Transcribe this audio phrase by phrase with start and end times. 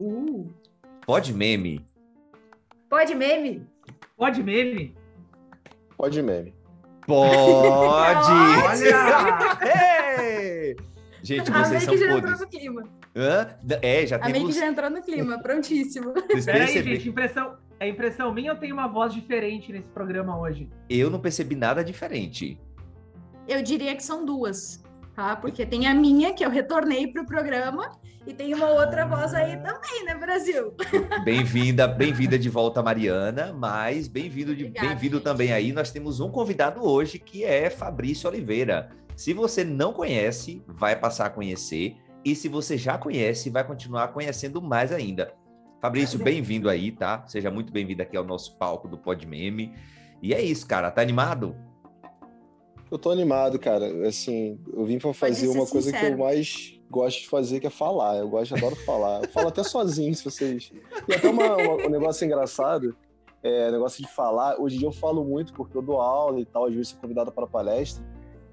[0.00, 0.46] Uh,
[1.06, 1.84] Pode meme.
[2.88, 3.66] Pode meme?
[4.16, 4.96] pode meme?
[5.96, 6.54] Pode meme.
[7.06, 8.30] Pode!
[8.66, 10.76] Olha!
[11.22, 12.40] Gente, A vocês Make são já entrou podres.
[12.40, 12.88] no clima.
[13.16, 13.48] Hã?
[13.82, 14.54] É, já A Make temos.
[14.56, 16.12] já entrou no clima, prontíssimo.
[16.44, 20.68] Peraí, gente, impressão, é impressão minha ou tem uma voz diferente nesse programa hoje?
[20.88, 22.58] Eu não percebi nada diferente.
[23.46, 24.82] Eu diria que são duas,
[25.14, 25.36] tá?
[25.36, 27.92] Porque tem a minha, que eu retornei pro programa,
[28.26, 30.74] e tem uma outra voz aí também, né, Brasil?
[31.24, 35.72] Bem-vinda, bem-vinda de volta, Mariana, mas bem-vindo bem-vindo também aí.
[35.72, 38.88] Nós temos um convidado hoje que é Fabrício Oliveira.
[39.14, 44.08] Se você não conhece, vai passar a conhecer, e se você já conhece, vai continuar
[44.08, 45.34] conhecendo mais ainda.
[45.82, 47.22] Fabrício, bem-vindo aí, tá?
[47.26, 49.74] Seja muito bem-vindo aqui ao nosso palco do Pod Meme.
[50.22, 50.90] E é isso, cara.
[50.90, 51.54] Tá animado?
[52.94, 54.06] Eu tô animado, cara.
[54.06, 56.14] Assim, eu vim pra fazer uma coisa que sincero.
[56.14, 58.18] eu mais gosto de fazer, que é falar.
[58.18, 59.24] Eu gosto, adoro falar.
[59.24, 60.70] Eu falo até sozinho, se vocês.
[61.08, 62.96] E até uma- uma- um negócio engraçado,
[63.42, 64.60] é, negócio de falar.
[64.60, 67.00] Hoje em dia eu falo muito porque eu dou aula e tal, às vezes sou
[67.00, 68.04] convidado para palestra.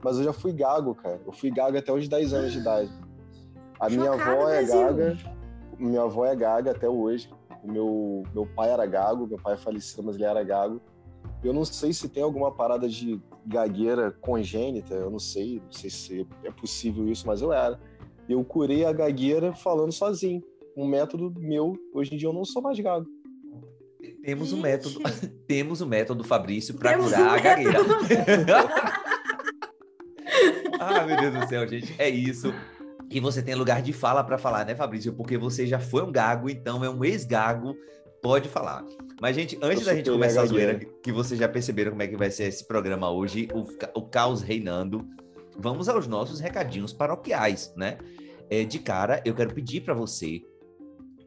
[0.03, 1.21] Mas eu já fui gago, cara.
[1.23, 2.89] Eu fui gago até os 10 anos de idade.
[3.79, 4.81] A minha Chocado, avó é Brasil.
[4.81, 5.17] gaga.
[5.77, 7.29] Minha avó é gaga até hoje.
[7.63, 10.81] O meu, meu pai era gago, meu pai é falecido, mas ele era gago.
[11.43, 15.89] Eu não sei se tem alguma parada de gagueira congênita, eu não sei, não sei
[15.89, 17.79] se é possível isso, mas eu era.
[18.29, 20.43] Eu curei a gagueira falando sozinho.
[20.75, 23.05] Um método meu, hoje em dia eu não sou mais gago.
[24.23, 24.63] Temos um Gente.
[24.63, 24.99] método,
[25.47, 27.79] temos o método Fabrício para curar um a gagueira.
[30.79, 32.53] ah, meu Deus do céu, gente, é isso.
[33.09, 35.13] E você tem lugar de fala para falar, né, Fabrício?
[35.13, 37.75] Porque você já foi um gago, então é um ex-gago,
[38.21, 38.85] pode falar.
[39.19, 42.17] Mas, gente, antes da gente começar a zoeira, que vocês já perceberam como é que
[42.17, 45.07] vai ser esse programa hoje, o, o caos reinando,
[45.57, 47.97] vamos aos nossos recadinhos paroquiais, né?
[48.49, 50.43] É, de cara, eu quero pedir para você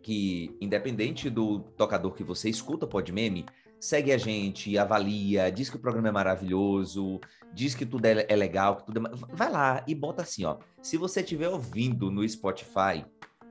[0.03, 3.47] que, independente do tocador que você escuta Pod Meme,
[3.81, 7.21] segue a gente, avalia, diz que o programa é maravilhoso,
[7.53, 9.11] diz que tudo é, é legal, que tudo é...
[9.33, 10.59] Vai lá e bota assim, ó.
[10.83, 13.05] Se você estiver ouvindo no Spotify,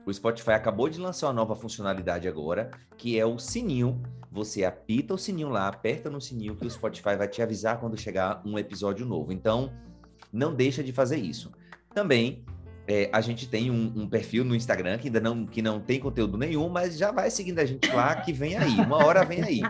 [0.06, 4.02] o Spotify acabou de lançar uma nova funcionalidade agora, que é o sininho.
[4.30, 7.98] Você apita o sininho lá, aperta no sininho que o Spotify vai te avisar quando
[7.98, 9.32] chegar um episódio novo.
[9.32, 9.72] Então,
[10.32, 11.52] não deixa de fazer isso.
[11.94, 12.44] Também
[12.86, 15.98] é, a gente tem um, um perfil no Instagram que ainda não, que não tem
[15.98, 18.74] conteúdo nenhum, mas já vai seguindo a gente lá, que vem aí.
[18.80, 19.62] Uma hora vem aí.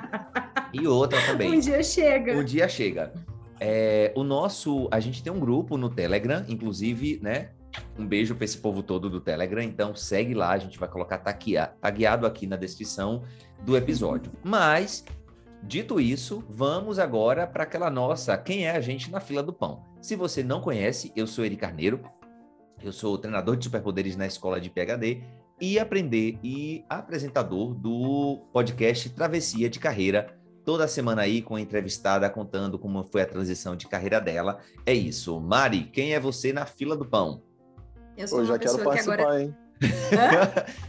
[0.73, 1.53] E outra também.
[1.53, 2.37] Um dia chega.
[2.37, 3.13] O dia chega.
[3.61, 7.51] É, o nosso, a gente tem um grupo no Telegram, inclusive, né?
[7.99, 9.63] Um beijo para esse povo todo do Telegram.
[9.63, 13.23] Então segue lá, a gente vai colocar taguea- tagueado aqui na descrição
[13.65, 14.33] do episódio.
[14.43, 15.05] Mas
[15.63, 19.83] dito isso, vamos agora para aquela nossa, quem é a gente na fila do pão?
[20.01, 22.01] Se você não conhece, eu sou Eri Carneiro.
[22.83, 25.23] Eu sou treinador de superpoderes na escola de PhD
[25.61, 32.29] e aprender e apresentador do podcast Travessia de Carreira toda semana aí com a entrevistada
[32.29, 34.59] contando como foi a transição de carreira dela.
[34.85, 35.41] É isso.
[35.41, 37.43] Mari, quem é você na fila do pão?
[38.17, 39.43] Eu sou uma já quero pessoa que participar, agora.
[39.43, 39.57] hein?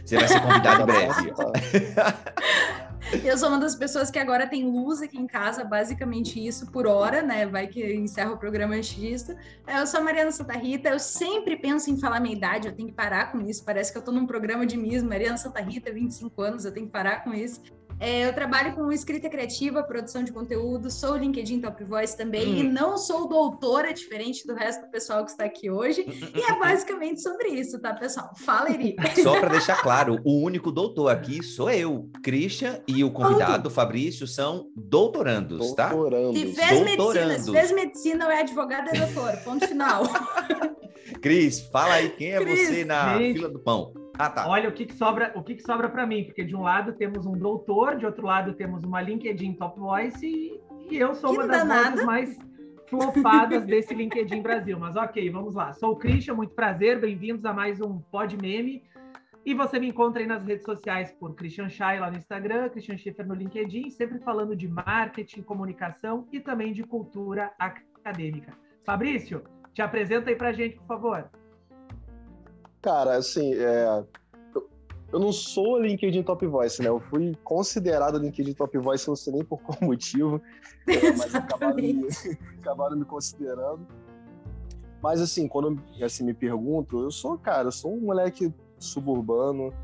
[0.04, 1.32] Você vai ser convidado em Quero breve.
[1.32, 2.22] participar.
[3.22, 6.88] Eu sou uma das pessoas que agora tem luz aqui em casa, basicamente isso, por
[6.88, 7.46] hora, né?
[7.46, 9.32] Vai que encerra o programa antes disso.
[9.68, 12.88] Eu sou a Mariana Santa Rita, eu sempre penso em falar minha idade, eu tenho
[12.88, 13.64] que parar com isso.
[13.64, 16.86] Parece que eu tô num programa de Miss, Mariana Santa Rita, 25 anos, eu tenho
[16.86, 17.62] que parar com isso.
[17.98, 22.46] É, eu trabalho com escrita criativa, produção de conteúdo, sou o LinkedIn Top Voice também,
[22.46, 22.56] Hum.
[22.58, 26.04] e não sou doutora, diferente do resto do pessoal que está aqui hoje.
[26.34, 28.30] E é basicamente sobre isso, tá, pessoal?
[28.44, 28.96] Fala, Eri.
[29.22, 32.10] Só para deixar claro, o único doutor aqui sou eu.
[32.22, 35.88] Christian e o convidado Fabrício são doutorandos, tá?
[35.88, 36.34] Doutorando.
[36.38, 37.40] Se fez medicina, Doutorando.
[37.42, 39.36] se fez medicina, ou é advogado, é doutor.
[39.38, 40.02] Ponto final.
[41.22, 43.34] Cris, fala aí quem é Cris, você na gente.
[43.38, 43.92] fila do pão.
[44.18, 44.48] Ah, tá.
[44.48, 46.92] Olha o que, que sobra, o que, que sobra para mim, porque de um lado
[46.94, 50.60] temos um doutor, de outro lado temos uma LinkedIn Top Voice e,
[50.90, 52.38] e eu sou Que uma das vozes mais
[52.88, 54.78] flopadas desse LinkedIn Brasil.
[54.78, 55.72] Mas ok, vamos lá.
[55.74, 58.82] Sou o Christian, muito prazer, bem-vindos a mais um Pod Meme.
[59.44, 62.96] E você me encontra aí nas redes sociais por Christian Chay lá no Instagram, Christian
[62.96, 68.52] Schiffer no LinkedIn, sempre falando de marketing, comunicação e também de cultura acadêmica.
[68.84, 71.30] Fabrício, te apresenta aí pra gente, por favor.
[72.86, 74.04] Cara, assim, é,
[75.12, 76.86] eu, não sou LinkedIn Top Voice, né?
[76.86, 80.40] Eu fui considerado LinkedIn Top Voice, não sei nem por qual motivo,
[80.86, 82.06] é, mas acabaram me,
[82.62, 83.84] acabaram me considerando.
[85.02, 89.74] Mas, assim, quando assim, me perguntam, eu sou, cara, eu sou um moleque suburbano,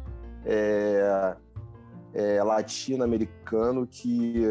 [0.46, 1.36] é,
[2.14, 4.44] é, latino-americano, que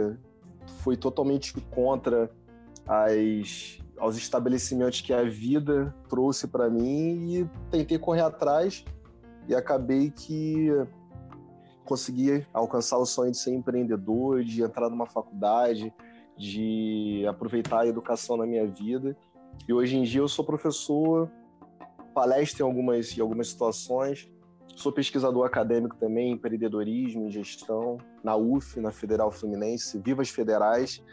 [0.83, 2.29] foi totalmente contra
[2.85, 8.83] as, aos estabelecimentos que a vida trouxe para mim e tentei correr atrás
[9.47, 10.69] e acabei que
[11.85, 15.93] consegui alcançar o sonho de ser empreendedor, de entrar numa faculdade,
[16.35, 19.15] de aproveitar a educação na minha vida.
[19.67, 21.29] E hoje em dia eu sou professor,
[22.11, 24.27] palestro em algumas, em algumas situações,
[24.75, 31.03] sou pesquisador acadêmico também em empreendedorismo e gestão, na UF, na Federal Fluminense, Vivas Federais,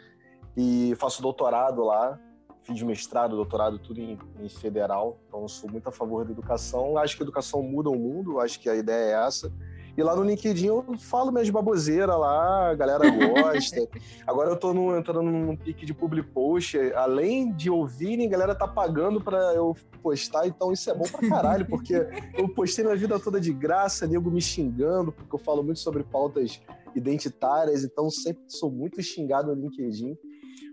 [0.57, 2.19] e faço doutorado lá,
[2.63, 6.97] fiz mestrado, doutorado, tudo em, em federal, então sou muito a favor da educação.
[6.97, 9.51] Acho que a educação muda o mundo, acho que a ideia é essa.
[9.99, 13.85] E lá no LinkedIn eu falo minhas baboseiras lá, a galera gosta.
[14.25, 16.77] Agora eu tô no, entrando num pique de public post.
[16.93, 21.27] Além de ouvirem, a galera tá pagando para eu postar, então isso é bom pra
[21.27, 25.61] caralho, porque eu postei minha vida toda de graça, nego me xingando, porque eu falo
[25.61, 26.61] muito sobre pautas
[26.95, 30.17] identitárias, então sempre sou muito xingado no LinkedIn.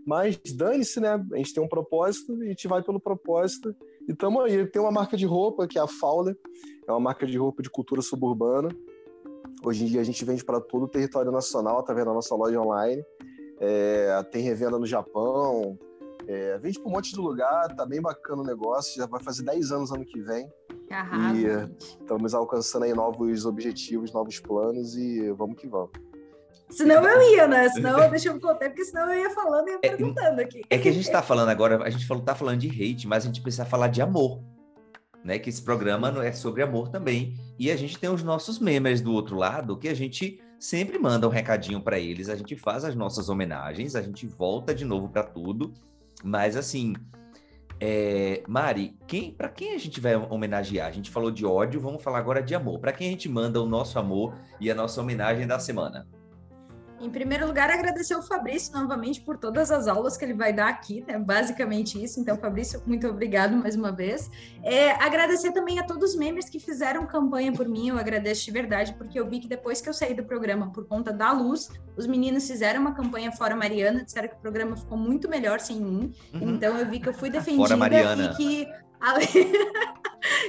[0.06, 1.20] Mas dane-se, né?
[1.32, 3.74] A gente tem um propósito, a gente vai pelo propósito.
[4.08, 4.64] E tamo aí.
[4.64, 6.38] Tem uma marca de roupa, que é a Fowler,
[6.86, 8.68] é uma marca de roupa de cultura suburbana.
[9.64, 12.60] Hoje em dia a gente vende para todo o território nacional através da nossa loja
[12.60, 13.04] online.
[13.58, 15.76] É, tem revenda no Japão,
[16.28, 19.42] é, vende para um monte de lugar, tá bem bacana o negócio, já vai fazer
[19.42, 20.48] 10 anos ano que vem.
[20.88, 25.90] Arrasa, e estamos alcançando aí novos objetivos, novos planos e vamos que vamos.
[26.70, 27.68] Senão eu ia, né?
[27.70, 30.62] Senão deixa eu contar, porque senão eu ia falando e ia é, perguntando aqui.
[30.68, 33.24] É que a gente está falando agora, a gente falou, tá falando de hate, mas
[33.24, 34.42] a gente precisa falar de amor.
[35.24, 37.34] Né, que esse programa é sobre amor também.
[37.58, 41.26] E a gente tem os nossos members do outro lado que a gente sempre manda
[41.26, 45.08] um recadinho para eles, a gente faz as nossas homenagens, a gente volta de novo
[45.08, 45.74] para tudo.
[46.22, 46.94] Mas assim,
[47.78, 50.88] é, Mari, quem, para quem a gente vai homenagear?
[50.88, 52.78] A gente falou de ódio, vamos falar agora de amor.
[52.78, 56.06] Para quem a gente manda o nosso amor e a nossa homenagem da semana?
[57.00, 60.68] Em primeiro lugar, agradecer o Fabrício novamente por todas as aulas que ele vai dar
[60.68, 61.18] aqui, né?
[61.18, 62.18] Basicamente isso.
[62.18, 64.30] Então, Fabrício, muito obrigado mais uma vez.
[64.62, 67.88] É, agradecer também a todos os membros que fizeram campanha por mim.
[67.88, 70.86] Eu agradeço de verdade, porque eu vi que depois que eu saí do programa por
[70.86, 74.96] conta da luz, os meninos fizeram uma campanha fora Mariana, disseram que o programa ficou
[74.96, 76.14] muito melhor sem mim.
[76.32, 76.54] Uhum.
[76.54, 77.76] Então, eu vi que eu fui defendida
[78.24, 78.68] e que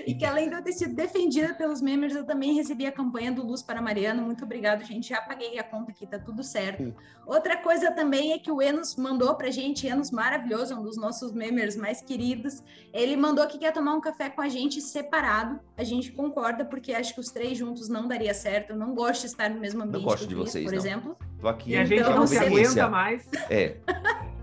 [0.06, 3.31] e que além de eu ter sido defendida pelos membros, eu também recebi a campanha
[3.31, 4.21] do Luz para Mariana.
[4.21, 5.09] Muito obrigado, gente.
[5.09, 6.95] Já paguei a conta aqui, tá tudo certo.
[7.25, 11.31] Outra coisa também é que o Enos mandou pra gente, Enos maravilhoso, um dos nossos
[11.31, 12.63] membros mais queridos.
[12.94, 15.59] Ele mandou que quer tomar um café com a gente separado.
[15.77, 18.71] A gente concorda, porque acho que os três juntos não daria certo.
[18.71, 20.04] Eu não gosto de estar no mesmo ambiente.
[20.04, 20.80] Não gosto de vocês, por não.
[20.80, 21.18] exemplo.
[21.39, 21.71] Tô aqui.
[21.71, 23.27] E a gente então, não se aguenta mais.
[23.50, 23.77] É.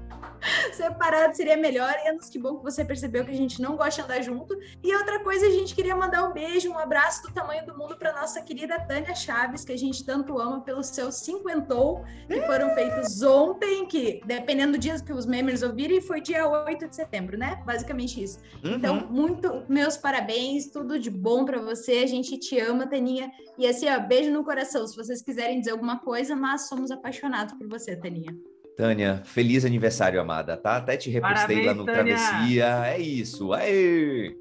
[0.72, 1.92] Separado seria melhor.
[2.04, 4.56] E que bom que você percebeu que a gente não gosta de andar junto.
[4.82, 7.96] E outra coisa, a gente queria mandar um beijo, um abraço do tamanho do mundo
[7.96, 12.74] para nossa querida Tânia Chaves, que a gente tanto ama pelos seus cinquentou, que foram
[12.74, 17.36] feitos ontem, que dependendo do dia que os membros ouvirem, foi dia 8 de setembro,
[17.36, 17.62] né?
[17.64, 18.38] Basicamente isso.
[18.64, 18.74] Uhum.
[18.74, 21.98] Então, muito meus parabéns, tudo de bom para você.
[21.98, 23.30] A gente te ama, Taninha.
[23.58, 27.54] E assim, ó, beijo no coração, se vocês quiserem dizer alguma coisa, mas somos apaixonados
[27.54, 28.34] por você, Taninha.
[28.76, 30.76] Tânia, feliz aniversário, amada, tá?
[30.76, 32.16] Até te repostei Parabéns, lá no Tânia.
[32.16, 32.86] Travessia.
[32.86, 34.34] É isso, aê!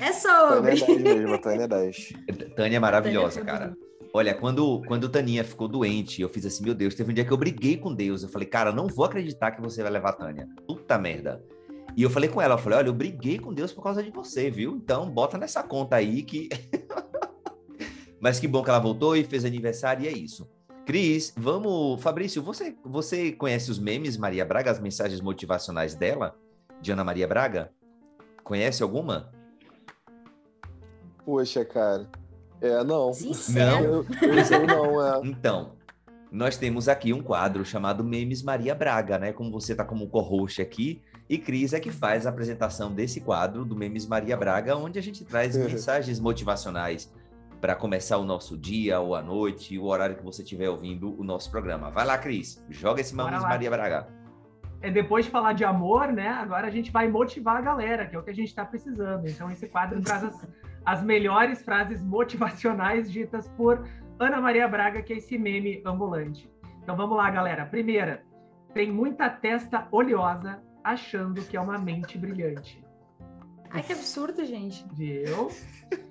[0.00, 0.80] É sobre!
[0.80, 2.12] Tânia é 10 mesmo, Tânia é 10.
[2.56, 3.76] Tânia é maravilhosa, Tânia cara.
[4.12, 7.30] Olha, quando, quando Taninha ficou doente, eu fiz assim, meu Deus, teve um dia que
[7.30, 8.22] eu briguei com Deus.
[8.22, 10.48] Eu falei, cara, não vou acreditar que você vai levar a Tânia.
[10.66, 11.44] Puta merda.
[11.96, 14.10] E eu falei com ela, eu falei, olha, eu briguei com Deus por causa de
[14.10, 14.74] você, viu?
[14.74, 16.48] Então, bota nessa conta aí que...
[18.18, 20.48] Mas que bom que ela voltou e fez aniversário e é isso.
[20.90, 22.02] Cris, vamos.
[22.02, 26.34] Fabrício, você, você conhece os memes Maria Braga, as mensagens motivacionais dela,
[26.82, 27.70] de Ana Maria Braga?
[28.42, 29.30] Conhece alguma?
[31.24, 32.08] Poxa, cara.
[32.60, 33.12] É, não.
[33.50, 33.80] Não?
[33.84, 35.20] Eu, eu não, é.
[35.22, 35.76] Então,
[36.28, 39.32] nós temos aqui um quadro chamado Memes Maria Braga, né?
[39.32, 43.64] Como você está como co-host aqui, e Cris é que faz a apresentação desse quadro
[43.64, 47.12] do Memes Maria Braga, onde a gente traz mensagens motivacionais
[47.60, 51.22] para começar o nosso dia ou a noite, o horário que você estiver ouvindo o
[51.22, 51.90] nosso programa.
[51.90, 54.08] Vai lá, Cris, joga esse Mames Maria Braga.
[54.80, 56.28] É depois de falar de amor, né?
[56.28, 59.28] Agora a gente vai motivar a galera, que é o que a gente está precisando.
[59.28, 60.48] Então esse quadro traz as,
[60.86, 63.86] as melhores frases motivacionais ditas por
[64.18, 66.50] Ana Maria Braga, que é esse meme ambulante.
[66.82, 67.66] Então vamos lá, galera.
[67.66, 68.22] Primeira,
[68.72, 72.82] tem muita testa oleosa achando que é uma mente brilhante.
[73.72, 74.84] Ai, que absurdo, gente.
[74.92, 75.50] Viu?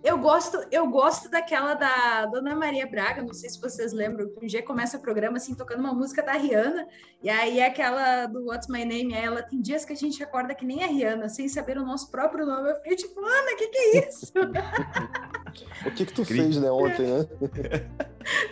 [0.01, 4.43] Eu gosto, eu gosto daquela da Dona Maria Braga, não sei se vocês lembram, que
[4.43, 6.87] um dia começa o programa assim, tocando uma música da Rihanna,
[7.21, 10.65] e aí aquela do What's My Name, ela tem dias que a gente acorda que
[10.65, 12.69] nem a Rihanna, sem saber o nosso próprio nome.
[12.69, 14.33] Eu fiquei tipo, Ana, o que, que é isso?
[15.85, 17.25] o que que tu fez, né, ontem, né?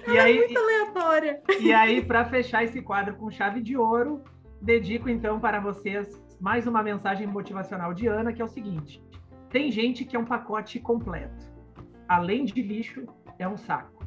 [0.07, 1.41] e aí, é muito aleatória.
[1.59, 4.21] E aí, para fechar esse quadro com chave de ouro,
[4.61, 9.03] dedico então para vocês mais uma mensagem motivacional de Ana, que é o seguinte:
[9.49, 11.45] tem gente que é um pacote completo.
[12.07, 13.05] Além de lixo,
[13.37, 13.97] é um saco.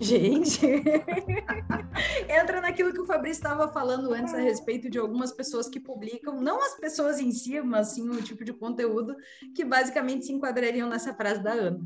[0.00, 0.60] Gente,
[2.28, 6.38] entra naquilo que o Fabrício estava falando antes a respeito de algumas pessoas que publicam,
[6.42, 9.16] não as pessoas em si, mas sim o tipo de conteúdo
[9.54, 11.80] que basicamente se enquadrariam nessa frase da Ana.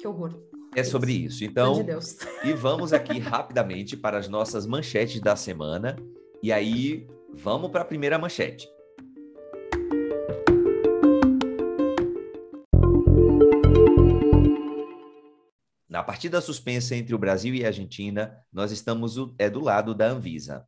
[0.00, 0.40] Que horror.
[0.74, 1.44] É sobre isso.
[1.44, 2.16] Então, de Deus.
[2.42, 5.96] e vamos aqui rapidamente para as nossas manchetes da semana.
[6.42, 8.68] E aí, vamos para a primeira manchete.
[15.88, 20.08] Na partida suspensa entre o Brasil e a Argentina, nós estamos é do lado da
[20.08, 20.66] Anvisa.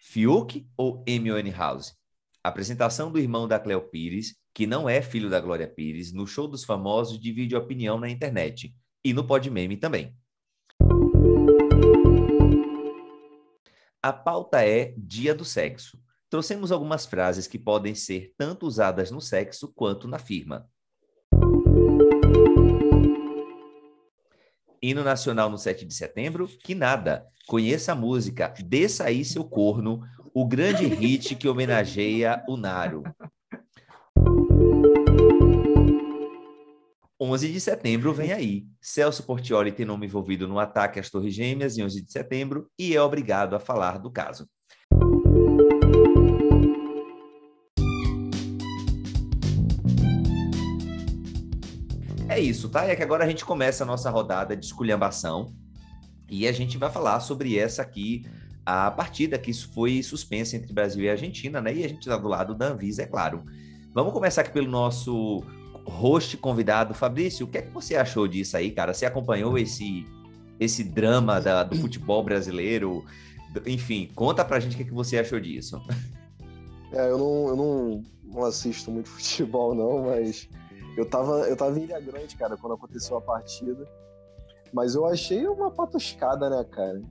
[0.00, 1.94] Fiuk ou Amy House?
[2.44, 6.46] Apresentação do irmão da Cleo Pires, que não é filho da Glória Pires, no Show
[6.46, 8.74] dos Famosos divide opinião na internet
[9.04, 10.14] e no Podmeme também.
[14.04, 15.96] A pauta é Dia do Sexo.
[16.28, 20.68] Trouxemos algumas frases que podem ser tanto usadas no sexo quanto na firma.
[24.82, 26.48] Hino Nacional no 7 de setembro?
[26.48, 27.24] Que nada.
[27.46, 30.00] Conheça a música Desça aí seu corno,
[30.34, 33.04] o grande hit que homenageia o Naro.
[37.32, 38.66] 11 de setembro vem aí.
[38.78, 42.94] Celso Portioli tem nome envolvido no ataque às Torres Gêmeas em 11 de setembro e
[42.94, 44.46] é obrigado a falar do caso.
[52.28, 52.84] É isso, tá?
[52.84, 55.54] É que agora a gente começa a nossa rodada de esculhambação
[56.30, 58.26] e a gente vai falar sobre essa aqui,
[58.64, 61.74] a partida que foi suspensa entre Brasil e Argentina, né?
[61.74, 63.42] E a gente está do lado da Anvisa, é claro.
[63.94, 65.42] Vamos começar aqui pelo nosso
[65.86, 67.46] host convidado, Fabrício.
[67.46, 68.94] O que é que você achou disso aí, cara?
[68.94, 70.06] Você acompanhou esse
[70.60, 73.04] esse drama da, do futebol brasileiro?
[73.66, 75.80] Enfim, conta pra gente o que, é que você achou disso.
[76.92, 80.48] É, eu não, eu não, não assisto muito futebol, não, mas
[80.96, 83.86] eu tava, eu tava em Ilha Grande, cara, quando aconteceu a partida.
[84.72, 87.02] Mas eu achei uma patuscada, né, cara?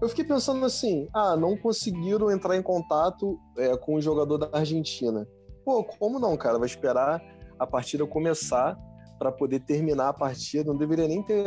[0.00, 4.48] Eu fiquei pensando assim, ah, não conseguiram entrar em contato é, com o jogador da
[4.52, 5.26] Argentina.
[5.64, 6.58] Pô, como não, cara?
[6.58, 7.22] Vai esperar
[7.62, 8.78] a partida começar
[9.18, 10.70] para poder terminar a partida.
[10.70, 11.44] Não deveria nem ter,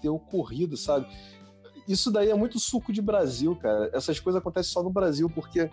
[0.00, 1.06] ter ocorrido, sabe?
[1.88, 3.90] Isso daí é muito suco de Brasil, cara.
[3.92, 5.70] Essas coisas acontecem só no Brasil, porque,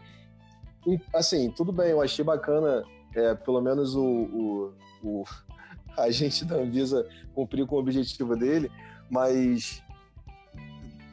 [1.14, 2.84] assim, tudo bem, eu achei bacana,
[3.16, 4.74] é, pelo menos o, o,
[5.04, 5.24] o
[5.98, 8.72] agente da Anvisa cumpriu com o objetivo dele,
[9.10, 9.84] mas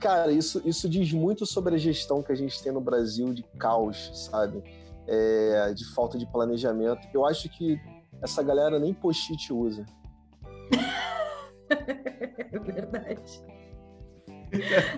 [0.01, 3.43] cara, isso, isso diz muito sobre a gestão que a gente tem no Brasil de
[3.59, 4.63] caos, sabe?
[5.07, 7.07] É, de falta de planejamento.
[7.13, 7.79] Eu acho que
[8.23, 9.85] essa galera nem post-it usa.
[11.71, 13.43] é verdade.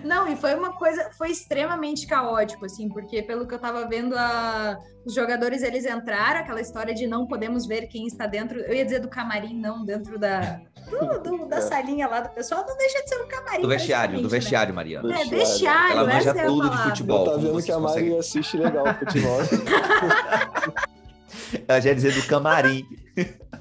[0.03, 4.15] Não, e foi uma coisa, foi extremamente caótico, assim, porque pelo que eu tava vendo,
[4.17, 8.73] a, os jogadores eles entraram, aquela história de não podemos ver quem está dentro, eu
[8.73, 11.61] ia dizer do camarim, não, dentro da, do, do, da é.
[11.61, 13.61] salinha lá do pessoal, não deixa de ser um camarim.
[13.61, 14.29] Do vestiário, do né?
[14.29, 14.75] vestiário, né?
[14.75, 15.21] Mariana.
[15.21, 17.25] É, vestiário, Ela manja tudo de futebol.
[17.25, 19.39] Tá vendo que a Mari assiste legal futebol.
[21.67, 22.85] Ela já ia dizer do camarim.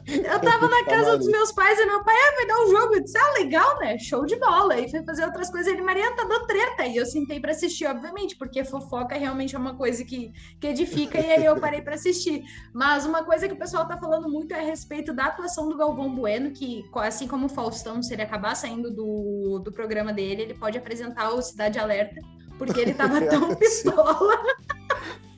[0.06, 2.94] Eu tava na casa dos meus pais e meu pai, ah, vai dar um jogo.
[2.94, 3.98] Eu disse, ah, legal, né?
[3.98, 4.78] Show de bola.
[4.78, 5.72] E foi fazer outras coisas.
[5.72, 6.86] Ele, Maria, tá dando treta.
[6.86, 11.20] E eu sentei para assistir, obviamente, porque fofoca realmente é uma coisa que, que edifica.
[11.20, 12.42] E aí eu parei para assistir.
[12.72, 15.76] Mas uma coisa que o pessoal tá falando muito é a respeito da atuação do
[15.76, 20.42] Galvão Bueno, que, assim como o Faustão, se ele acabar saindo do, do programa dele,
[20.42, 22.20] ele pode apresentar o Cidade Alerta,
[22.58, 24.38] porque ele tava tão pistola.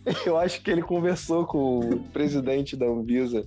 [0.27, 3.45] Eu acho que ele conversou com o presidente da Anvisa.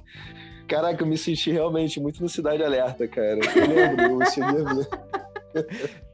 [0.68, 3.40] Caraca, eu me senti realmente muito no Cidade Alerta, cara.
[3.56, 6.02] Eu lembro, eu a ver.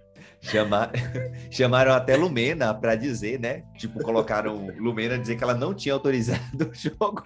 [0.43, 0.91] Chamar...
[1.49, 3.63] Chamaram até Lumena para dizer, né?
[3.77, 7.23] Tipo, colocaram Lumena dizer que ela não tinha autorizado o jogo.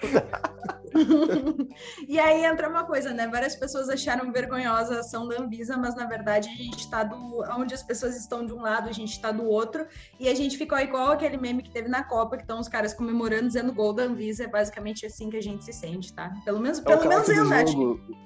[2.07, 3.27] e aí entra uma coisa, né?
[3.27, 7.43] Várias pessoas acharam vergonhosa a ação da Anvisa, mas na verdade a gente está do.
[7.57, 9.85] Onde as pessoas estão de um lado, a gente está do outro.
[10.19, 12.93] E a gente ficou igual aquele meme que teve na Copa, que estão os caras
[12.93, 14.43] comemorando, dizendo gol da Anvisa.
[14.43, 16.31] É basicamente assim que a gente se sente, tá?
[16.45, 17.65] Pelo menos, é, pelo é, menos eu, né?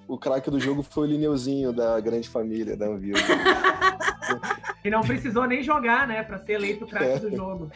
[0.08, 3.22] O craque do jogo foi o Lineuzinho da grande família da Anvisa.
[4.84, 7.20] E não precisou nem jogar, né, para ser eleito craque é.
[7.20, 7.72] do jogo.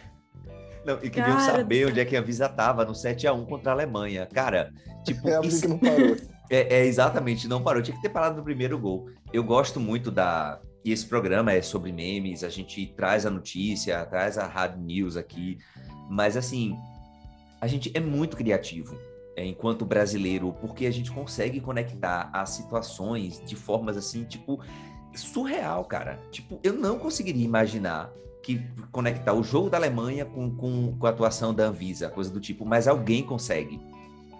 [0.85, 3.45] Não, e queriam Cara, saber onde é que a Visa tava no 7 a 1
[3.45, 4.27] contra a Alemanha.
[4.31, 4.71] Cara,
[5.03, 5.27] tipo.
[5.29, 5.61] É isso...
[5.61, 6.15] que não parou.
[6.47, 7.81] É, é, exatamente, não parou.
[7.81, 9.09] Tinha que ter parado no primeiro gol.
[9.33, 10.59] Eu gosto muito da.
[10.83, 15.17] E esse programa é sobre memes, a gente traz a notícia, traz a hard news
[15.17, 15.57] aqui.
[16.07, 16.77] Mas assim,
[17.59, 18.95] a gente é muito criativo
[19.35, 24.61] é, enquanto brasileiro, porque a gente consegue conectar as situações de formas assim, tipo,
[25.15, 26.19] surreal, cara.
[26.31, 28.11] Tipo, eu não conseguiria imaginar
[28.43, 32.39] que conectar o jogo da Alemanha com, com, com a atuação da Anvisa, coisa do
[32.39, 33.79] tipo, mas alguém consegue.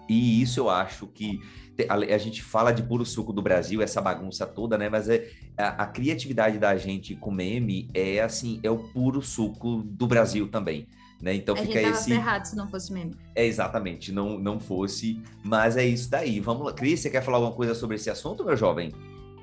[0.08, 1.40] E isso eu acho que
[1.88, 4.88] a, gente fala de puro suco do Brasil, essa bagunça toda, né?
[4.88, 5.28] Mas é,
[5.58, 10.48] a, a, criatividade da gente com meme é assim, é o puro suco do Brasil
[10.48, 10.86] também.
[11.20, 11.34] Né?
[11.34, 12.12] Então a fica gente esse.
[12.12, 13.16] errado se não fosse meme.
[13.34, 16.40] É exatamente, não, não fosse, mas é isso daí.
[16.40, 16.72] Vamos lá.
[16.72, 18.92] Cris, você quer falar alguma coisa sobre esse assunto, meu jovem?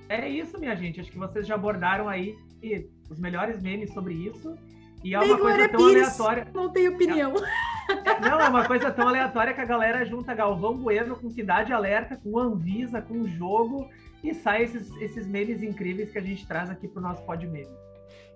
[0.10, 1.00] É isso, minha gente.
[1.00, 2.36] Acho que vocês já abordaram aí
[3.10, 4.58] os melhores memes sobre isso.
[5.04, 6.48] E é Bem uma coisa tão Pires, aleatória.
[6.54, 7.34] Não tenho opinião.
[7.36, 11.74] É, não, é uma coisa tão aleatória que a galera junta Galvão Bueno com Cidade
[11.74, 13.90] Alerta, com Anvisa, com jogo,
[14.24, 17.68] e sai esses, esses memes incríveis que a gente traz aqui pro nosso pod meme.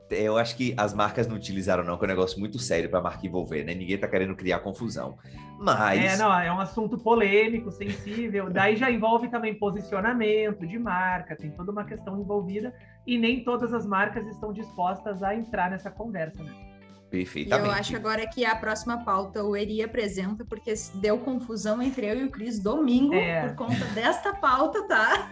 [0.09, 2.99] Eu acho que as marcas não utilizaram, não, que é um negócio muito sério para
[2.99, 3.73] a marca envolver, né?
[3.73, 5.17] Ninguém tá querendo criar confusão.
[5.59, 6.13] Mas.
[6.13, 8.49] É, não, é um assunto polêmico, sensível.
[8.49, 12.73] Daí já envolve também posicionamento de marca, tem toda uma questão envolvida,
[13.05, 16.66] e nem todas as marcas estão dispostas a entrar nessa conversa, né?
[17.09, 17.67] Perfeitamente.
[17.69, 22.17] Eu acho agora que a próxima pauta o Eri apresenta, porque deu confusão entre eu
[22.19, 23.47] e o Cris domingo É.
[23.47, 25.29] por conta desta pauta, tá?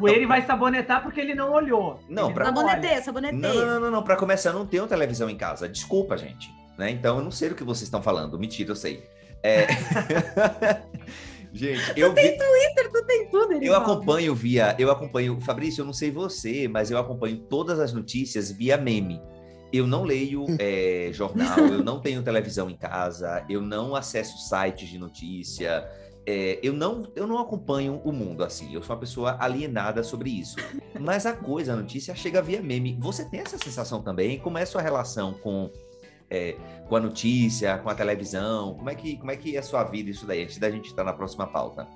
[0.00, 2.00] O ele vai sabonetar porque ele não olhou.
[2.08, 2.54] Não, pra- olha.
[2.56, 3.40] Saboneteia, saboneteia.
[3.40, 4.02] Não, não, não, não, não.
[4.02, 5.68] Para começar, eu não tenho televisão em casa.
[5.68, 6.50] Desculpa, gente.
[6.76, 6.90] Né?
[6.90, 8.36] Então eu não sei do que vocês estão falando.
[8.38, 9.08] Mentira, eu sei.
[9.44, 9.66] É...
[11.52, 12.22] gente, eu vi.
[12.22, 13.66] Twitter, tu tem tudo, Eri.
[13.66, 17.92] Eu acompanho via, eu acompanho, Fabrício, eu não sei você, mas eu acompanho todas as
[17.92, 19.20] notícias via meme.
[19.72, 24.88] Eu não leio eh, jornal, eu não tenho televisão em casa, eu não acesso sites
[24.88, 25.84] de notícia,
[26.26, 28.74] eh, eu, não, eu não acompanho o mundo assim.
[28.74, 30.56] Eu sou uma pessoa alienada sobre isso.
[30.98, 32.96] Mas a coisa, a notícia chega via meme.
[33.00, 34.38] Você tem essa sensação também?
[34.38, 35.70] Como é a sua relação com
[36.28, 36.56] eh,
[36.88, 38.74] com a notícia, com a televisão?
[38.74, 40.42] Como é que como é que é a sua vida isso daí?
[40.42, 41.86] Antes da gente estar na próxima pauta.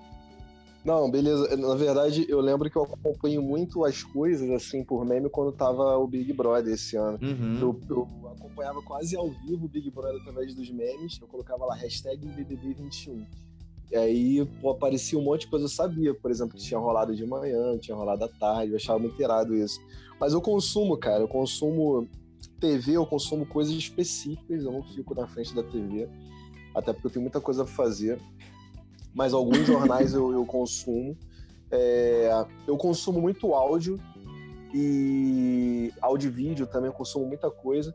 [0.84, 1.56] Não, beleza.
[1.56, 5.96] Na verdade, eu lembro que eu acompanho muito as coisas, assim, por meme, quando tava
[5.98, 7.18] o Big Brother esse ano.
[7.20, 7.58] Uhum.
[7.60, 11.18] Eu, eu acompanhava quase ao vivo o Big Brother através dos memes.
[11.20, 13.26] Eu colocava lá hashtag BBB21.
[13.90, 17.14] E aí pô, aparecia um monte de coisa, eu sabia, por exemplo, que tinha rolado
[17.14, 19.80] de manhã, tinha rolado à tarde, eu achava muito irado isso.
[20.18, 22.08] Mas eu consumo, cara, eu consumo
[22.60, 26.08] TV, eu consumo coisas específicas, eu não fico na frente da TV,
[26.72, 28.20] até porque eu tenho muita coisa pra fazer.
[29.14, 31.16] Mas alguns jornais eu, eu consumo.
[31.70, 32.30] É,
[32.66, 33.98] eu consumo muito áudio
[34.74, 37.94] e áudio e vídeo também eu consumo muita coisa.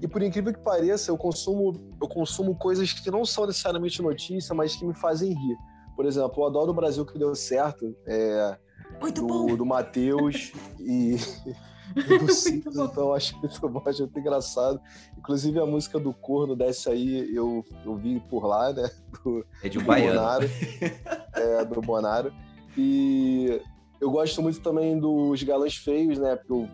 [0.00, 4.54] E por incrível que pareça, eu consumo, eu consumo coisas que não são necessariamente notícia,
[4.54, 5.56] mas que me fazem rir.
[5.96, 8.58] Por exemplo, eu adoro o Brasil que deu certo, é,
[9.00, 9.46] Muito bom.
[9.46, 11.54] do, do Matheus e, do
[12.32, 14.80] Simples, então eu acho muito bom, acho muito engraçado.
[15.18, 18.90] Inclusive a música do Corno desse aí, eu, eu vi por lá, né?
[19.22, 20.18] Do, É de um do baiano.
[20.20, 20.50] Bonaro,
[21.34, 22.32] é, do Bonaro.
[22.76, 23.60] E
[24.00, 26.36] eu gosto muito também dos galãs feios, né?
[26.36, 26.68] Porque eu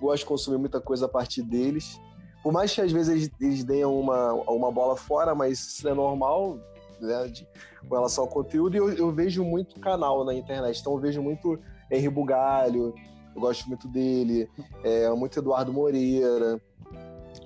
[0.00, 2.00] gosto de consumir muita coisa a partir deles.
[2.42, 5.94] Por mais que às vezes eles, eles deem uma, uma bola fora, mas isso é
[5.94, 6.58] normal,
[7.00, 7.28] né?
[7.28, 7.46] de-
[7.88, 8.74] com relação ao conteúdo.
[8.74, 10.80] E eu, eu vejo muito canal na internet.
[10.80, 11.58] Então eu vejo muito
[11.90, 12.94] Henri Bugalho,
[13.34, 14.48] eu gosto muito dele,
[14.84, 16.60] é, muito Eduardo Moreira.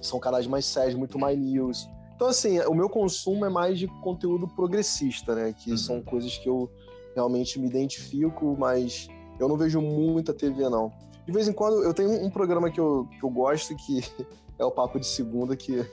[0.03, 1.89] São canais mais sérios, muito mais news.
[2.15, 5.53] Então, assim, o meu consumo é mais de conteúdo progressista, né?
[5.53, 5.77] Que Uhum.
[5.77, 6.71] são coisas que eu
[7.15, 10.93] realmente me identifico, mas eu não vejo muita TV, não.
[11.27, 14.01] De vez em quando, eu tenho um programa que eu, que eu gosto, que
[14.59, 15.85] é o Papo de Segunda, que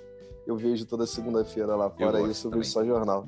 [0.45, 1.89] eu vejo toda segunda-feira lá.
[1.89, 3.27] Fora gosto isso, eu vejo só jornal.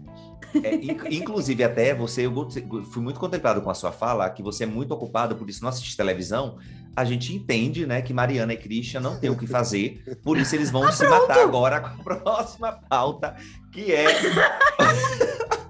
[0.64, 2.50] É, inc- inclusive, até você, eu
[2.92, 5.70] fui muito contemplado com a sua fala, que você é muito ocupado, por isso não
[5.70, 6.58] assiste televisão.
[6.96, 10.56] A gente entende, né, que Mariana e Christian não têm o que fazer, por isso
[10.56, 13.36] eles vão se matar agora com a próxima pauta,
[13.74, 14.06] que é.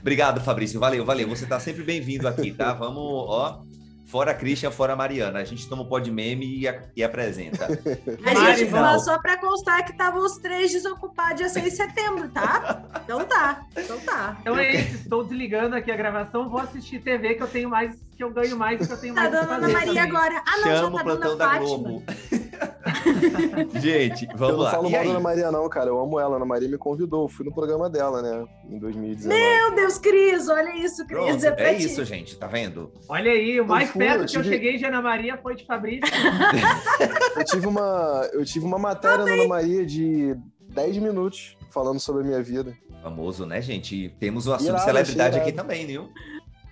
[0.00, 0.78] Obrigado, Fabrício.
[0.78, 1.28] Valeu, valeu.
[1.28, 2.72] Você tá sempre bem-vindo aqui, tá?
[2.74, 3.62] Vamos, ó.
[4.06, 5.38] Fora Christian, fora Mariana.
[5.40, 7.64] A gente toma o pó de meme e, a- e apresenta.
[8.24, 8.78] A Mari, gente não.
[8.80, 12.82] falou só pra constar que estavam os três desocupados dia 6 de setembro, tá?
[13.02, 14.36] Então tá, então tá.
[14.40, 17.96] Então é isso, estou desligando aqui a gravação, vou assistir TV que eu tenho mais,
[18.16, 20.00] que eu ganho mais, que eu tenho Tá mais que dando Ana Maria também.
[20.00, 20.42] agora.
[20.46, 21.66] Ah, não, Chama já o tá dando plantão a da Fátima.
[21.66, 22.02] Globo.
[23.80, 24.70] gente, eu vamos não lá.
[24.70, 25.06] falo E mal aí?
[25.06, 25.88] da Ana Maria, não, cara.
[25.90, 26.34] Eu amo ela.
[26.34, 27.22] A Ana Maria me convidou.
[27.24, 28.44] Eu fui no programa dela, né?
[28.68, 29.38] Em 2019.
[29.40, 31.18] Meu Deus, Cris, olha isso, Cris.
[31.18, 31.84] Pronto, é é ti.
[31.86, 32.92] isso, gente, tá vendo?
[33.08, 35.36] Olha aí, o mais Eu fui, perto eu que eu tive- cheguei de Ana Maria
[35.42, 36.02] foi de Fabrício.
[37.36, 40.36] Eu tive uma, eu tive uma matéria na Ana Maria de
[40.70, 42.72] 10 minutos falando sobre a minha vida.
[43.02, 44.08] Famoso, né, gente?
[44.20, 46.08] Temos o assunto Irado, celebridade aqui também, viu?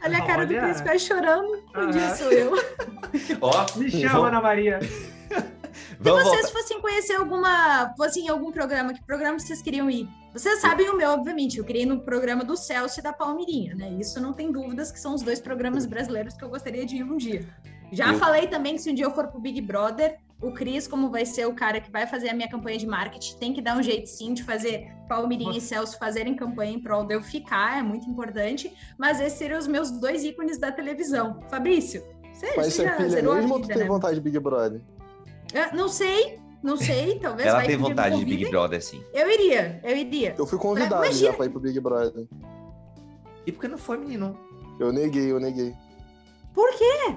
[0.04, 0.62] Olha a cara do Olha.
[0.64, 1.62] Cris quase chorando.
[1.76, 2.14] Um dia Ah.
[2.14, 2.52] sou eu.
[3.40, 4.78] Ó, Me chama, Ana Maria.
[5.72, 6.60] Se vamos vocês voltar.
[6.60, 10.08] fossem conhecer alguma, fossem em algum programa, que programa vocês queriam ir?
[10.32, 11.58] Vocês sabem o meu, obviamente.
[11.58, 13.90] Eu queria ir no programa do Celso e da Palmirinha, né?
[14.00, 17.04] Isso não tem dúvidas que são os dois programas brasileiros que eu gostaria de ir
[17.04, 17.46] um dia.
[17.92, 20.88] Já Eu- falei também que se um dia eu for pro Big Brother, o Cris,
[20.88, 23.60] como vai ser o cara que vai fazer a minha campanha de marketing, tem que
[23.60, 27.22] dar um jeito sim de fazer Palmirinha e Celso fazerem campanha em prol de eu
[27.22, 28.72] ficar, é muito importante.
[28.98, 31.38] Mas esses seriam os meus dois ícones da televisão.
[31.50, 33.84] Fabrício, você, Mas você é pilha mesmo ou tu tem né?
[33.84, 34.80] vontade de Big Brother?
[35.52, 37.48] Eu não sei, não sei, talvez.
[37.48, 39.02] Ela tem vontade de Big Brother, sim.
[39.12, 40.34] Eu iria, eu iria.
[40.38, 42.26] Eu fui convidado pra, já pra ir pro Big Brother.
[43.46, 44.38] E por que não foi, menino?
[44.78, 45.74] Eu neguei, eu neguei.
[46.54, 47.16] Por quê?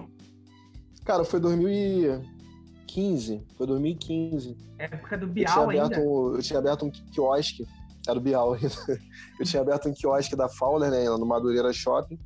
[1.03, 3.43] Cara, foi 2015.
[3.57, 4.57] Foi 2015.
[4.77, 5.99] Época do Bial eu ainda.
[5.99, 7.67] Um, eu tinha aberto um quiosque.
[8.07, 8.69] Era o Bial ainda.
[9.39, 11.05] Eu tinha aberto um quiosque da Fowler, né?
[11.05, 12.19] No Madureira Shopping.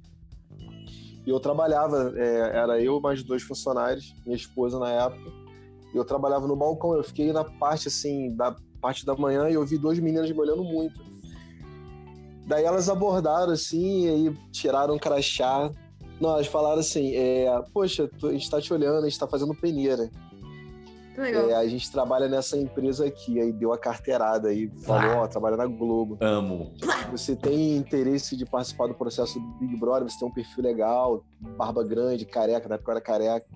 [1.26, 5.32] E eu trabalhava, é, era eu mais dois funcionários, minha esposa na época.
[5.94, 6.94] Eu trabalhava no balcão.
[6.94, 10.40] Eu fiquei na parte, assim, da parte da manhã e eu vi duas meninas me
[10.40, 11.00] olhando muito.
[12.48, 15.72] Daí elas abordaram, assim, e aí tiraram um crachá.
[16.20, 19.54] Não, elas falaram assim, é, poxa, a gente tá te olhando, a gente tá fazendo
[19.54, 20.10] peneira.
[21.16, 21.50] Legal.
[21.50, 25.58] É, a gente trabalha nessa empresa aqui, aí deu a carteirada aí, falou, ó, trabalha
[25.58, 26.18] na Globo.
[26.22, 26.72] Amo.
[27.12, 31.24] Você tem interesse de participar do processo do Big Brother, você tem um perfil legal,
[31.58, 33.48] barba grande, careca, na época eu era careca.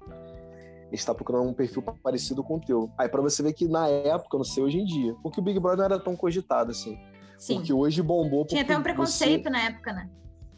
[0.93, 2.87] A gente tá procurando um perfil parecido com o teu.
[2.95, 5.59] Aí para você ver que na época, não sei hoje em dia, porque o Big
[5.59, 6.99] Brother não era tão cogitado assim.
[7.35, 7.55] Sim.
[7.55, 8.45] Porque hoje bombou.
[8.45, 9.49] Tinha até um preconceito você...
[9.49, 10.07] na época, né?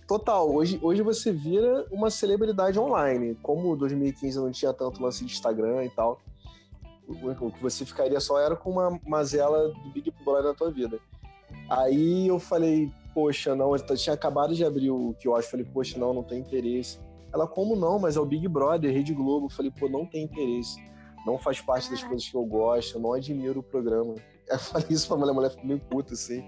[0.06, 3.36] Total, hoje, hoje você vira uma celebridade online.
[3.42, 6.20] Como 2015 não tinha tanto lance de Instagram e tal,
[7.08, 11.00] o que você ficaria só era com uma mazela do Big Brother na tua vida.
[11.70, 15.66] Aí eu falei, poxa, não, eu tinha acabado de abrir o que eu acho, falei,
[15.66, 17.00] poxa, não, não tem interesse.
[17.36, 18.00] Ela, como não?
[18.00, 19.48] Mas é o Big Brother, Rede Globo.
[19.48, 20.82] Eu falei, pô, não tem interesse.
[21.28, 24.16] Não faz parte das coisas que eu gosto, eu não admiro o programa.
[24.48, 26.48] Eu falei isso pra mulher, a mulher ficou meio puta, assim.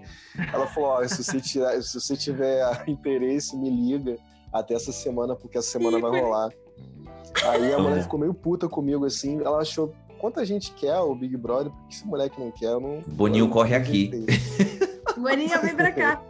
[0.54, 4.16] Ela falou, ó, se você, tirar, se você tiver interesse, me liga
[4.52, 6.48] até essa semana, porque essa semana vai rolar.
[7.44, 9.40] Aí a mulher ficou meio puta comigo, assim.
[9.40, 13.00] Ela achou, quanta gente quer o Big Brother, porque esse moleque não quer, eu não...
[13.00, 14.12] Boninho eu corre aqui.
[15.18, 16.22] Boninho, vem pra cá.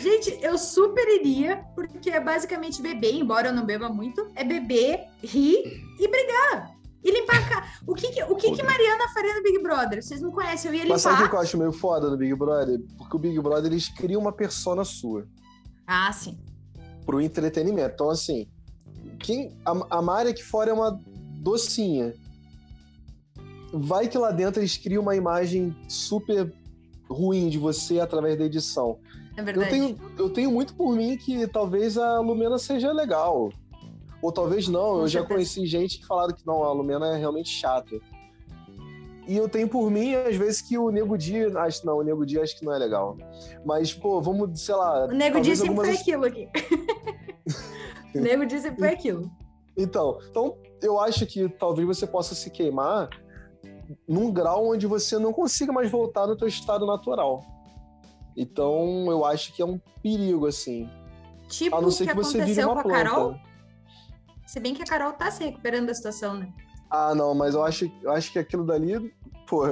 [0.00, 5.06] Gente, eu super iria, porque é basicamente beber, embora eu não beba muito, é beber,
[5.22, 6.76] rir e brigar.
[7.06, 7.66] E limpar a casa.
[7.86, 10.02] O que, que o que, que Mariana faria no Big Brother?
[10.02, 10.94] Vocês não conhecem, eu ia limpar.
[10.94, 12.80] Mas sabe o que eu acho meio foda no Big Brother?
[12.98, 15.24] Porque o Big Brother, eles criam uma persona sua.
[15.86, 16.36] Ah, sim.
[17.04, 17.94] Pro entretenimento.
[17.94, 18.48] Então, assim,
[19.20, 21.00] quem, a, a Mari aqui fora é uma
[21.40, 22.12] docinha.
[23.72, 26.52] Vai que lá dentro eles criam uma imagem super
[27.08, 28.98] ruim de você através da edição.
[29.36, 29.66] É verdade.
[29.66, 33.50] Eu tenho, eu tenho muito por mim que talvez a Lumena seja legal.
[34.22, 37.50] Ou talvez não, eu já conheci gente que falaram que não, a Lumena é realmente
[37.50, 38.00] chata.
[39.28, 41.44] E eu tenho por mim, às vezes, que o Nego Di.
[41.56, 43.16] Acho, não, o Nego Di acho que não é legal.
[43.64, 45.06] Mas, pô, vamos, sei lá.
[45.06, 45.88] O Nego Di sempre algumas...
[45.88, 46.48] foi aquilo aqui.
[48.14, 49.30] o Nego Di sempre foi aquilo.
[49.76, 53.10] Então, então, eu acho que talvez você possa se queimar
[54.08, 57.44] num grau onde você não consiga mais voltar no teu estado natural.
[58.36, 60.88] Então, eu acho que é um perigo, assim.
[61.48, 63.04] Tipo a não ser que, que você vive uma com a planta.
[63.04, 63.36] Carol?
[64.46, 66.52] Se bem que a Carol tá se recuperando da situação, né?
[66.90, 69.12] Ah, não, mas eu acho, eu acho que aquilo dali,
[69.46, 69.62] pô,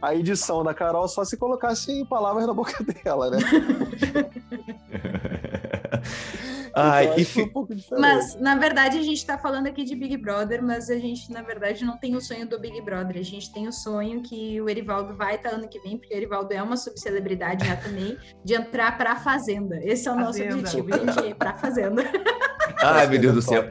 [0.00, 3.38] a edição da Carol só se colocasse palavras na boca dela, né?
[6.74, 7.42] Ai, então, e fi...
[7.54, 7.66] um
[7.98, 11.42] mas, na verdade, a gente está falando aqui de Big Brother, mas a gente, na
[11.42, 13.18] verdade, não tem o sonho do Big Brother.
[13.18, 16.14] A gente tem o sonho que o Erivaldo vai estar tá ano que vem, porque
[16.14, 19.78] o Erivaldo é uma subcelebridade já também, de entrar para a Fazenda.
[19.82, 20.56] Esse é o nosso Fazenda.
[20.56, 22.02] objetivo, gente, ir para a Fazenda.
[22.82, 23.68] Ai, meu Deus do céu.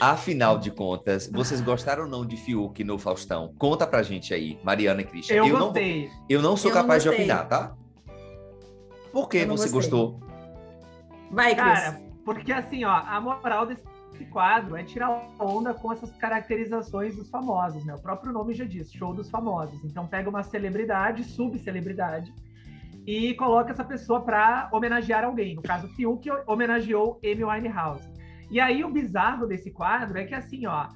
[0.00, 3.52] Afinal de contas, vocês gostaram ou não de Fiuk no Faustão?
[3.58, 5.36] Conta pra gente aí, Mariana e Christian.
[5.36, 6.06] Eu, eu gostei.
[6.06, 7.74] Não, eu não sou eu capaz não de opinar, tá?
[9.12, 9.72] Por que você gostei.
[9.72, 10.20] gostou?
[11.30, 11.64] Vai, Cris.
[11.64, 13.84] Cara, porque assim, ó, a moral desse
[14.30, 17.94] quadro é tirar onda com essas caracterizações dos famosos, né?
[17.94, 19.84] O próprio nome já diz, show dos famosos.
[19.84, 22.32] Então pega uma celebridade, subcelebridade,
[23.06, 25.54] e coloca essa pessoa para homenagear alguém.
[25.54, 28.08] No caso, Fiuk homenageou Amy Winehouse.
[28.50, 30.88] E aí o bizarro desse quadro é que assim, ó,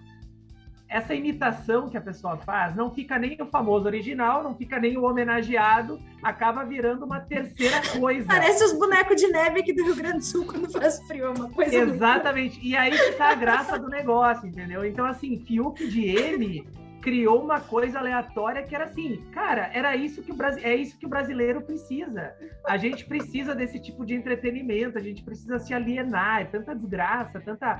[0.95, 4.97] essa imitação que a pessoa faz não fica nem o famoso original, não fica nem
[4.97, 8.29] o homenageado, acaba virando uma terceira coisa.
[8.29, 11.31] Parece os bonecos de neve aqui do Rio Grande do Sul quando faz frio, é
[11.31, 11.75] uma coisa.
[11.75, 12.55] Exatamente.
[12.61, 12.69] Muito...
[12.69, 14.85] E aí que tá a graça do negócio, entendeu?
[14.85, 16.65] Então, assim, Fiuk de ele
[17.05, 21.05] criou uma coisa aleatória que era assim, cara, era isso que o é isso que
[21.05, 22.35] o brasileiro precisa.
[22.67, 27.39] A gente precisa desse tipo de entretenimento, a gente precisa se alienar, é tanta desgraça,
[27.41, 27.79] tanta,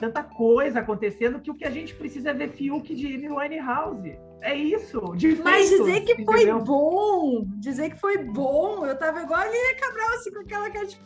[0.00, 4.18] tanta coisa acontecendo que o que a gente precisa é ver Fiuk de Amy Winehouse.
[4.42, 5.00] É isso.
[5.44, 6.26] Mas dizer que entendeu?
[6.26, 10.68] foi bom, dizer que foi bom, eu tava igual a Lília Cabral, assim, com aquela
[10.68, 10.98] cara de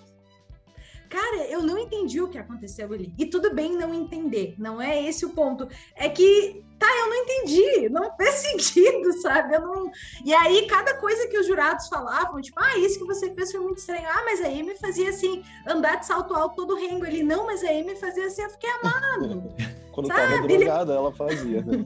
[1.09, 3.13] Cara, eu não entendi o que aconteceu ali.
[3.19, 5.69] E tudo bem não entender, não é esse o ponto.
[5.97, 9.55] É que tá eu não entendi, não fez sentido, sabe?
[9.55, 9.91] Eu não...
[10.25, 13.61] E aí, cada coisa que os jurados falavam, tipo, ah, isso que você fez foi
[13.61, 14.07] muito estranho.
[14.09, 17.05] Ah, mas a Amy fazia assim, andar de salto alto todo rengo.
[17.05, 19.53] Ele, não, mas a Amy fazia assim, eu fiquei amado.
[19.93, 21.61] Quando Sabe, tava ele- drogada, ela fazia.
[21.63, 21.85] né?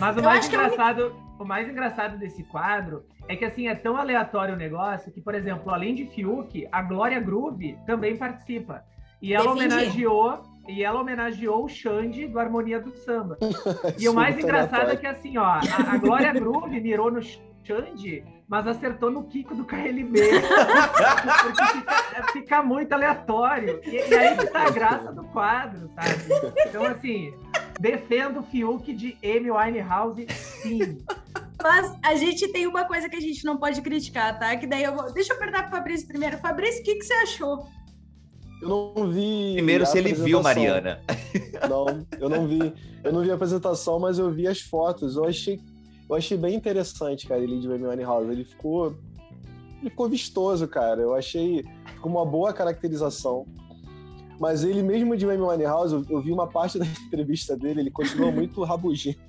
[0.00, 4.54] Mas o mais engraçado, o mais engraçado desse quadro é que assim é tão aleatório
[4.54, 8.84] o negócio que, por exemplo, além de Fiuk, a Glória Groove também participa.
[9.20, 9.74] E ela Defendi.
[9.74, 13.38] homenageou e ela homenageou o Xande do Harmonia do Samba.
[13.98, 15.60] E o mais engraçado é que assim, ó, a,
[15.92, 20.20] a Glória Groove mirou no Xande, mas acertou no Kiko do KLB.
[21.42, 23.80] Porque fica, fica muito aleatório.
[23.84, 26.52] E, e aí que tá a graça do quadro, sabe?
[26.68, 27.34] Então, assim,
[27.80, 30.98] defendo o Fiuk de Amy Winehouse, sim.
[31.68, 34.56] Mas a gente tem uma coisa que a gente não pode criticar, tá?
[34.56, 35.12] Que daí eu vou.
[35.12, 36.38] Deixa eu perguntar pro Fabrício primeiro.
[36.38, 37.66] Fabrício, o que, que você achou?
[38.62, 39.54] Eu não vi.
[39.54, 40.42] Primeiro, se ele viu.
[40.42, 41.00] Mariana.
[41.68, 42.72] Não, eu não vi.
[43.02, 45.16] Eu não vi a apresentação, mas eu vi as fotos.
[45.16, 45.58] Eu achei,
[46.08, 48.30] eu achei bem interessante, cara, ele de Amy Winehouse.
[48.30, 48.96] Ele ficou,
[49.80, 51.00] ele ficou vistoso, cara.
[51.00, 53.46] Eu achei ficou uma boa caracterização.
[54.38, 57.90] Mas ele mesmo de Amy Winehouse, eu, eu vi uma parte da entrevista dele, ele
[57.90, 59.20] continua muito rabugento.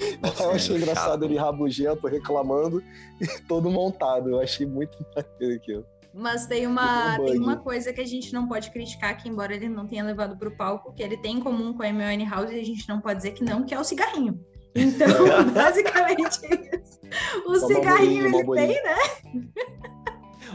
[0.22, 1.24] Nossa, eu achei meio engraçado chato.
[1.24, 2.82] ele rabugento, reclamando,
[3.20, 4.30] e todo montado.
[4.30, 5.86] Eu achei muito maneiro aquilo.
[6.14, 9.54] Mas tem uma, Um tem uma coisa que a gente não pode criticar, que embora
[9.54, 12.52] ele não tenha levado pro palco, que ele tem em comum com a Amy Winehouse,
[12.54, 14.40] e a gente não pode dizer que não, que é o cigarrinho.
[14.74, 15.06] Então,
[15.52, 16.98] basicamente, é isso.
[17.46, 18.96] O Uma cigarrinho ele tem, né?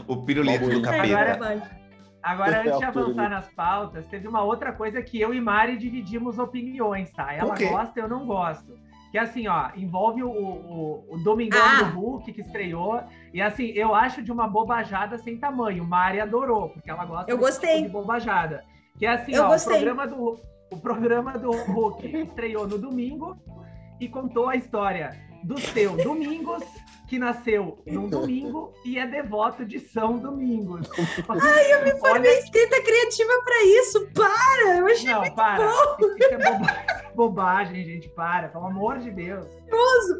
[0.06, 1.14] O pirulito do Agora- capeta.
[1.18, 1.62] Agora- Vai.
[2.22, 3.02] Agora, antes de É, Arthur.
[3.02, 7.34] avançar nas pautas, teve uma outra coisa que eu e Mari dividimos opiniões, tá?
[7.34, 7.66] Ela O quê?
[7.66, 8.72] gosta, eu não gosto.
[9.14, 11.82] Que assim, ó, envolve o, o, o Domingão Ah.
[11.84, 13.00] do Hulk que estreou.
[13.32, 15.84] E assim, eu acho de uma bobajada sem tamanho.
[15.84, 17.74] Mari adorou, porque ela gosta Eu desse gostei.
[17.76, 18.64] tipo de bobajada.
[18.98, 19.72] Que é assim, Eu ó, gostei.
[19.72, 20.40] o programa do
[20.72, 23.36] o programa do Hulk estreou no domingo
[24.00, 26.64] e contou a história do seu Domingos,
[27.06, 30.88] que nasceu num domingo e é devoto de São Domingos.
[31.28, 34.78] Ai, eu me Formei escrita criativa pra isso, para!
[34.78, 35.66] Eu achei Não, para.
[35.66, 38.08] Isso é boba- bobagem, gente.
[38.10, 39.46] Para, pelo amor de Deus.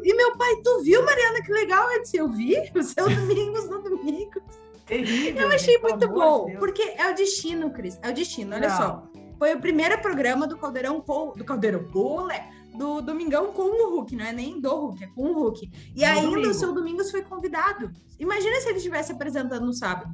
[0.03, 1.91] E meu pai, tu viu, Mariana, que legal?
[1.91, 4.41] Eu disse, eu vi o seu Domingos no domingo.
[4.85, 5.41] Terrível.
[5.43, 7.97] Eu achei gente, muito bom, de porque é o destino, Cris.
[8.03, 8.77] É o destino, olha Não.
[8.77, 9.03] só.
[9.39, 11.03] Foi o primeiro programa do Caldeirão.
[11.35, 15.23] Do Caldeirão, olé, do Domingão com o Hulk, não é nem do Hulk, é com
[15.29, 15.69] o Hulk.
[15.95, 16.49] E No ainda domingo.
[16.49, 17.91] o seu Domingos foi convidado.
[18.19, 20.13] Imagina se ele estivesse apresentando no sábado.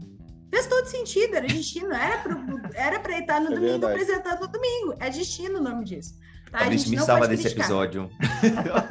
[0.50, 2.38] Fez todo sentido, era destino, era pra,
[2.74, 3.94] era pra estar no É domingo verdade.
[4.02, 4.96] apresentando no domingo.
[5.00, 6.14] É destino o nome disso.
[6.52, 6.58] Tá?
[6.58, 7.66] A Fabrício, gente me não salva desse criticar.
[7.66, 8.10] episódio.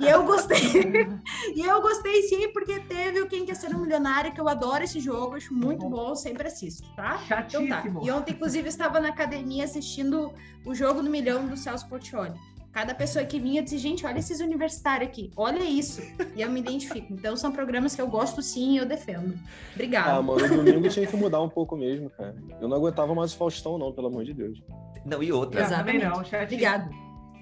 [0.01, 0.59] E eu gostei.
[1.55, 4.83] e eu gostei sim, porque teve o Quem Quer Ser um Milionário, que eu adoro
[4.83, 7.21] esse jogo, acho muito bom, sempre assisto, tá?
[7.27, 7.75] Então tá.
[7.83, 8.01] Chatíssimo.
[8.03, 10.33] E ontem, inclusive, estava na academia assistindo
[10.65, 12.33] o jogo do milhão do Celso Portioli.
[12.73, 16.01] Cada pessoa que vinha disse, gente, olha esses universitários aqui, olha isso.
[16.37, 17.13] E eu me identifico.
[17.13, 19.37] Então são programas que eu gosto sim e eu defendo.
[19.75, 20.13] Obrigada.
[20.13, 22.37] Ah, mano, o domingo tinha que mudar um pouco mesmo, cara.
[22.61, 24.63] Eu não aguentava mais o Faustão, não, pelo amor de Deus.
[25.05, 25.61] Não, e outra.
[25.61, 26.03] Não, Exatamente.
[26.05, 26.43] chatíssimo.
[26.45, 26.91] Obrigada.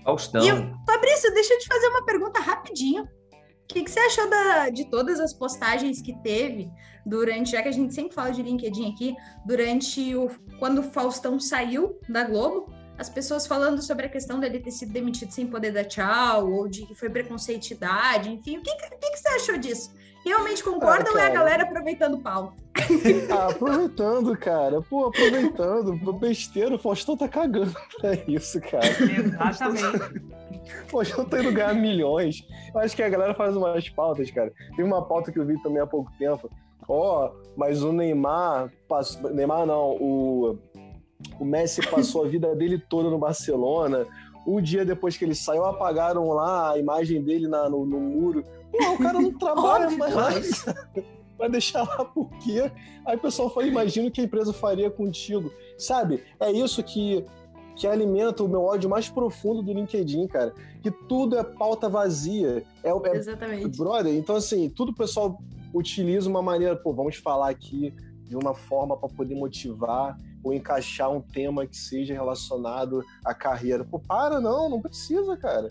[0.02, 0.42] Faustão.
[0.42, 0.50] E
[0.86, 3.02] Fabrício, deixa eu te fazer uma pergunta rapidinho.
[3.04, 3.08] O
[3.68, 6.70] que, que você achou da- de todas as postagens que teve
[7.04, 9.14] durante, já que a gente sempre fala de LinkedIn aqui,
[9.44, 14.58] durante o quando o Faustão saiu da Globo, as pessoas falando sobre a questão dele
[14.58, 18.58] ter sido demitido sem poder dar tchau, ou de que foi preconceituidade, enfim.
[18.58, 19.96] O que, que, o que você achou disso?
[20.24, 22.52] Realmente concorda Ah, ou é a galera aproveitando o pau?
[23.30, 24.80] Ah, aproveitando, cara.
[24.82, 26.12] Pô, aproveitando.
[26.14, 28.86] Besteira, o Faustão tá cagando pra isso, cara.
[28.86, 30.22] Exatamente.
[30.86, 32.44] O Faustão tá indo ganhar milhões.
[32.74, 34.52] Eu acho que a galera faz umas pautas, cara.
[34.76, 36.50] Tem uma pauta que eu vi também há pouco tempo.
[36.88, 39.30] Ó, mas o Neymar passou.
[39.30, 40.58] Neymar não, o.
[41.38, 44.06] O Messi passou a vida dele toda no Barcelona.
[44.46, 48.44] Um dia depois que ele saiu, apagaram lá a imagem dele na- no, no muro.
[48.70, 50.64] Pô, o cara não trabalha mais.
[51.38, 52.70] Vai deixar lá por quê?
[53.06, 55.52] Aí o pessoal fala, imagina o que a empresa faria contigo.
[55.76, 56.24] Sabe?
[56.40, 57.24] É isso que,
[57.76, 60.52] que alimenta o meu ódio mais profundo do LinkedIn, cara.
[60.82, 62.64] Que tudo é pauta vazia.
[62.82, 63.78] É, é Exatamente.
[63.78, 64.12] brother.
[64.14, 65.38] Então, assim, tudo o pessoal
[65.72, 71.10] utiliza uma maneira, pô, vamos falar aqui de uma forma para poder motivar ou encaixar
[71.10, 73.84] um tema que seja relacionado à carreira.
[73.84, 75.70] Pô, para, não, não precisa, cara.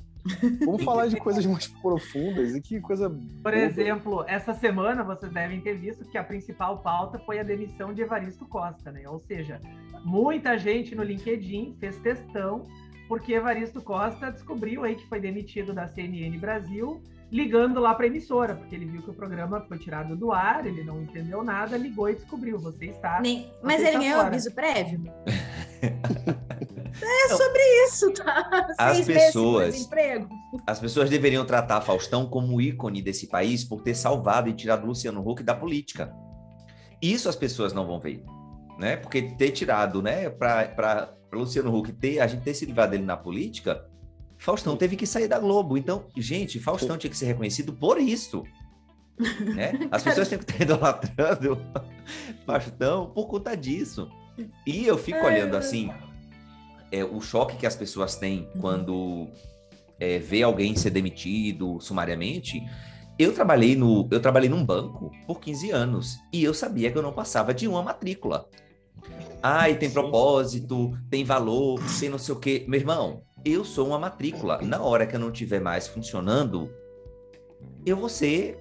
[0.66, 3.10] Vamos falar de coisas mais profundas e que coisa.
[3.42, 7.94] Por exemplo, essa semana vocês devem ter visto que a principal pauta foi a demissão
[7.94, 9.08] de Evaristo Costa, né?
[9.08, 9.62] Ou seja,
[10.04, 12.68] muita gente no LinkedIn fez testão
[13.08, 17.02] porque Evaristo Costa descobriu aí que foi demitido da CNN Brasil,
[17.32, 20.66] ligando lá para a emissora, porque ele viu que o programa foi tirado do ar,
[20.66, 25.02] ele não entendeu nada, ligou e descobriu, você está Nem- Mas ele ganhou aviso prévio?
[27.00, 28.68] Não, sobre isso, tá?
[28.78, 30.30] As Seis pessoas- desemprego.
[30.66, 35.22] As pessoas deveriam tratar Faustão como ícone desse país por ter salvado e tirado Luciano
[35.28, 36.12] Huck da política.
[37.02, 38.24] Isso as pessoas não vão ver,
[38.80, 38.98] né?
[38.98, 43.18] Porque ter tirado, né, para Luciano Huck ter a gente ter se livrado dele na
[43.18, 43.86] política,
[44.38, 45.78] Faustão teve que sair da Globo.
[45.78, 48.44] Então, gente, Faustão tinha que ser reconhecido por isso.
[49.56, 49.88] Né?
[49.92, 51.60] As pessoas têm que estar idolatrando
[52.46, 54.10] Faustão por conta disso.
[54.66, 55.90] E eu fico olhando assim,
[56.92, 59.28] é, o choque que as pessoas têm quando
[60.00, 62.62] é, vê alguém ser demitido sumariamente.
[63.18, 67.02] Eu trabalhei no, eu trabalhei num banco por 15 anos e eu sabia que eu
[67.02, 68.48] não passava de uma matrícula.
[69.42, 72.66] Ai, tem propósito, tem valor, tem não sei o quê.
[72.68, 74.60] Meu irmão, eu sou uma matrícula.
[74.62, 76.70] Na hora que eu não estiver mais funcionando,
[77.86, 78.60] eu vou ser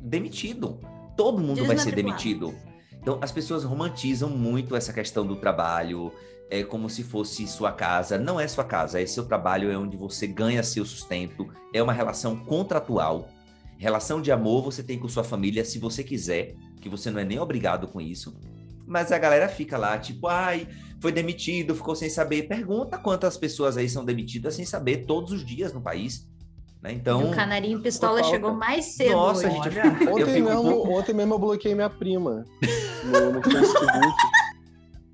[0.00, 0.78] demitido.
[1.16, 2.54] Todo mundo vai ser demitido.
[3.00, 6.12] Então, as pessoas romantizam muito essa questão do trabalho,
[6.50, 8.18] é como se fosse sua casa.
[8.18, 11.92] Não é sua casa, é seu trabalho, é onde você ganha seu sustento, é uma
[11.92, 13.28] relação contratual.
[13.78, 17.24] Relação de amor você tem com sua família se você quiser, que você não é
[17.24, 18.36] nem obrigado com isso.
[18.90, 20.66] Mas a galera fica lá, tipo, ai,
[20.98, 22.48] foi demitido, ficou sem saber.
[22.48, 26.28] Pergunta quantas pessoas aí são demitidas sem saber todos os dias no país.
[26.82, 26.94] Né?
[26.94, 29.62] E Então, o canarinho pistola chegou mais cedo Nossa, hoje.
[29.62, 30.90] gente, eu eu Ontem fico um mesmo, pouco...
[30.98, 32.44] ontem mesmo eu bloqueei minha prima
[33.04, 34.16] no, no Facebook.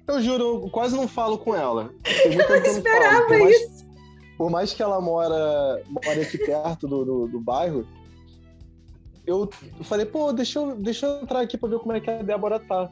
[0.09, 1.91] Eu juro, eu quase não falo com ela.
[2.03, 3.27] Que eu não falo.
[3.27, 3.87] Por mais,
[4.39, 7.87] por mais que ela mora, mora aqui perto do, do, do bairro,
[9.27, 9.51] eu
[9.83, 12.59] falei, pô, deixa eu, deixa eu entrar aqui pra ver como é que a Débora
[12.59, 12.89] tá.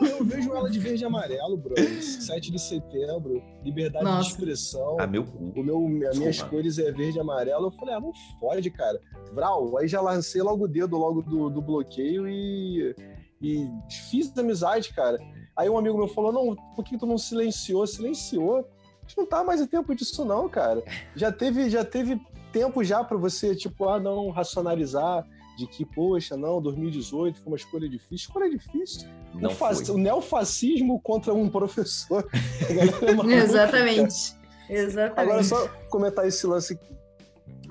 [0.00, 1.74] Eu vejo ela de verde e amarelo, bro.
[1.76, 4.22] 7 de setembro, liberdade Nossa.
[4.22, 4.96] de expressão.
[4.98, 5.52] Ah, meu cu.
[5.56, 6.56] O meu, as minhas Desculpa.
[6.56, 7.66] cores é verde e amarelo.
[7.66, 9.00] Eu falei, ah, não fode, cara.
[9.32, 12.94] Vral, aí já lancei logo o dedo logo do, do bloqueio e,
[13.40, 13.68] e
[14.10, 15.18] fiz amizade, cara.
[15.56, 17.86] Aí um amigo meu falou, não, por que tu não silenciou?
[17.86, 18.58] Silenciou.
[18.58, 20.82] A gente não tá mais em tempo disso não, cara.
[21.14, 22.20] Já teve, já teve
[22.52, 27.56] tempo já pra você, tipo, ah, não, racionalizar de que, poxa, não, 2018 foi uma
[27.56, 28.16] escolha difícil.
[28.16, 29.08] Escolha difícil.
[29.40, 29.84] Não o, foi.
[29.90, 32.26] o neofascismo contra um professor.
[32.68, 34.36] É Exatamente.
[34.68, 35.20] Exatamente.
[35.20, 36.78] Agora, só comentar esse lance,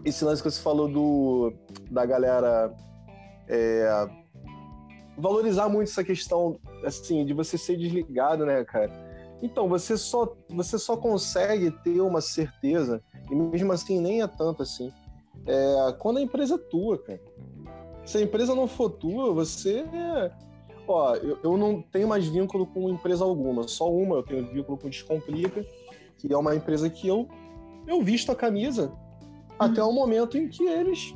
[0.03, 1.53] esse lance que você falou do,
[1.91, 2.73] da galera
[3.47, 4.07] é,
[5.17, 8.91] valorizar muito essa questão, assim, de você ser desligado, né, cara?
[9.41, 14.63] Então, você só, você só consegue ter uma certeza, e mesmo assim nem é tanto
[14.63, 14.91] assim,
[15.45, 17.21] é, quando a empresa é tua, cara.
[18.05, 19.83] Se a empresa não for tua, você.
[20.87, 24.77] Ó, eu, eu não tenho mais vínculo com empresa alguma, só uma eu tenho vínculo
[24.77, 25.65] com Descomplica,
[26.17, 27.27] que é uma empresa que eu,
[27.87, 28.91] eu visto a camisa
[29.57, 31.15] até o momento em que eles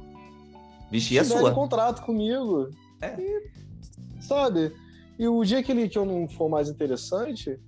[0.89, 1.53] Vestir a sua.
[1.53, 2.69] contrato comigo.
[3.01, 3.15] É.
[3.19, 4.73] E, sabe?
[5.17, 7.59] E o dia que, ele, que eu não for mais interessante,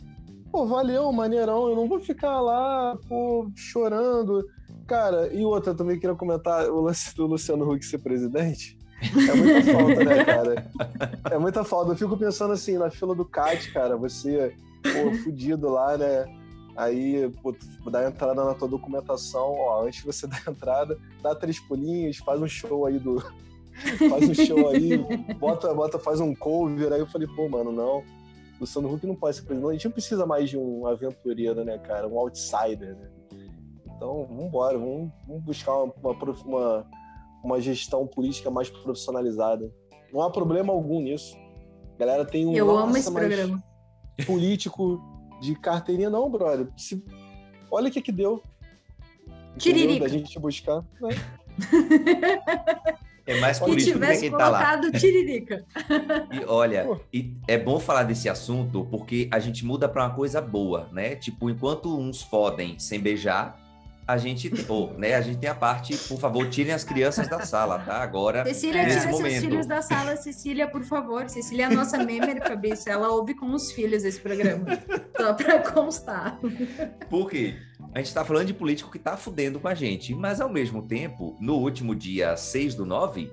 [0.51, 1.69] pô, valeu, maneirão.
[1.69, 4.43] Eu não vou ficar lá, pô, chorando.
[4.87, 8.77] Cara, e outra também queria comentar o lance do Luciano Huck ser presidente.
[9.01, 10.71] É muita falta, né, cara?
[11.31, 11.91] É muita falta.
[11.91, 16.25] Eu fico pensando assim, na fila do CAT, cara, você, pô, fudido lá, né?
[16.75, 17.53] Aí, pô,
[17.89, 22.41] dá entrada na tua documentação, ó, antes de você dar entrada, dá três pulinhos, faz
[22.41, 23.21] um show aí do.
[24.09, 24.97] faz um show aí,
[25.39, 26.93] bota, bota, faz um cover.
[26.93, 28.03] Aí eu falei, pô, mano, não.
[28.59, 29.69] Luciano Huck não pode ser presidente.
[29.69, 32.07] A gente não precisa mais de um aventureiro, né, cara?
[32.07, 33.09] Um outsider, né?
[34.01, 36.87] Então, vambora, vamos, vamos buscar uma, uma, uma,
[37.43, 39.71] uma gestão política mais profissionalizada.
[40.13, 41.35] Não há problema algum nisso.
[41.95, 42.53] A galera tem um.
[42.53, 43.63] Eu nossa, amo esse programa.
[44.25, 45.01] Político
[45.41, 46.67] de carteirinha, não, brother.
[46.77, 47.03] Se-
[47.69, 48.43] Olha o que que deu.
[49.57, 50.01] Tiririca.
[50.01, 50.83] Da gente buscar.
[51.01, 51.09] né?
[53.23, 54.57] É mais do que tivesse quem tá lá.
[54.59, 55.63] colocado Tiririca.
[56.31, 60.41] E olha, e é bom falar desse assunto porque a gente muda para uma coisa
[60.41, 61.15] boa, né?
[61.15, 63.60] Tipo, enquanto uns podem sem beijar,
[64.11, 65.15] a gente, ou, né?
[65.15, 68.01] A gente tem a parte, por favor, tirem as crianças da sala, tá?
[68.01, 69.41] Agora, Cecília, nesse tira seus momento.
[69.41, 71.29] filhos da sala, Cecília, por favor.
[71.29, 72.91] Cecília é a nossa memer, Fabrício.
[72.91, 74.65] Ela ouve com os filhos esse programa.
[75.15, 76.39] Só pra constar.
[77.09, 77.55] Por quê?
[77.93, 80.81] A gente tá falando de político que tá fudendo com a gente, mas ao mesmo
[80.81, 83.31] tempo, no último dia 6 do 9,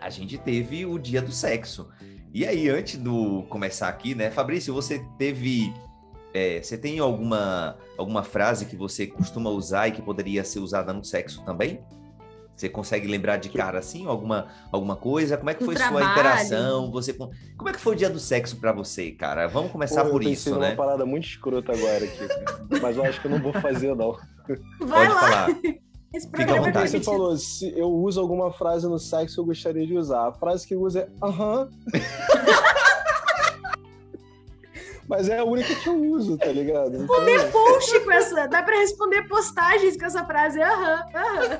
[0.00, 1.88] a gente teve o dia do sexo.
[2.32, 5.72] E aí, antes do começar aqui, né, Fabrício, você teve.
[6.36, 10.92] É, você tem alguma, alguma frase que você costuma usar e que poderia ser usada
[10.92, 11.80] no sexo também?
[12.54, 15.36] Você consegue lembrar de cara assim, alguma, alguma coisa?
[15.36, 16.90] Como é que foi sua interação?
[16.90, 19.46] Você, com- como é que foi o dia do sexo pra você, cara?
[19.46, 20.74] Vamos começar Pô, por isso, né?
[20.74, 22.80] parada muito escrota agora aqui.
[22.80, 24.12] mas eu acho que eu não vou fazer, não.
[24.80, 25.20] Vai Pode lá.
[25.20, 25.48] falar.
[26.14, 26.90] Esse Fica à é vontade.
[26.90, 30.28] Você falou, se eu uso alguma frase no sexo que eu gostaria de usar.
[30.28, 31.68] A frase que eu uso é aham.
[35.08, 36.96] Mas é a única que eu uso, tá ligado?
[36.96, 38.46] Então, Responder post com essa.
[38.48, 40.60] Dá pra responder postagens com essa frase.
[40.60, 41.58] Aham, aham.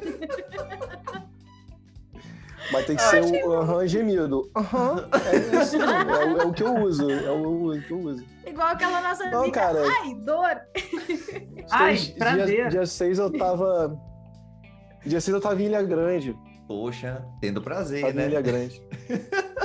[2.72, 4.50] mas tem que ser o aham gemido.
[4.56, 7.08] Aham, é isso, é, o- é o que eu uso.
[7.10, 8.24] É o, o que eu uso.
[8.46, 9.60] Igual aquela nossa Não, amiga.
[9.60, 9.80] cara.
[10.02, 10.60] Ai, dor.
[11.70, 12.46] Ai, Seis- prazer.
[12.46, 13.96] Dia, dia 6 eu tava.
[15.04, 16.36] Dia 6 eu tava em Ilha Grande.
[16.66, 18.26] Poxa, tendo prazer, Tava em né?
[18.26, 18.82] Ilha Grande.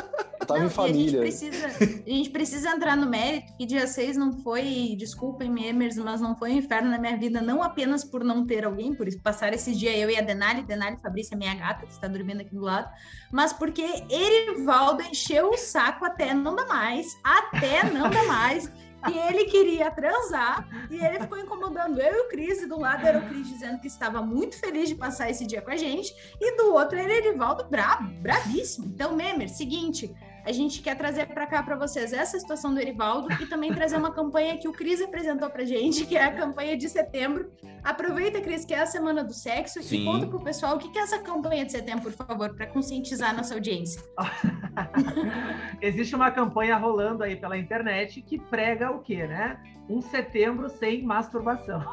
[0.46, 1.22] Tava Não, em família.
[1.22, 5.50] A gente, precisa, a gente precisa entrar no mérito que dia 6 não foi, desculpem,
[5.50, 8.94] memers, mas não foi um inferno na minha vida, não apenas por não ter alguém,
[8.94, 12.42] por passar esse dia eu e a Denali, Denali Fabrícia, minha gata, que está dormindo
[12.42, 12.90] aqui do lado,
[13.32, 18.72] mas porque Erivaldo encheu o saco até não dá mais, até não dá mais.
[19.10, 23.06] E ele queria transar, e ele ficou incomodando eu e o Cris, e do lado
[23.06, 26.14] era o Cris dizendo que estava muito feliz de passar esse dia com a gente,
[26.40, 28.86] e do outro era Erivaldo brabo, bravíssimo.
[28.86, 30.14] Então, Memer, seguinte,
[30.44, 33.98] a gente quer trazer para cá para vocês essa situação do Erivaldo e também trazer
[33.98, 37.52] uma campanha que o Cris apresentou pra gente, que é a campanha de setembro.
[37.84, 40.02] Aproveita, Cris, que é a semana do sexo Sim.
[40.02, 43.32] e conta pro pessoal o que é essa campanha de setembro, por favor, para conscientizar
[43.32, 44.02] a nossa audiência.
[45.82, 49.60] Existe uma campanha rolando aí pela internet que prega o quê, né?
[49.90, 51.84] Um setembro sem masturbação.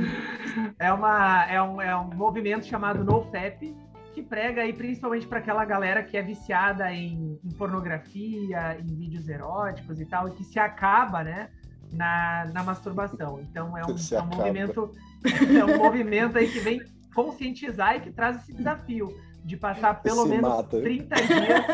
[0.78, 3.74] é, uma, é, um, é um movimento chamado NoFap,
[4.12, 9.28] que prega aí principalmente para aquela galera que é viciada em, em pornografia, em vídeos
[9.28, 11.48] eróticos e tal, e que se acaba, né?
[11.92, 13.40] Na, na masturbação.
[13.40, 14.94] Então é um, é um movimento
[15.58, 16.80] é um movimento aí que vem
[17.14, 19.08] conscientizar e que traz esse desafio
[19.44, 20.80] de passar pelo Se menos mata.
[20.80, 21.64] 30 dias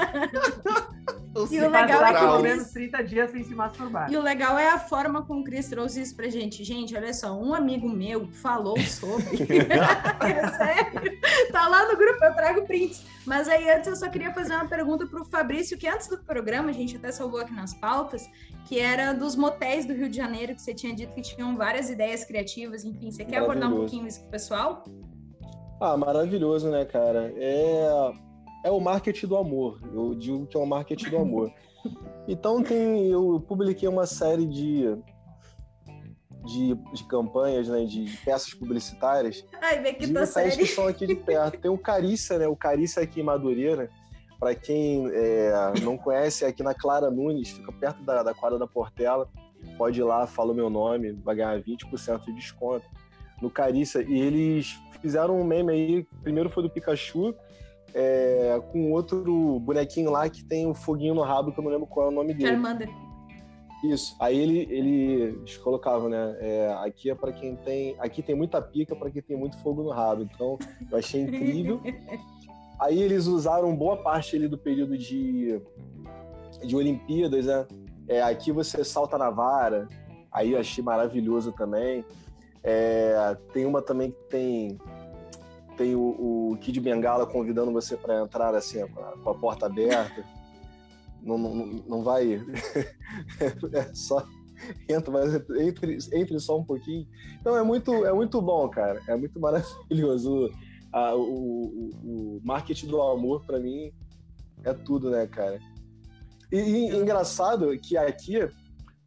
[1.50, 4.10] E o legal é pelo menos Cris- 30 dias sem se masturbar.
[4.10, 6.64] E o legal é a forma como o Cris trouxe isso pra gente.
[6.64, 9.24] Gente, olha só, um amigo meu falou sobre.
[10.20, 11.18] é sério.
[11.52, 13.04] Tá lá no grupo, eu trago prints.
[13.26, 16.70] Mas aí antes eu só queria fazer uma pergunta pro Fabrício, que antes do programa,
[16.70, 18.26] a gente até salvou aqui nas pautas,
[18.64, 21.90] que era dos motéis do Rio de Janeiro, que você tinha dito que tinham várias
[21.90, 23.10] ideias criativas, enfim.
[23.10, 24.82] Você quer abordar um pouquinho isso com o pessoal?
[25.80, 27.32] Ah, maravilhoso, né, cara?
[27.36, 28.12] É,
[28.64, 29.80] é o marketing do amor.
[29.92, 31.52] Eu digo que é o marketing do amor.
[32.26, 34.84] Então tem, eu publiquei uma série de,
[36.44, 40.58] de, de campanhas, né, de peças publicitárias Ai, vê que de sério.
[40.58, 41.58] que são aqui de perto.
[41.58, 42.46] Tem o Carícia, né?
[42.46, 43.88] O Carícia aqui em Madureira.
[44.38, 45.52] Para quem é,
[45.82, 49.26] não conhece, é aqui na Clara Nunes, fica perto da, da quadra da Portela.
[49.78, 52.84] Pode ir lá, fala o meu nome, vai ganhar 20% de desconto
[53.40, 54.02] no Carícia.
[54.02, 57.34] E eles fizeram um meme aí, primeiro foi do Pikachu,
[57.94, 61.86] é, com outro bonequinho lá que tem um foguinho no rabo, que eu não lembro
[61.86, 62.50] qual é o nome dele.
[62.50, 62.88] Charmander.
[63.84, 64.16] Isso.
[64.18, 66.36] Aí ele, ele eles colocavam, né?
[66.40, 69.82] é, aqui é para quem tem, aqui tem muita pica para quem tem muito fogo
[69.82, 70.22] no rabo.
[70.22, 70.58] Então
[70.90, 71.80] eu achei incrível.
[72.80, 75.60] Aí eles usaram boa parte ali do período de
[76.64, 77.66] de Olimpíadas, né?
[78.08, 79.86] É, aqui você salta na vara.
[80.32, 82.04] Aí eu achei maravilhoso também.
[82.70, 84.78] É, tem uma também que tem
[85.78, 89.64] tem o, o Kid Bengala convidando você para entrar assim com a, com a porta
[89.64, 90.22] aberta.
[91.22, 92.34] Não, não, não vai
[93.72, 94.22] é só
[94.86, 97.06] entra, mas entre, entre só um pouquinho.
[97.40, 99.00] Então é muito, é muito bom, cara.
[99.08, 100.50] É muito maravilhoso.
[100.92, 103.90] A- o, o, o marketing do amor, para mim,
[104.62, 105.58] é tudo, né, cara?
[106.52, 108.36] E, e engraçado que aqui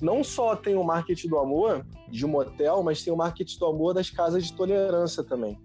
[0.01, 3.65] não só tem o marketing do amor de um motel, mas tem o marketing do
[3.67, 5.57] amor das casas de tolerância também.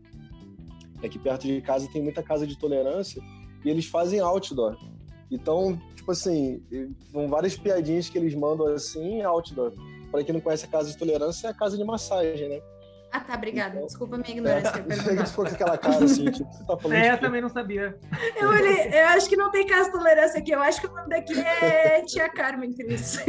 [1.03, 3.23] Aqui perto de casa tem muita casa de tolerância
[3.65, 4.77] e eles fazem outdoor.
[5.31, 6.63] Então, tipo assim,
[7.11, 9.73] são várias piadinhas que eles mandam assim, outdoor.
[10.11, 12.61] Para quem não conhece a casa de tolerância, é a casa de massagem, né?
[13.17, 13.75] Ah, tá, obrigada.
[13.77, 14.69] Então- Desculpa a minha ignorância.
[14.69, 15.27] eu ia Você perguntar.
[15.27, 17.99] ficou com aquela cara assim, tipo, você tá falando É, eu também não sabia.
[18.37, 20.51] Eu, olhei- eu acho que não tem caso de tolerância aqui.
[20.53, 23.19] Eu acho que o nome daqui é Tia Carmen, Cris.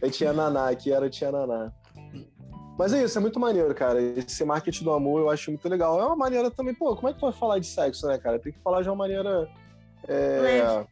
[0.00, 1.72] É Tia Naná, aqui era Tia Naná.
[2.78, 4.00] Mas é isso, é muito maneiro, cara.
[4.00, 6.00] Esse marketing do amor eu acho muito legal.
[6.00, 8.38] É uma maneira também, pô, como é que tu vai falar de sexo, né, cara?
[8.38, 9.48] Tem que falar de uma maneira
[10.06, 10.86] é, Leve.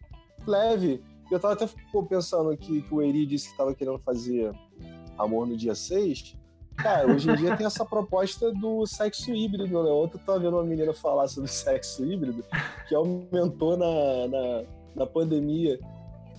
[0.44, 1.04] leve.
[1.30, 4.50] Eu tava até pô, pensando que, que o Eri disse que tava querendo fazer
[5.16, 6.36] amor no dia 6.
[6.76, 9.90] Cara, hoje em dia tem essa proposta do sexo híbrido, né?
[9.90, 12.44] Ontem eu tava vendo uma menina falar sobre sexo híbrido,
[12.88, 14.62] que aumentou na, na,
[14.94, 15.78] na pandemia.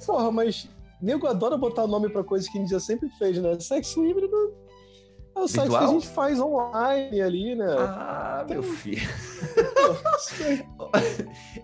[0.05, 0.69] Porra, mas
[1.01, 3.59] nego adora botar nome pra coisa que a gente já sempre fez, né?
[3.59, 4.53] Sexo híbrido
[5.38, 7.75] é o sexo que a gente faz online ali, né?
[7.77, 9.07] Ah, meu filho.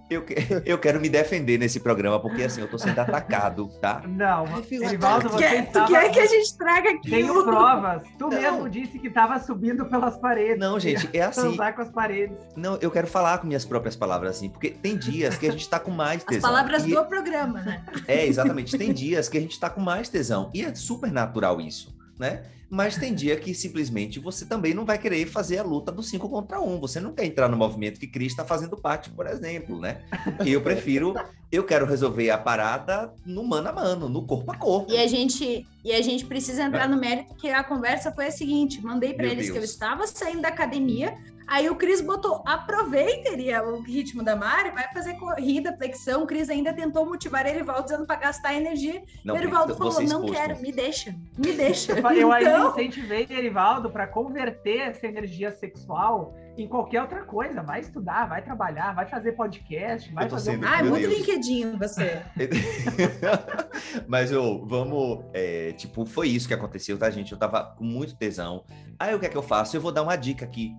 [0.10, 0.24] eu,
[0.66, 4.02] eu quero me defender nesse programa, porque assim, eu tô sendo atacado, tá?
[4.08, 5.88] Não, tu você quer, estava...
[5.88, 7.10] tu quer que a gente traga aqui?
[7.10, 8.04] Tenho provas.
[8.18, 8.30] Tu Não.
[8.30, 10.60] mesmo disse que estava subindo pelas paredes.
[10.60, 11.42] Não, gente, é assim.
[11.42, 12.38] Transar com as paredes.
[12.56, 15.68] Não, eu quero falar com minhas próprias palavras, assim, porque tem dias que a gente
[15.68, 16.50] tá com mais As tesão.
[16.50, 17.84] palavras E- do programa, né?
[18.08, 18.78] É, exatamente.
[18.78, 20.50] Tem dias que a gente tá com mais tesão.
[20.54, 22.44] E é super natural isso, né?
[22.70, 26.28] Mas tem dia que simplesmente você também não vai querer fazer a luta do 5
[26.28, 26.74] contra 1.
[26.74, 26.80] Um.
[26.80, 30.02] Você não quer entrar no movimento que Cris está fazendo parte, por exemplo, né?
[30.44, 31.14] E eu prefiro,
[31.52, 34.92] eu quero resolver a parada no mano a mano, no corpo a corpo.
[34.92, 38.32] E a gente, e a gente precisa entrar no mérito que a conversa foi a
[38.32, 39.70] seguinte: mandei para eles que eu Deus.
[39.70, 41.16] estava saindo da academia.
[41.48, 46.24] Aí o Cris botou, aproveita Iria, o ritmo da Mari, vai fazer corrida, flexão.
[46.24, 49.04] O Cris ainda tentou motivar Erivaldo dizendo para gastar energia.
[49.24, 51.94] Não, o Erivaldo falou: você não quero, me deixa, me deixa.
[51.94, 57.62] Eu ainda Então, incentivei Erivaldo para converter essa energia sexual em qualquer outra coisa.
[57.64, 60.52] Vai estudar, vai trabalhar, vai fazer podcast, vai fazer.
[60.52, 61.20] um sendo- Ai, Meu muito Deus.
[61.20, 62.22] LinkedIn você.
[64.08, 67.32] Mas eu, vamos, é, tipo, foi isso que aconteceu, tá, gente?
[67.32, 68.64] Eu tava com muito tesão.
[69.00, 69.76] Aí o que é que eu faço?
[69.76, 70.74] Eu vou dar uma dica aqui.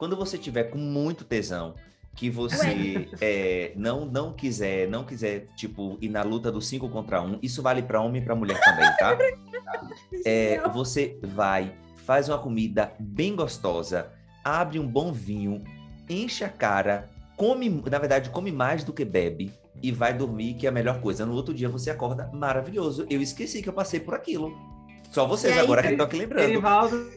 [0.00, 1.74] Quando você tiver com muito tesão,
[2.16, 7.20] que você é, não não quiser, não quiser, tipo, ir na luta do 5 contra
[7.20, 9.18] 1, um, isso vale para homem e para mulher também, tá?
[10.24, 11.74] É, você vai,
[12.06, 14.10] faz uma comida bem gostosa,
[14.42, 15.62] abre um bom vinho,
[16.08, 20.64] enche a cara, come, na verdade, come mais do que bebe e vai dormir, que
[20.64, 21.26] é a melhor coisa.
[21.26, 23.06] No outro dia você acorda maravilhoso.
[23.10, 24.50] Eu esqueci que eu passei por aquilo.
[25.10, 26.48] Só vocês aí, agora que estão aqui lembrando.
[26.48, 27.10] Erivaldo,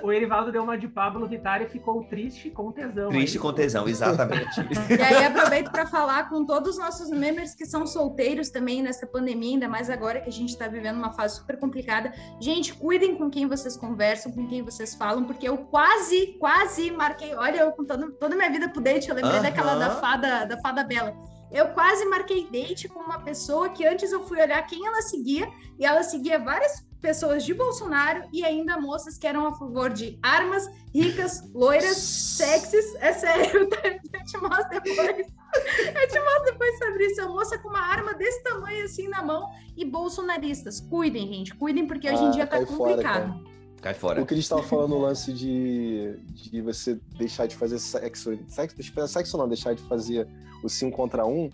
[0.00, 3.08] o Erivaldo deu uma de Pablo Vittar e ficou triste com tesão.
[3.08, 3.42] Triste aí.
[3.42, 4.60] com tesão, exatamente.
[4.88, 9.06] E aí aproveito para falar com todos os nossos membros que são solteiros também nessa
[9.06, 12.12] pandemia, ainda mais agora que a gente está vivendo uma fase super complicada.
[12.40, 17.34] Gente, cuidem com quem vocês conversam, com quem vocês falam, porque eu quase, quase marquei.
[17.34, 19.42] Olha, eu contando toda a minha vida pro date, eu lembrei Aham.
[19.42, 21.12] daquela da fada, da fada bela.
[21.50, 25.48] Eu quase marquei date com uma pessoa que antes eu fui olhar quem ela seguia,
[25.78, 30.18] e ela seguia várias pessoas de Bolsonaro e ainda moças que eram a favor de
[30.22, 32.94] armas, ricas, loiras, sexys.
[33.00, 33.80] É sério, tá?
[33.84, 35.26] eu te mostro depois.
[35.26, 37.20] Eu te mostro depois sobre isso.
[37.20, 40.80] A moça com uma arma desse tamanho assim na mão e bolsonaristas.
[40.80, 43.52] Cuidem, gente, cuidem, porque hoje em Ah, dia tá cai fora, complicado.
[43.82, 44.22] Cai fora.
[44.22, 49.36] O Cris estava falando o lance de, de você deixar de fazer sexo, sexo, sexo
[49.36, 50.28] não, deixar de fazer
[50.62, 51.50] o 5 contra 1.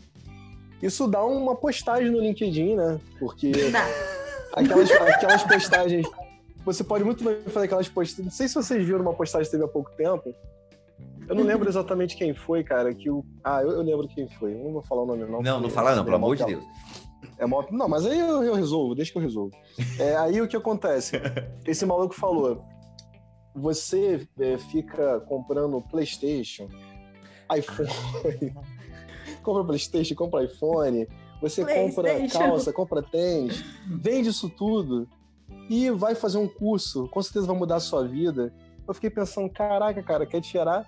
[0.82, 3.01] Isso dá uma postagem no LinkedIn, né?
[3.18, 3.84] Porque Dá.
[4.59, 6.07] Aquelas, aquelas postagens.
[6.65, 8.27] Você pode muito bem fazer aquelas postagens.
[8.27, 10.35] Não sei se vocês viram uma postagem que teve há pouco tempo.
[11.29, 12.95] Eu não lembro exatamente quem foi, cara.
[12.95, 13.25] Que o...
[13.45, 14.55] Ah, eu, eu lembro quem foi.
[14.55, 15.43] Eu não vou falar o nome, não.
[15.43, 16.45] Não, não fala não, pelo é mó amor de.
[16.45, 16.65] Deus.
[17.39, 17.65] É mó...
[17.71, 19.55] Não, mas aí eu, eu resolvo, deixa que eu resolvo.
[19.99, 21.17] É, aí o que acontece?
[21.67, 22.65] Esse maluco falou:
[23.55, 26.69] você é, fica comprando PlayStation,
[27.55, 28.55] iPhone,
[29.43, 31.07] compra PlayStation, compra iPhone,
[31.41, 35.09] você compra calça, compra tênis, vende isso tudo
[35.68, 38.53] e vai fazer um curso, com certeza vai mudar a sua vida.
[38.86, 40.86] Eu fiquei pensando: caraca, cara, quer tirar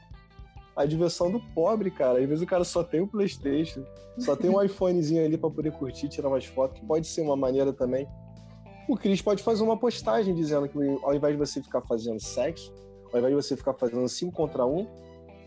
[0.74, 2.18] a diversão do pobre, cara.
[2.18, 3.84] Às vezes o cara só tem o PlayStation,
[4.18, 7.36] só tem um iPhonezinho ali pra poder curtir, tirar umas fotos, que pode ser uma
[7.36, 8.08] maneira também.
[8.88, 12.72] O Cris pode fazer uma postagem dizendo que ao invés de você ficar fazendo sexo,
[13.12, 14.86] ao invés de você ficar fazendo 5 contra 1, um,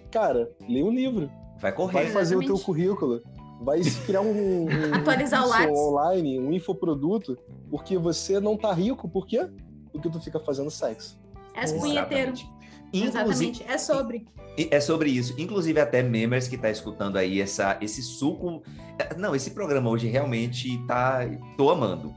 [0.09, 1.27] cara, lê um livro,
[1.59, 2.07] Vai vai correr.
[2.07, 2.65] fazer o teu Exatamente.
[2.65, 3.21] currículo,
[3.63, 7.37] vai criar um, um Atualizar o online, um infoproduto,
[7.69, 9.47] porque você não tá rico, por quê?
[9.91, 11.19] Porque tu fica fazendo sexo.
[11.55, 12.31] És punheteiro.
[12.31, 12.53] Exatamente.
[12.93, 13.63] Inclusive, Exatamente.
[13.67, 14.25] É sobre.
[14.69, 15.33] É sobre isso.
[15.39, 18.61] Inclusive, até members que tá escutando aí essa, esse suco.
[18.99, 21.21] eh, Não, esse programa hoje realmente tá.
[21.57, 22.13] tô amando.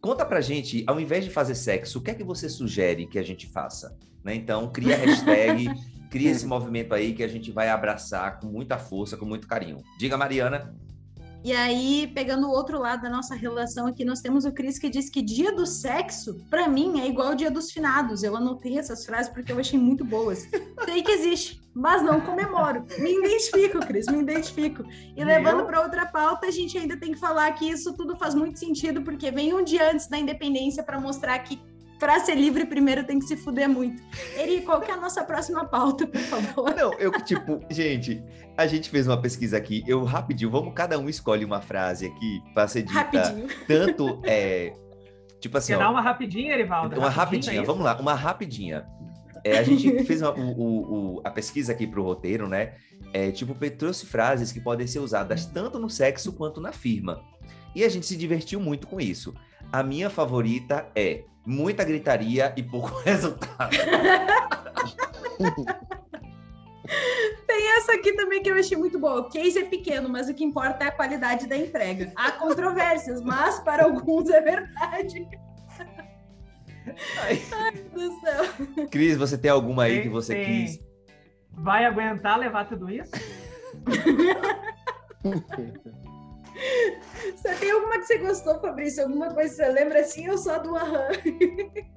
[0.00, 3.18] Conta pra gente, ao invés de fazer sexo, o que é que você sugere que
[3.18, 3.96] a gente faça?
[4.24, 4.34] Né?
[4.34, 5.68] Então, cria a hashtag,
[6.12, 9.78] cria esse movimento aí que a gente vai abraçar com muita força, com muito carinho.
[9.98, 10.76] Diga, Mariana.
[11.42, 14.88] E aí, pegando o outro lado da nossa relação aqui, nós temos o Cris que
[14.88, 18.22] diz que dia do sexo, pra mim, é igual ao dia dos finados.
[18.22, 20.46] Eu anotei essas frases porque eu achei muito boas.
[20.84, 22.84] Sei que existe, mas não comemoro.
[22.98, 24.84] Me identifico, Cris, me identifico.
[25.16, 28.34] E levando para outra pauta, a gente ainda tem que falar que isso tudo faz
[28.34, 31.58] muito sentido, porque vem um dia antes da independência para mostrar que
[32.02, 34.02] para ser livre primeiro tem que se fuder muito.
[34.36, 36.74] Eri, qual que é a nossa próxima pauta, por favor?
[36.74, 38.20] Não, eu, tipo, gente,
[38.56, 39.84] a gente fez uma pesquisa aqui.
[39.86, 42.94] Eu rapidinho, vamos, cada um escolhe uma frase aqui pra ser dita.
[42.98, 43.46] Rapidinho.
[43.68, 44.72] Tanto, é,
[45.40, 46.98] tipo assim, Quer ó, dar uma rapidinha, Erivaldo?
[46.98, 47.64] Uma é rapidinha, isso?
[47.66, 48.84] vamos lá, uma rapidinha.
[49.44, 52.72] É, a gente fez uma- o- o- o- a pesquisa aqui para o roteiro, né?
[53.12, 57.20] É, tipo, trouxe frases que podem ser usadas tanto no sexo quanto na firma.
[57.76, 59.32] E a gente se divertiu muito com isso.
[59.72, 63.76] A minha favorita é muita gritaria e pouco resultado.
[67.46, 69.20] Tem essa aqui também que eu achei muito boa.
[69.20, 72.12] O case é pequeno, mas o que importa é a qualidade da entrega.
[72.16, 75.28] Há controvérsias, mas para alguns é verdade.
[77.18, 78.88] Ai, Ai do céu.
[78.90, 80.66] Cris, você tem alguma aí que você Tem.
[80.66, 80.80] quis?
[81.52, 83.12] Vai aguentar levar tudo isso?
[87.36, 89.02] Você tem alguma que você gostou, Fabrício?
[89.04, 90.26] Alguma coisa que você lembra assim?
[90.26, 91.08] Eu sou a do aham.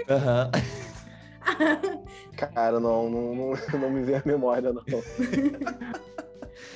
[0.09, 0.51] Aham.
[2.37, 4.83] Cara, não, não, não, não me vem a memória, não.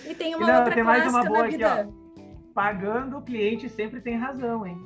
[0.06, 1.90] E tem uma Não, outra tem mais uma clássica boa aqui, vida.
[2.54, 4.78] Pagando, o cliente sempre tem razão, hein?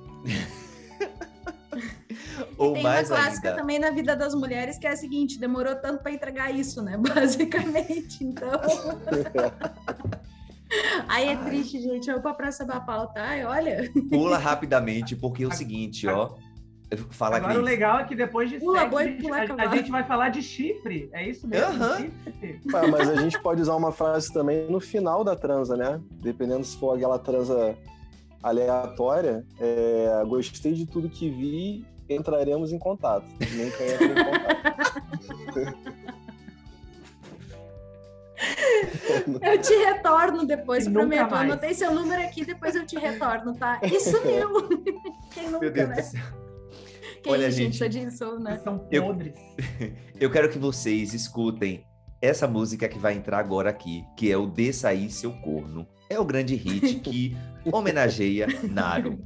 [2.58, 3.62] Ou Tem uma mais clássica ainda.
[3.62, 6.98] também na vida das mulheres que é a seguinte: demorou tanto para entregar isso, né?
[6.98, 8.24] Basicamente.
[8.24, 8.52] Então.
[11.08, 12.08] Aí é triste, gente.
[12.08, 13.22] Vamos pra próxima pauta.
[13.22, 13.90] Ai, olha.
[14.10, 16.36] Pula rapidamente, porque é o seguinte, ó.
[17.10, 19.64] Fala, Agora o legal é que depois de Pula, sexo, boi, a, gente, pula, a-
[19.72, 21.10] a gente vai falar de chifre.
[21.12, 21.66] É isso mesmo?
[21.84, 21.98] Aham.
[21.98, 22.62] chifre?
[22.72, 26.00] Ah, mas a gente pode usar uma frase também no final da transa, né?
[26.22, 27.76] Dependendo se for aquela transa
[28.44, 29.44] aleatória.
[29.60, 33.26] é, gostei de tudo que vi, entraremos em contato.
[33.40, 35.94] Nunca entra em contato.
[39.42, 41.32] Eu te retorno depois, E prometo.
[41.34, 43.80] Eu anotei seu número aqui, depois eu te retorno, tá?
[43.84, 44.68] Isso meu.
[45.34, 46.02] Quem nunca, Meu Deus do né?
[46.02, 46.22] céu.
[47.24, 47.78] Quem, Olha, gente, gente.
[47.78, 48.60] sou disso, né?
[48.64, 49.36] São Eu- podres.
[50.20, 51.86] Eu quero que vocês escutem
[52.22, 55.88] essa música que vai entrar agora aqui, que é o Desça aí seu corno.
[56.10, 57.36] É o grande hit que
[57.72, 59.20] homenageia Naro.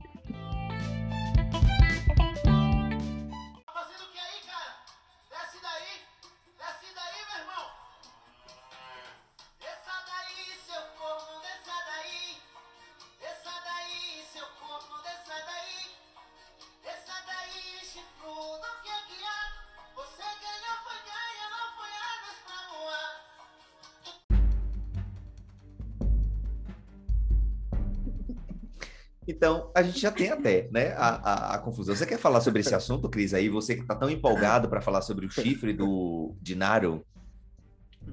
[29.77, 31.95] A gente já tem até, né, a, a, a confusão.
[31.95, 33.31] Você quer falar sobre esse assunto, Cris?
[33.31, 37.05] Aí você que tá tão empolgado para falar sobre o chifre do de Naro.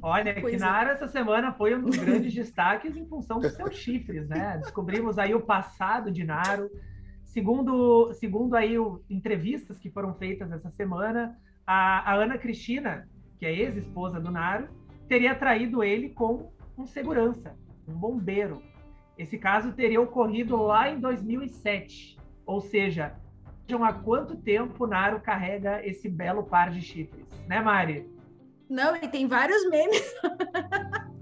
[0.02, 0.92] Olha, Pois que é.
[0.92, 4.58] Essa semana foi um dos grandes destaques em função dos seus chifres, né?
[4.58, 6.70] Descobrimos aí o passado de Naro.
[7.24, 11.34] Segundo, segundo aí o, entrevistas que foram feitas essa semana,
[11.66, 13.08] a, a Ana Cristina,
[13.38, 14.68] que é ex-esposa do Naro,
[15.08, 17.56] teria traído ele com um segurança,
[17.88, 18.62] um bombeiro.
[19.16, 22.18] Esse caso teria ocorrido lá em 2007.
[22.44, 23.14] Ou seja,
[23.66, 28.08] vejam há quanto tempo Naro carrega esse belo par de chifres, né, Mari?
[28.68, 30.14] Não, e tem vários memes.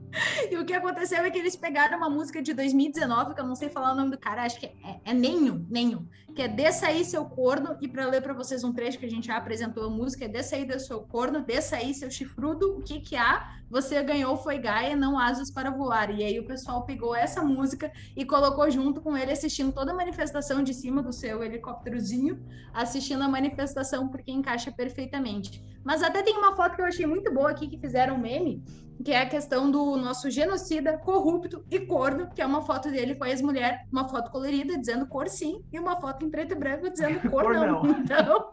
[0.51, 3.55] e o que aconteceu é que eles pegaram uma música de 2019, que eu não
[3.55, 6.89] sei falar o nome do cara, acho que é, é Nenhum, Nenhum, que é Desça
[6.89, 9.85] aí seu corno, e para ler para vocês um trecho que a gente já apresentou
[9.85, 13.63] a música, é Desça aí seu corno, desça aí seu chifrudo, o que que há?
[13.73, 16.11] Você ganhou foi Gaia, não asas para voar.
[16.11, 19.95] E aí o pessoal pegou essa música e colocou junto com ele assistindo toda a
[19.95, 22.39] manifestação de cima do seu helicópterozinho,
[22.75, 25.65] assistindo a manifestação porque encaixa perfeitamente.
[25.83, 28.63] Mas até tem uma foto que eu achei muito boa aqui que fizeram um meme,
[29.03, 33.15] que é a questão do nosso genocida, corrupto e corno, que é uma foto dele
[33.15, 36.55] com a ex-mulher, uma foto colorida dizendo cor sim, e uma foto em preto e
[36.55, 37.83] branco dizendo cor, Cor não.
[37.83, 38.53] não.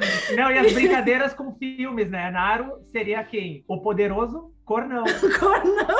[0.00, 2.30] Então, Não, e as brincadeiras com filmes, né?
[2.30, 3.64] Naro seria quem?
[3.68, 5.04] O poderoso Cornão.
[5.38, 5.90] cor não.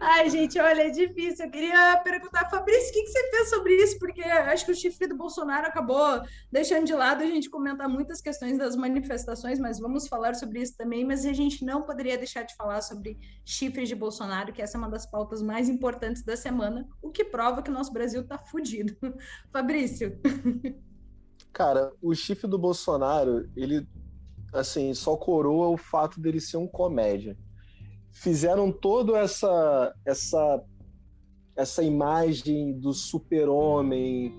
[0.00, 1.46] Ai, gente, olha, é difícil.
[1.46, 3.98] Eu queria perguntar, Fabrício, o que, você fez sobre isso?
[3.98, 8.20] Porque acho que o chifre do Bolsonaro acabou deixando de lado a gente comentar muitas
[8.20, 11.04] questões das manifestações, mas vamos falar sobre isso também.
[11.04, 14.78] Mas a gente não poderia deixar de falar sobre chifres de Bolsonaro, que essa é
[14.78, 18.38] uma das pautas mais importantes da semana, o que prova que o nosso Brasil tá
[18.38, 18.96] fudido.
[19.52, 20.18] Fabrício,
[21.52, 23.86] Cara, o chifre do Bolsonaro, ele,
[24.52, 27.36] assim, só coroa o fato dele ser um comédia.
[28.12, 30.62] Fizeram toda essa, essa,
[31.56, 34.32] essa imagem do super-homem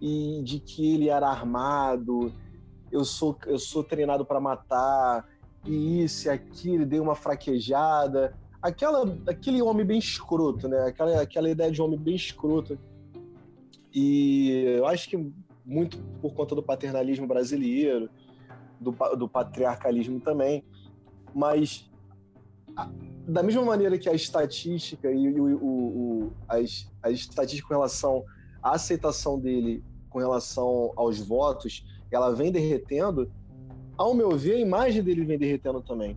[0.00, 2.32] e de que ele era armado,
[2.90, 5.28] eu sou, eu sou treinado para matar,
[5.64, 8.36] e isso e aquilo, deu uma fraquejada.
[8.60, 10.88] Aquela, aquele homem bem escroto, né?
[10.88, 12.78] Aquela, aquela ideia de homem bem escroto.
[13.94, 15.32] E eu acho que
[15.64, 18.10] muito por conta do paternalismo brasileiro,
[18.80, 20.64] do, do patriarcalismo também,
[21.34, 21.88] mas
[23.26, 28.24] da mesma maneira que a estatística e o, o- o- as, as estatísticas com relação
[28.62, 33.30] à aceitação dele com relação aos votos, ela vem derretendo,
[33.96, 36.16] ao meu ver, a imagem dele vem derretendo também.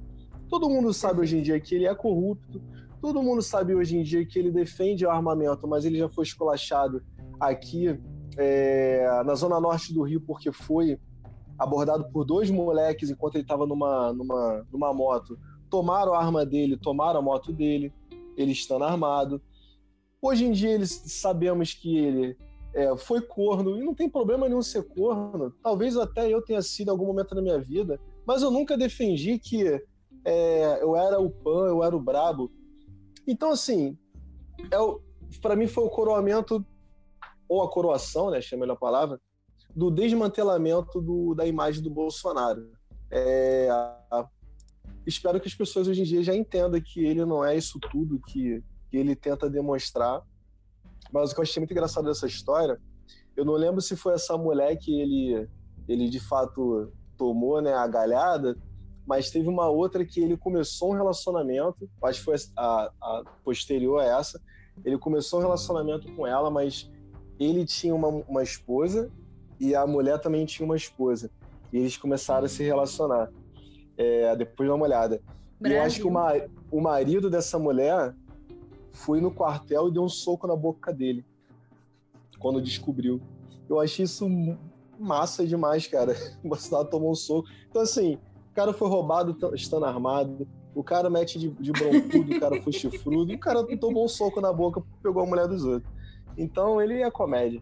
[0.50, 2.60] Todo mundo sabe hoje em dia que ele é corrupto,
[3.00, 6.24] todo mundo sabe hoje em dia que ele defende o armamento, mas ele já foi
[6.24, 7.04] esculachado
[7.40, 8.00] aqui
[8.38, 10.98] é, na zona norte do Rio porque foi
[11.60, 15.38] abordado por dois moleques enquanto ele estava numa, numa, numa moto.
[15.74, 17.92] Tomaram a arma dele, tomaram a moto dele,
[18.38, 19.42] ele estando armado.
[20.22, 22.38] Hoje em dia eles sabemos que ele
[22.76, 25.52] é, foi corno, e não tem problema nenhum ser corno.
[25.64, 29.40] Talvez até eu tenha sido em algum momento na minha vida, mas eu nunca defendi
[29.40, 29.84] que
[30.24, 32.52] é, eu era o pan, eu era o brabo.
[33.26, 33.98] Então, assim,
[34.72, 34.78] é,
[35.42, 36.64] para mim foi o coroamento,
[37.50, 39.20] ou a coroação, né, achei a melhor palavra,
[39.76, 42.70] do desmantelamento do, da imagem do Bolsonaro.
[43.10, 44.30] É, a,
[45.06, 48.20] espero que as pessoas hoje em dia já entendam que ele não é isso tudo
[48.28, 50.22] que, que ele tenta demonstrar.
[51.12, 52.80] Mas o que eu achei muito engraçado dessa história,
[53.36, 55.50] eu não lembro se foi essa mulher que ele,
[55.88, 58.58] ele de fato tomou né, a galhada,
[59.06, 64.00] mas teve uma outra que ele começou um relacionamento, acho que foi a, a posterior
[64.00, 64.42] a essa,
[64.84, 66.90] ele começou um relacionamento com ela, mas
[67.40, 69.12] ele tinha uma, uma esposa
[69.60, 71.30] e a mulher também tinha uma esposa.
[71.72, 73.32] E eles começaram a se relacionar.
[73.98, 75.22] É, depois dá uma olhada.
[75.62, 76.34] E eu acho que o, ma
[76.72, 78.14] o marido dessa mulher
[78.92, 81.26] foi no quartel e deu um soco na boca dele.
[82.40, 83.22] Quando descobriu.
[83.70, 84.28] Eu achei isso
[85.00, 86.16] massa demais, cara.
[86.44, 87.48] O Bolsonaro tomou um soco.
[87.70, 88.16] Então, assim,
[88.52, 90.48] o cara foi roubado estando armado.
[90.76, 93.32] O cara mete de, de broncudo, o cara foi chifrudo.
[93.32, 95.92] E o cara tomou um soco na boca pegou a mulher dos outros.
[96.38, 97.62] Então, ele é comédia.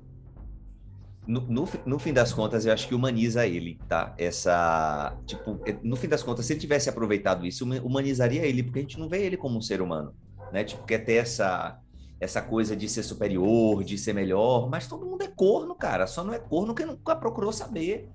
[1.27, 4.13] No, no, no, fim das contas, eu acho que humaniza ele, tá?
[4.17, 5.15] Essa.
[5.25, 8.81] Tipo, é, no fim das contas, se ele tivesse aproveitado isso, humanizaria ele, porque a
[8.81, 10.15] gente não vê ele como um ser humano,
[10.51, 10.63] né?
[10.63, 11.79] Tipo, quer ter essa,
[12.19, 16.07] essa coisa de ser superior, de ser melhor, mas todo mundo é corno, cara.
[16.07, 18.09] Só não é corno quem nunca procurou saber.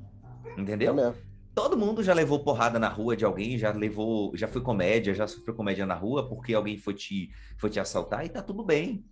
[0.58, 0.98] Entendeu?
[0.98, 1.14] É
[1.56, 5.26] todo mundo já levou porrada na rua de alguém, já levou, já foi comédia, já
[5.26, 9.02] sofreu comédia na rua porque alguém foi te, foi te assaltar e tá tudo bem.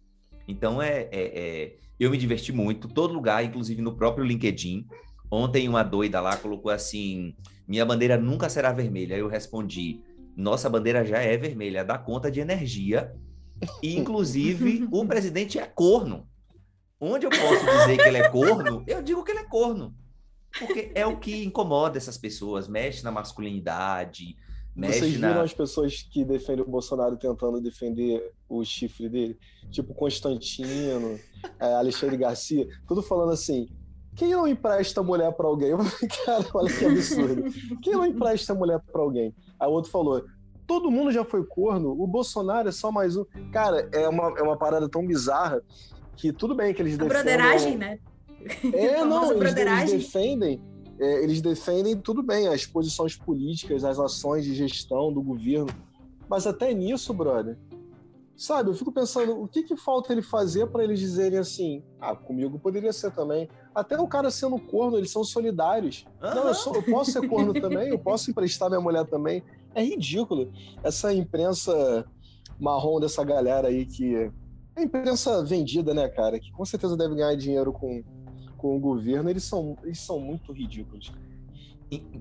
[0.46, 4.86] Então é, é, é eu me diverti muito, todo lugar, inclusive no próprio LinkedIn.
[5.30, 7.34] Ontem uma doida lá colocou assim:
[7.66, 9.16] minha bandeira nunca será vermelha.
[9.16, 10.00] Eu respondi:
[10.36, 13.14] nossa bandeira já é vermelha, dá conta de energia.
[13.82, 16.28] E, inclusive, o presidente é corno.
[17.00, 19.94] Onde eu posso dizer que ele é corno, eu digo que ele é corno.
[20.58, 24.36] Porque é o que incomoda essas pessoas, mexe na masculinidade,
[24.74, 25.28] mexe Vocês na...
[25.28, 29.38] viram as pessoas que defendem o Bolsonaro tentando defender o chifre dele?
[29.70, 31.18] Tipo Constantino,
[31.60, 33.68] é, Alexandre Garcia, tudo falando assim,
[34.16, 35.72] quem não empresta mulher para alguém?
[36.24, 37.44] Cara, olha que absurdo.
[37.82, 39.34] Quem não empresta mulher para alguém?
[39.58, 40.24] Aí o outro falou:
[40.66, 43.24] todo mundo já foi corno, o Bolsonaro é só mais um.
[43.52, 45.60] Cara, é uma, é uma parada tão bizarra
[46.16, 47.18] que tudo bem que eles defendem.
[47.18, 47.98] A broderagem, né?
[48.72, 50.60] É, não, eles, eles defendem.
[50.98, 55.72] É, eles defendem tudo bem as posições políticas, as ações de gestão do governo,
[56.28, 57.58] mas até nisso, brother,
[58.36, 58.70] sabe?
[58.70, 62.58] Eu fico pensando o que, que falta ele fazer para eles dizerem assim: ah, comigo
[62.58, 63.48] poderia ser também.
[63.74, 66.04] Até o cara sendo corno, eles são solidários.
[66.22, 66.34] Uhum.
[66.34, 69.42] Não, eu, sou, eu posso ser corno também, eu posso emprestar minha mulher também.
[69.74, 70.52] É ridículo.
[70.82, 72.04] Essa imprensa
[72.58, 74.30] marrom dessa galera aí que.
[74.76, 76.38] É imprensa vendida, né, cara?
[76.40, 78.02] Que com certeza deve ganhar dinheiro com,
[78.64, 81.12] com o governo, eles são, eles são muito ridículos.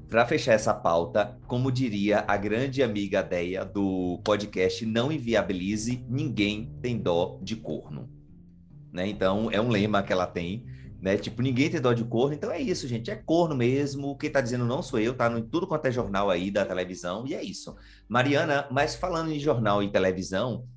[0.10, 6.70] Para fechar essa pauta, como diria a grande amiga Deia do podcast Não Inviabilize, ninguém
[6.82, 8.10] tem dó de corno.
[8.92, 9.08] Né?
[9.08, 10.66] Então, é um lema que ela tem,
[11.02, 11.16] né?
[11.16, 14.18] Tipo, ninguém tem dó de corno, então é isso, gente, é corno mesmo.
[14.18, 17.26] Quem tá dizendo não sou eu, tá no tudo quanto é jornal aí da televisão,
[17.26, 17.74] e é isso.
[18.10, 20.68] Mariana, mas falando em jornal e televisão,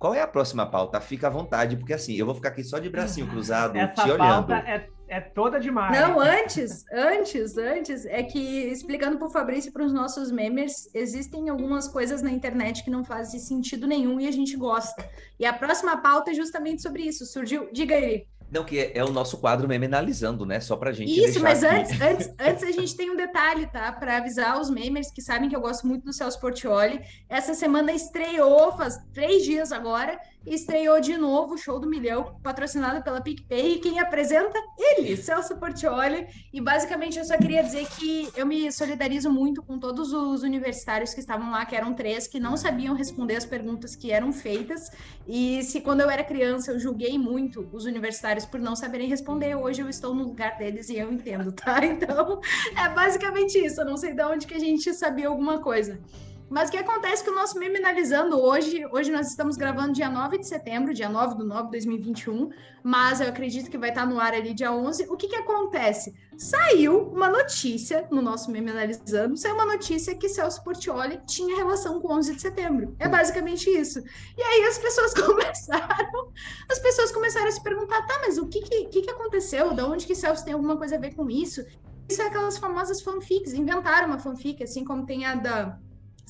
[0.00, 1.00] qual é a próxima pauta?
[1.00, 4.10] Fica à vontade, porque assim, eu vou ficar aqui só de bracinho cruzado, Essa te
[4.10, 4.48] olhando.
[4.48, 5.92] Pauta é é toda demais.
[5.98, 10.88] Não, antes, antes, antes, é que explicando para o Fabrício e para os nossos members,
[10.94, 15.04] existem algumas coisas na internet que não fazem sentido nenhum e a gente gosta.
[15.38, 17.26] E a próxima pauta é justamente sobre isso.
[17.26, 18.24] Surgiu, diga aí.
[18.50, 20.58] Não, que é, é, o nosso quadro meme analisando, né?
[20.58, 21.12] Só pra gente.
[21.12, 21.76] Isso, mas aqui.
[21.76, 23.92] antes, antes, antes a gente tem um detalhe, tá?
[23.92, 27.00] Para avisar os memers que sabem que eu gosto muito do Celso Portioli.
[27.28, 33.02] Essa semana estreou, faz três dias agora, estreou de novo o Show do Milhão, patrocinado
[33.02, 34.58] pela PicPay, e quem apresenta?
[34.78, 36.26] Ele, Celso Portioli.
[36.52, 41.12] E basicamente eu só queria dizer que eu me solidarizo muito com todos os universitários
[41.12, 44.90] que estavam lá, que eram três, que não sabiam responder as perguntas que eram feitas.
[45.26, 49.54] E se quando eu era criança eu julguei muito os universitários por não saberem responder,
[49.54, 51.80] hoje eu estou no lugar deles e eu entendo, tá?
[51.90, 52.40] Então
[52.76, 53.80] é basicamente isso.
[53.80, 56.00] Eu não sei de onde que a gente sabia alguma coisa.
[56.50, 60.10] Mas o que acontece que o nosso meme analisando hoje, hoje nós estamos gravando dia
[60.10, 62.50] 9 de setembro, dia 9 do 9 de 2021,
[62.82, 65.06] mas eu acredito que vai estar no ar ali dia 11.
[65.08, 66.12] O que que acontece?
[66.36, 72.00] Saiu uma notícia no nosso meme analisando, saiu uma notícia que Celso Portioli tinha relação
[72.00, 72.96] com 11 de setembro.
[72.98, 74.02] É basicamente isso.
[74.36, 76.32] E aí as pessoas começaram,
[76.68, 79.72] as pessoas começaram a se perguntar, tá, mas o que que, que, que aconteceu?
[79.72, 81.64] Da onde que Celso tem alguma coisa a ver com isso?
[82.08, 85.78] isso é aquelas famosas fanfics, inventaram uma fanfic, assim como tem a da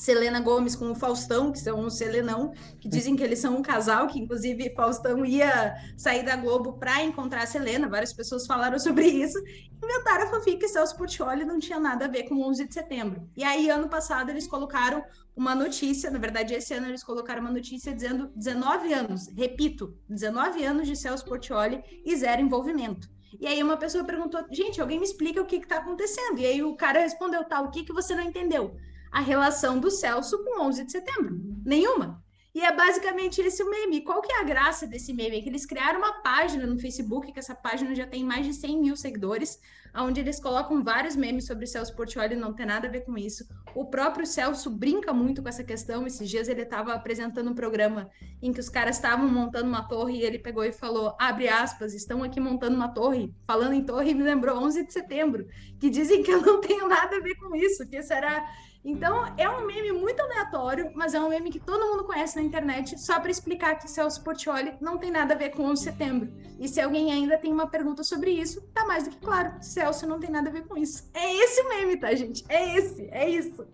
[0.01, 3.61] Selena Gomes com o Faustão, que são um Selenão, que dizem que eles são um
[3.61, 8.79] casal, que inclusive Faustão ia sair da Globo para encontrar a Selena, várias pessoas falaram
[8.81, 9.39] sobre isso,
[9.77, 13.29] inventaram a fanfic que Celso Portioli não tinha nada a ver com 11 de setembro.
[13.37, 15.05] E aí, ano passado, eles colocaram
[15.37, 20.65] uma notícia, na verdade, esse ano eles colocaram uma notícia dizendo 19 anos, repito, 19
[20.65, 23.07] anos de Celso Portioli e zero envolvimento.
[23.39, 26.39] E aí uma pessoa perguntou, gente, alguém me explica o que está acontecendo?
[26.39, 28.75] E aí o cara respondeu, tá, o que, que você não entendeu?
[29.11, 31.41] A relação do Celso com 11 de setembro.
[31.65, 32.23] Nenhuma.
[32.53, 34.01] E é basicamente esse o meme.
[34.01, 35.39] Qual que é a graça desse meme?
[35.39, 38.53] É que eles criaram uma página no Facebook, que essa página já tem mais de
[38.53, 39.61] 100 mil seguidores,
[39.95, 43.45] onde eles colocam vários memes sobre Celso Portioli, não tem nada a ver com isso.
[43.73, 46.05] O próprio Celso brinca muito com essa questão.
[46.09, 48.11] Esses dias ele estava apresentando um programa
[48.43, 51.95] em que os caras estavam montando uma torre e ele pegou e falou, abre aspas,
[51.95, 53.33] estão aqui montando uma torre.
[53.47, 55.47] Falando em torre, me lembrou 11 de setembro,
[55.79, 58.45] que dizem que eu não tenho nada a ver com isso, que será
[58.83, 62.43] então, é um meme muito aleatório, mas é um meme que todo mundo conhece na
[62.43, 65.91] internet, só para explicar que Celso Portioli não tem nada a ver com 11 de
[65.91, 66.33] setembro.
[66.59, 70.07] E se alguém ainda tem uma pergunta sobre isso, tá mais do que claro, Celso
[70.07, 71.11] não tem nada a ver com isso.
[71.13, 72.43] É esse o meme, tá, gente?
[72.49, 73.67] É esse, é isso.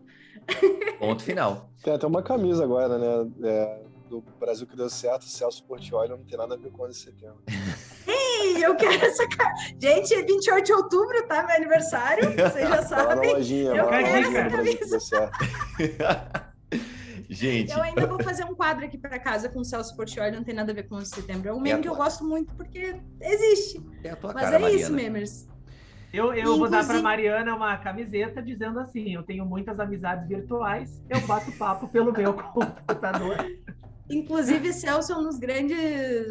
[0.98, 1.70] Ponto final.
[1.84, 3.30] Tem até uma camisa agora, né?
[3.44, 6.92] É, do Brasil que deu certo, Celso Portioli não tem nada a ver com 11
[6.92, 7.42] de setembro.
[8.62, 9.52] Eu quero essa cara.
[9.80, 11.42] Gente, é 28 de outubro, tá?
[11.44, 12.30] Meu aniversário.
[12.32, 13.34] Vocês já sabem.
[13.34, 15.38] Lojinha, eu quero lojinha essa certo.
[17.28, 20.44] Gente, Eu ainda vou fazer um quadro aqui para casa com o Celso Portioli, não
[20.44, 21.48] tem nada a ver com 11 de setembro.
[21.48, 23.84] É um meme que eu gosto muito porque existe.
[24.04, 24.96] é a tua Mas cara, é isso, Mariana.
[24.96, 25.48] memers.
[26.12, 30.28] Eu, eu vou dar para Inclusive- Mariana uma camiseta dizendo assim: eu tenho muitas amizades
[30.28, 33.44] virtuais, eu bato papo pelo meu computador.
[34.08, 35.76] Inclusive, Celso é um dos grandes,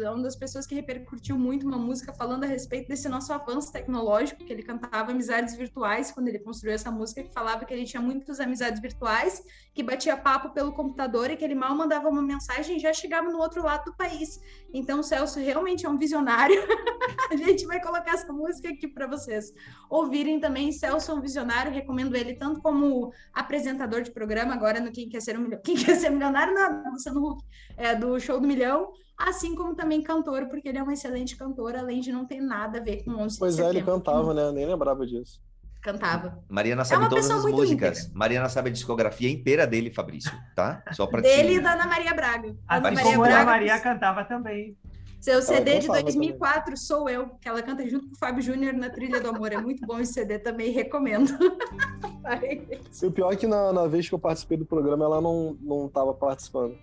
[0.00, 3.70] é uma das pessoas que repercutiu muito uma música falando a respeito desse nosso avanço
[3.70, 7.84] tecnológico, que ele cantava amizades virtuais quando ele construiu essa música, que falava que ele
[7.84, 9.42] tinha muitas amizades virtuais,
[9.74, 13.30] que batia papo pelo computador e que ele mal mandava uma mensagem e já chegava
[13.30, 14.40] no outro lado do país.
[14.72, 16.56] Então, o Celso realmente é um visionário.
[17.30, 19.52] a gente vai colocar essa música aqui para vocês
[19.88, 20.72] ouvirem também.
[20.72, 25.20] Celso é um visionário, recomendo ele tanto como apresentador de programa, agora no Quem Quer
[25.20, 25.60] Ser um Milhão.
[25.62, 27.44] Quem Quer Ser Milionário, não, Luciano Huck
[27.76, 31.74] é, do Show do Milhão, assim como também cantor, porque ele é um excelente cantor,
[31.74, 34.52] além de não ter nada a ver com 11 Pois é, ele cantava, né?
[34.52, 35.40] Nem lembrava disso.
[35.86, 36.42] Cantava.
[36.48, 37.98] Mariana sabe uma todas as músicas.
[38.00, 38.18] íntegra.
[38.18, 40.82] Mariana sabe a discografia inteira dele, Fabrício, tá?
[40.90, 41.60] Só pra Dele e te...
[41.60, 42.48] da Ana Maria Braga.
[42.66, 44.76] Assim Ana Maria a Braga, Maria cantava também.
[45.20, 48.72] seu CD de cantava 2004, Sou Eu, que ela canta junto com o Fábio Júnior
[48.72, 49.52] na Trilha do Amor.
[49.52, 51.32] É muito bom esse CD também, recomendo.
[53.00, 55.56] E o pior é que na, na vez que eu participei do programa, ela não,
[55.60, 56.76] não tava participando.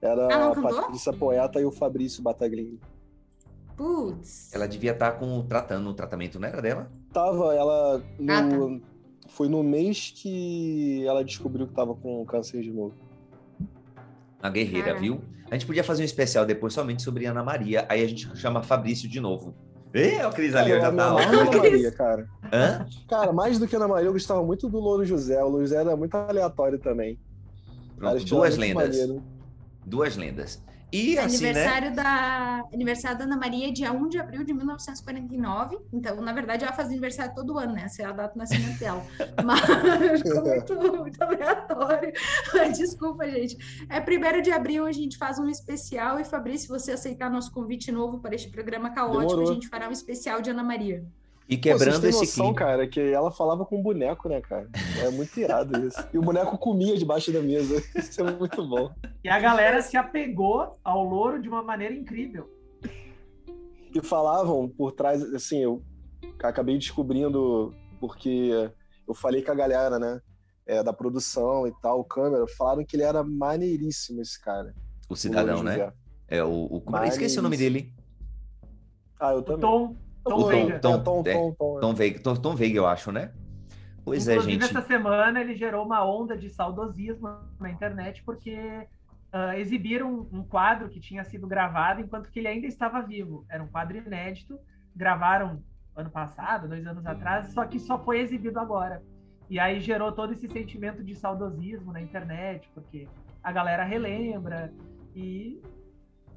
[0.00, 0.82] Era Ah, não a cantou?
[0.82, 2.80] Patrícia Poeta e o Fabrício Bataglini.
[3.84, 4.52] Putz.
[4.54, 6.90] Ela devia estar com tratando o tratamento, não era dela?
[7.14, 8.02] Tava, ela.
[8.18, 8.90] no- Ah,
[9.30, 12.92] Foi no mês que ela descobriu que tava com câncer de novo.
[14.42, 15.00] A guerreira, Caraca.
[15.00, 15.20] viu?
[15.50, 18.62] A gente podia fazer um especial depois somente sobre Ana Maria, aí a gente chama
[18.62, 19.54] Fabrício de novo.
[19.94, 21.18] Ê, o Cris ali já eu tá na ó.
[21.18, 22.28] Ana Maria, cara.
[22.52, 22.86] Hã?
[23.08, 25.42] Cara, mais do que na Maria, eu gostava muito do Louro José.
[25.42, 27.18] O Louro José era muito aleatório também.
[27.96, 28.96] Pronto, duas lendas.
[28.98, 29.22] maneiro.
[29.86, 30.62] Duas lendas.
[30.92, 31.50] E assim, né?
[31.50, 35.78] aniversário da aniversário da Ana Maria é dia 1 de abril de 1949.
[35.92, 37.82] Então, na verdade, ela faz aniversário todo ano, né?
[37.84, 39.04] Essa é a data do nascimento dela.
[39.44, 42.12] Mas ficou muito, muito aleatório.
[42.76, 43.56] Desculpa, gente.
[43.88, 46.18] É 1 de abril, a gente faz um especial.
[46.18, 49.50] E, Fabrício, se você aceitar nosso convite novo para este programa caótico, Demorou.
[49.50, 51.04] a gente fará um especial de Ana Maria.
[51.50, 52.58] E Pô, vocês quebrando têm esse noção, clima.
[52.58, 54.68] cara, que ela falava com o boneco, né, cara?
[55.02, 55.98] É muito irado isso.
[56.14, 57.82] E o boneco comia debaixo da mesa.
[57.98, 58.92] Isso é muito bom.
[59.24, 62.48] E a galera se apegou ao louro de uma maneira incrível.
[63.92, 65.82] E falavam por trás, assim, eu
[66.40, 68.70] acabei descobrindo porque
[69.08, 70.20] eu falei com a galera, né,
[70.64, 74.72] é, da produção e tal, câmera, falaram que ele era maneiríssimo esse cara.
[75.08, 75.92] O cidadão, Louro né?
[76.28, 76.80] É o, o...
[76.80, 77.92] como- Esqueci o nome dele.
[79.18, 79.60] Ah, eu também.
[79.62, 80.78] Tom, Tom Veiga.
[80.78, 81.32] Tom, É, Tom, é.
[81.34, 81.80] Tom, Tom, é.
[81.80, 83.32] Tom Veiga, Tom, Tom Veiga, eu acho, né?
[84.04, 84.64] Pois Inclusive, é, gente.
[84.64, 88.86] essa semana ele gerou uma onda de saudosismo na internet porque
[89.32, 93.44] ah, exibiram um quadro que tinha sido gravado enquanto que ele ainda estava vivo.
[93.48, 94.58] Era um quadro inédito,
[94.94, 95.62] gravaram
[95.94, 99.02] ano passado, dois anos atrás, só que só foi exibido agora.
[99.48, 103.06] E aí gerou todo esse sentimento de saudosismo na internet, porque
[103.42, 104.72] a galera relembra
[105.14, 105.60] e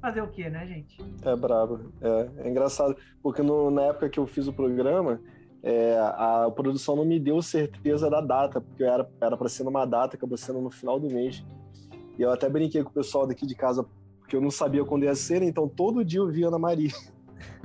[0.04, 0.98] fazer o quê, né, gente?
[1.22, 1.80] É brabo.
[2.02, 5.18] É, é engraçado, porque no- na época que eu fiz o programa,
[5.62, 9.04] é, a produção não me deu certeza da data, porque era
[9.36, 11.42] para ser numa data, acabou sendo no final do mês.
[12.18, 13.84] E eu até brinquei com o pessoal daqui de casa,
[14.20, 16.90] porque eu não sabia quando ia ser, então todo dia eu via Ana Maria.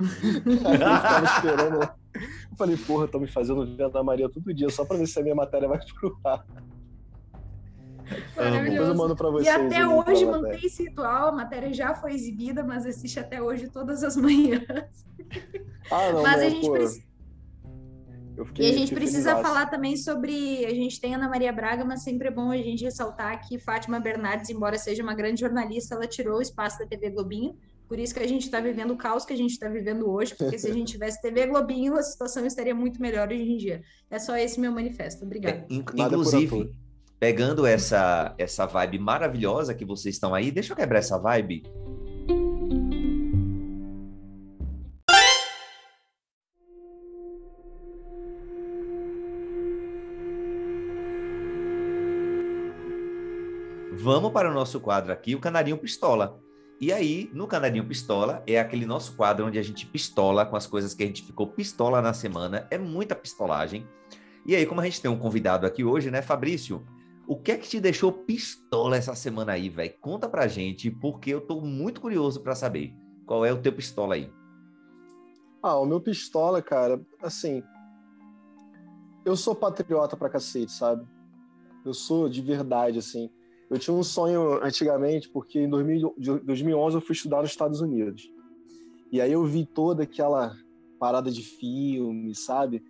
[1.20, 1.82] eu esperando.
[1.82, 5.20] Eu falei, porra, tô me fazendo ver Ana Maria todo dia, só pra ver se
[5.20, 6.44] a minha matéria vai pro ar.
[8.40, 8.94] Depois eu Maravilhoso.
[8.96, 9.48] mando pra E vocês.
[9.48, 13.40] até link da hoje mantém esse ritual, a matéria já foi exibida, mas assiste até
[13.42, 14.62] hoje todas as manhãs.
[15.90, 17.10] Ah, não, mas não, a gente precisa.
[18.58, 20.64] E a gente precisa falar também sobre.
[20.64, 24.00] A gente tem Ana Maria Braga, mas sempre é bom a gente ressaltar que Fátima
[24.00, 27.54] Bernardes, embora seja uma grande jornalista, ela tirou o espaço da TV Globinho.
[27.86, 30.34] Por isso que a gente está vivendo o caos que a gente está vivendo hoje,
[30.36, 33.82] porque se a gente tivesse TV Globinho, a situação estaria muito melhor hoje em dia.
[34.08, 35.24] É só esse meu manifesto.
[35.24, 35.66] Obrigada.
[35.70, 36.72] É, por inclusive.
[37.20, 41.62] Pegando essa, essa vibe maravilhosa que vocês estão aí, deixa eu quebrar essa vibe.
[53.92, 56.40] Vamos para o nosso quadro aqui, o Canarinho Pistola.
[56.80, 60.66] E aí, no Canarinho Pistola, é aquele nosso quadro onde a gente pistola com as
[60.66, 62.66] coisas que a gente ficou pistola na semana.
[62.70, 63.86] É muita pistolagem.
[64.46, 66.82] E aí, como a gente tem um convidado aqui hoje, né, Fabrício?
[67.30, 69.94] O que é que te deixou pistola essa semana aí, velho?
[70.00, 72.92] Conta pra gente, porque eu tô muito curioso pra saber.
[73.24, 74.28] Qual é o teu pistola aí?
[75.62, 77.62] Ah, o meu pistola, cara, assim.
[79.24, 81.06] Eu sou patriota pra cacete, sabe?
[81.86, 83.30] Eu sou de verdade, assim.
[83.70, 87.80] Eu tinha um sonho antigamente, porque em 2000 de 2011 eu fui estudar nos Estados
[87.80, 88.28] Unidos.
[89.12, 90.52] E aí eu vi toda aquela
[90.98, 92.82] parada de filme, sabe?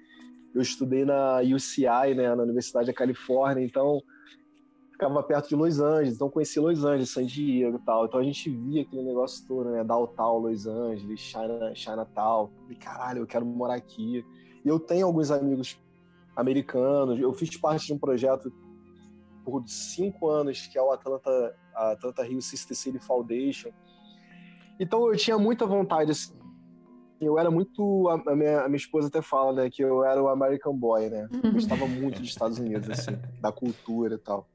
[0.55, 4.03] Eu estudei na UCI, né, na Universidade da Califórnia, então
[5.01, 8.05] ficava perto de Los Angeles, então conheci Los Angeles, San Diego e tal.
[8.05, 9.82] Então a gente via aquele negócio todo, né?
[9.82, 12.51] Downtown, Los Angeles, China, Chinatown.
[12.68, 14.22] E caralho, eu quero morar aqui.
[14.62, 15.80] E eu tenho alguns amigos
[16.36, 17.18] americanos.
[17.18, 18.53] Eu fiz parte de um projeto
[19.42, 23.70] por cinco anos, que é o Atlanta, Atlanta Rio Sister City Foundation.
[24.78, 26.38] Então eu tinha muita vontade, assim.
[27.18, 28.09] Eu era muito.
[28.09, 31.26] A minha, a minha esposa até fala, né, que eu era o American Boy, né?
[31.42, 34.46] Eu gostava muito dos Estados Unidos, assim, da cultura e tal.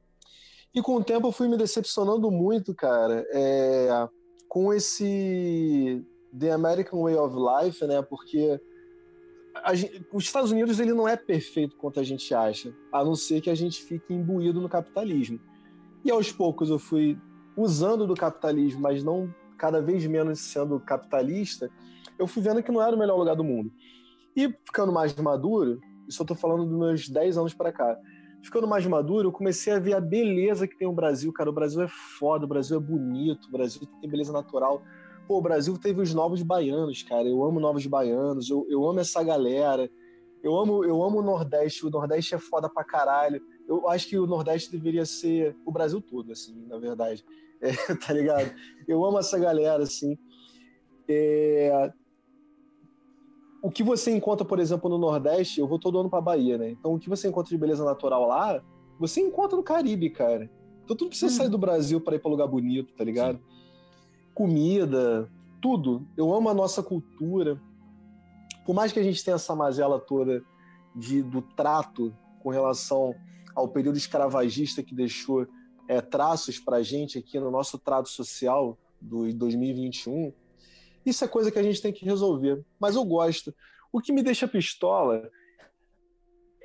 [0.76, 4.06] E com o tempo eu fui me decepcionando muito, cara, é,
[4.46, 6.04] com esse
[6.38, 8.02] The American Way of Life, né?
[8.02, 8.60] Porque
[9.72, 13.40] gente- os Estados Unidos ele não é perfeito quanto a gente acha, a não ser
[13.40, 15.40] que a gente fique imbuído no capitalismo.
[16.04, 17.18] E aos poucos eu fui
[17.56, 21.70] usando do capitalismo, mas não cada vez menos sendo capitalista,
[22.18, 23.72] eu fui vendo que não era o melhor lugar do mundo.
[24.36, 27.96] E ficando mais maduro, isso eu tô falando dos meus 10 anos para cá,
[28.46, 31.50] ficando mais maduro, eu comecei a ver a beleza que tem o Brasil, cara.
[31.50, 34.82] O Brasil é foda, o Brasil é bonito, o Brasil tem beleza natural.
[35.26, 37.28] Pô, o Brasil teve os novos baianos, cara.
[37.28, 39.90] Eu amo novos baianos, eu, eu amo essa galera.
[40.42, 43.42] Eu amo, eu amo o Nordeste, o Nordeste é foda pra caralho.
[43.68, 47.24] Eu acho que o Nordeste deveria ser o Brasil todo, assim, na verdade.
[47.58, 48.54] É, tá ligado?
[48.86, 50.18] Eu amo essa galera, assim.
[51.08, 51.90] É,
[53.66, 56.70] O que você encontra, por exemplo, no Nordeste, eu vou todo ano pra Bahia, né?
[56.70, 58.62] Então, o que você encontra de beleza natural lá,
[58.96, 60.48] você encontra no Caribe, cara.
[60.84, 61.36] Então, tu não precisa Hum.
[61.36, 63.40] sair do Brasil para ir pra lugar bonito, tá ligado?
[64.34, 65.28] Comida,
[65.60, 66.06] tudo.
[66.16, 67.60] Eu amo a nossa cultura.
[68.64, 70.44] Por mais que a gente tenha essa mazela toda
[70.94, 73.14] de, do trato com relação
[73.54, 75.46] ao período escravagista que deixou
[75.88, 80.32] é, traços pra gente aqui no nosso trato social do 2021,
[81.10, 82.64] isso é coisa que a gente tem que resolver.
[82.78, 83.54] Mas eu gosto.
[83.92, 85.30] O que me deixa pistola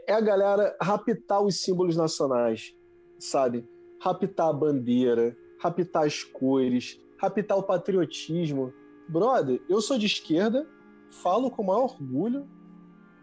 [0.08, 2.76] é a galera raptar os símbolos nacionais,
[3.20, 3.66] sabe?
[4.02, 8.74] Raptar a bandeira, raptar as cores, raptar o patriotismo.
[9.08, 10.68] Brother, eu sou de esquerda,
[11.10, 12.48] falo com o maior orgulho,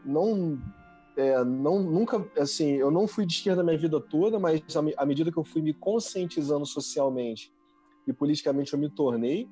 [0.04, 0.58] não,
[1.16, 4.62] é, não nunca, assim, eu não fui de esquerda minha vida toda, mas
[4.96, 7.52] à medida que eu fui me conscientizando socialmente
[8.06, 9.48] e politicamente eu me tornei.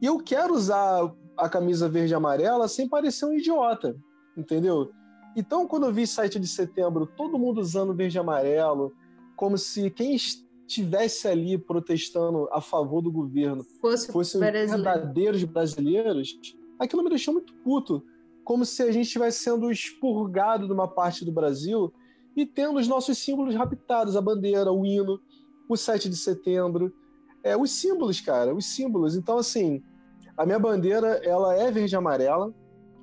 [0.00, 3.96] E eu quero usar a camisa verde e amarela sem parecer um idiota,
[4.36, 4.90] entendeu?
[5.36, 8.92] Então, quando eu vi 7 de setembro, todo mundo usando verde e amarelo,
[9.36, 14.70] como se quem estivesse ali protestando a favor do governo Fosse fossem brasileiro.
[14.70, 16.38] verdadeiros brasileiros,
[16.78, 18.04] aquilo me deixou muito puto.
[18.44, 21.92] Como se a gente estivesse sendo expurgado de uma parte do Brasil
[22.36, 25.20] e tendo os nossos símbolos raptados, a bandeira, o hino,
[25.68, 26.92] o 7 de setembro.
[27.42, 29.16] É, os símbolos, cara, os símbolos.
[29.16, 29.82] Então, assim,
[30.36, 32.52] a minha bandeira, ela é verde e amarela,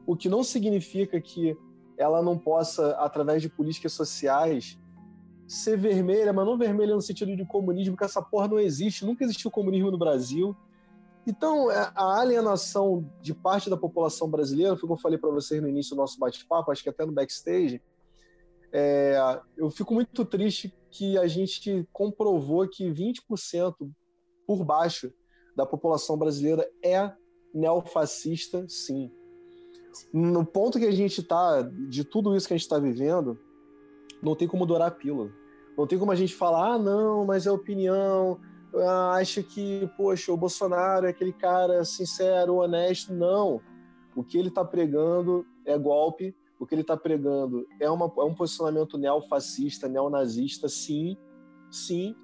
[0.06, 1.58] o que não significa que
[1.98, 4.78] ela não possa, através de políticas sociais,
[5.48, 9.24] ser vermelha, mas não vermelha no sentido de comunismo, porque essa porra não existe, nunca
[9.24, 10.56] existiu comunismo no Brasil.
[11.26, 15.30] Então, é, a alienação de parte da população brasileira, foi o que eu falei para
[15.30, 17.82] vocês no início do nosso bate-papo, acho que até no backstage,
[18.72, 23.76] é, eu fico muito triste que a gente comprovou que 20%
[24.46, 25.12] por baixo
[25.56, 27.12] da população brasileira é
[27.54, 29.10] neofascista, sim.
[30.12, 33.40] no ponto que a gente tá, de tudo isso que a gente está vivendo,
[34.22, 35.32] não tem como dourar a pílula.
[35.78, 38.40] Não tem como a gente falar, ah, não, mas é opinião,
[38.76, 43.14] ah, acha que, poxa, o Bolsonaro é aquele cara sincero, honesto.
[43.14, 43.62] Não.
[44.16, 48.24] O que ele está pregando é golpe, o que ele está pregando é, uma, é
[48.24, 51.18] um posicionamento neofascista, neonazista, sim,
[51.70, 52.16] sim.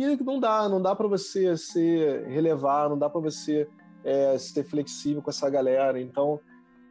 [0.00, 3.68] E não dá, não dá para você ser relevar, não dá para você
[4.02, 6.00] é, ser flexível com essa galera.
[6.00, 6.40] Então,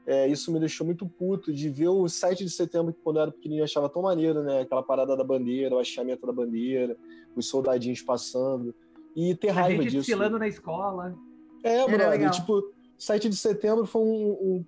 [0.06, 3.24] é, isso me deixou muito puto de ver o 7 de setembro, que quando eu
[3.24, 4.62] era pequenininho eu achava tão maneiro, né?
[4.62, 6.96] Aquela parada da bandeira, o achamento da bandeira,
[7.36, 8.76] os soldadinhos passando.
[9.16, 10.06] E ter raiva a gente disso.
[10.06, 11.16] desfilando na escola.
[11.64, 12.30] É, brother.
[12.30, 12.62] Tipo,
[12.96, 14.66] 7 de setembro foi um, um-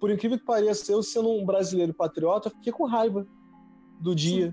[0.00, 3.24] Por incrível que pareça, eu sendo um brasileiro patriota, fiquei com raiva
[4.00, 4.52] do dia.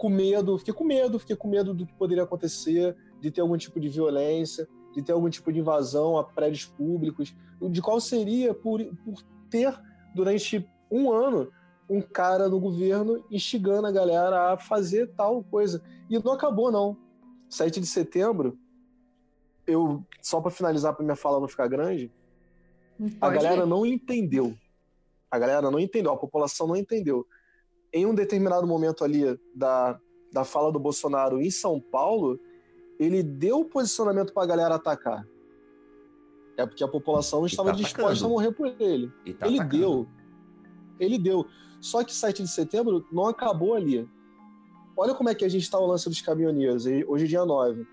[0.00, 3.58] Com medo, fiquei com medo, fiquei com medo do que poderia acontecer, de ter algum
[3.58, 7.36] tipo de violência, de ter algum tipo de invasão a prédios públicos,
[7.70, 9.78] de qual seria por, por ter,
[10.14, 11.52] durante um ano,
[11.86, 15.82] um cara no governo instigando a galera a fazer tal coisa.
[16.08, 16.96] E não acabou, não.
[17.50, 18.58] 7 de setembro,
[19.66, 22.10] eu, só para finalizar, para minha fala não ficar grande,
[23.20, 23.68] a Pode galera ir.
[23.68, 24.56] não entendeu.
[25.30, 27.26] A galera não entendeu, a população não entendeu.
[27.92, 29.98] Em um determinado momento ali da,
[30.32, 32.38] da fala do Bolsonaro em São Paulo,
[32.98, 35.26] ele deu o posicionamento para a galera atacar.
[36.56, 38.26] É porque a população não E estava tá disposta atacando.
[38.26, 39.08] a morrer por ele.
[39.38, 39.78] Tá ele atacando.
[39.78, 40.08] deu.
[40.98, 41.46] Ele deu.
[41.80, 44.08] Só que 7 de setembro não acabou ali.
[44.96, 46.84] Olha como é que a gente está o lance dos caminhoneiros.
[47.08, 47.86] Hoje é dia 9.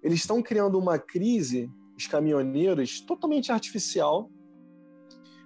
[0.00, 4.30] Eles estão criando uma crise, os caminhoneiros, totalmente artificial,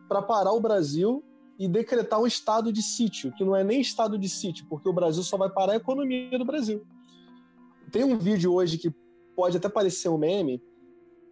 [0.08, 1.24] para parar o Brasil
[1.58, 4.92] e decretar um estado de sítio, que não é nem estado de sítio, porque o
[4.92, 6.86] Brasil só vai parar a economia do Brasil.
[7.90, 8.94] Tem um vídeo hoje que
[9.34, 10.62] pode até parecer um meme,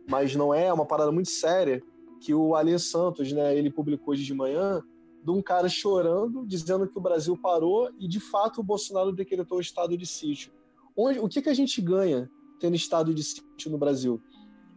[0.09, 1.83] mas não é, é uma parada muito séria,
[2.20, 4.83] que o Alê Santos, né, ele publicou hoje de manhã,
[5.22, 9.59] de um cara chorando, dizendo que o Brasil parou e, de fato, o Bolsonaro decretou
[9.59, 10.53] o estado de sítio.
[10.97, 14.20] Onde, o que, que a gente ganha tendo estado de sítio no Brasil?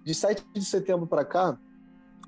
[0.03, 1.59] De 7 de setembro para cá,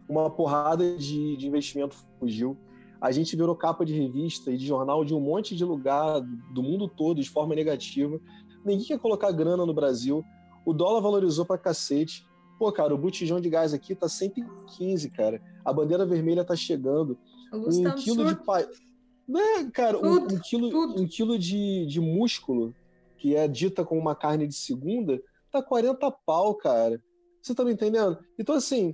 [0.07, 2.57] uma porrada de, de investimento fugiu.
[3.01, 6.21] A gente virou capa de revista e de jornal de um monte de lugar
[6.53, 8.19] do mundo todo de forma negativa.
[8.63, 10.23] Ninguém quer colocar grana no Brasil.
[10.63, 12.23] O dólar valorizou pra cacete.
[12.59, 15.41] Pô, cara, o botijão de gás aqui tá 115, cara.
[15.65, 17.17] A bandeira vermelha tá chegando.
[17.49, 18.67] Tá Um quilo de pai.
[19.27, 21.01] Né, cara, um, Tudo, um quilo, tudo.
[21.01, 22.75] um quilo de, de músculo,
[23.17, 25.19] que é dita como uma carne de segunda,
[25.51, 27.01] tá 40 pau, cara.
[27.41, 28.17] Você tá me entendendo?
[28.37, 28.93] Então, assim,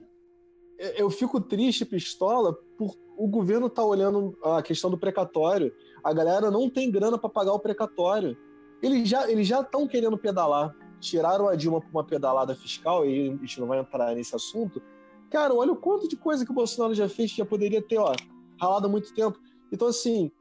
[0.80, 5.74] eu- eu fico triste, pistola, por o governo tá olhando a questão do precatório.
[6.04, 8.38] A galera não tem grana para pagar o precatório.
[8.82, 10.74] Eles já eles já estão querendo pedalar.
[11.00, 14.82] Tiraram a Dilma para uma pedalada fiscal, e a gente não vai entrar nesse assunto.
[15.30, 17.98] Cara, olha o quanto de coisa que o Bolsonaro já fez que já poderia ter,
[17.98, 18.14] ó,
[18.60, 19.38] ralado há muito tempo.
[19.72, 20.32] Então, assim,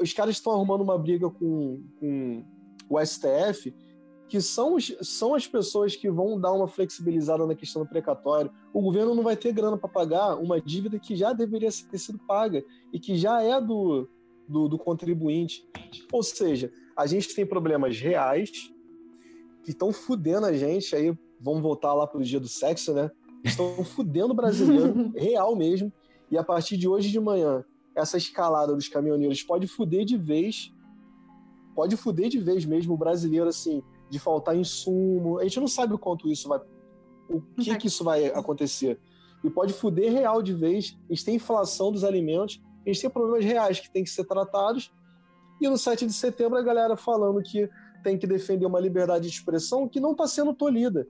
[0.00, 2.44] os caras estão arrumando uma briga com, com
[2.88, 3.74] o STF,
[4.30, 8.48] que são, os- são as pessoas que vão dar uma flexibilizada na questão do precatório.
[8.72, 12.16] O governo não vai ter grana para pagar uma dívida que já deveria ter sido
[12.20, 14.08] paga e que já é do,
[14.46, 15.68] do, do contribuinte.
[16.12, 18.72] Ou seja, a gente tem problemas reais
[19.64, 20.94] que estão fudendo a gente.
[20.94, 23.10] Aí vamos voltar lá para o dia do sexo, né?
[23.42, 25.92] Estão fudendo o brasileiro, real mesmo.
[26.30, 27.64] E a partir de hoje de manhã,
[27.96, 30.72] essa escalada dos caminhoneiros pode fuder de vez.
[31.74, 35.38] Pode fuder de vez mesmo o brasileiro, assim, de faltar insumo.
[35.38, 36.60] A gente não sabe o quanto isso vai.
[37.28, 38.98] O que, que isso vai acontecer.
[39.44, 40.98] E pode fuder real de vez.
[41.08, 44.24] A gente tem inflação dos alimentos, a gente tem problemas reais que têm que ser
[44.24, 44.92] tratados.
[45.60, 47.70] E no 7 de setembro, a galera falando que
[48.02, 51.06] tem que defender uma liberdade de expressão que não está sendo tolhida.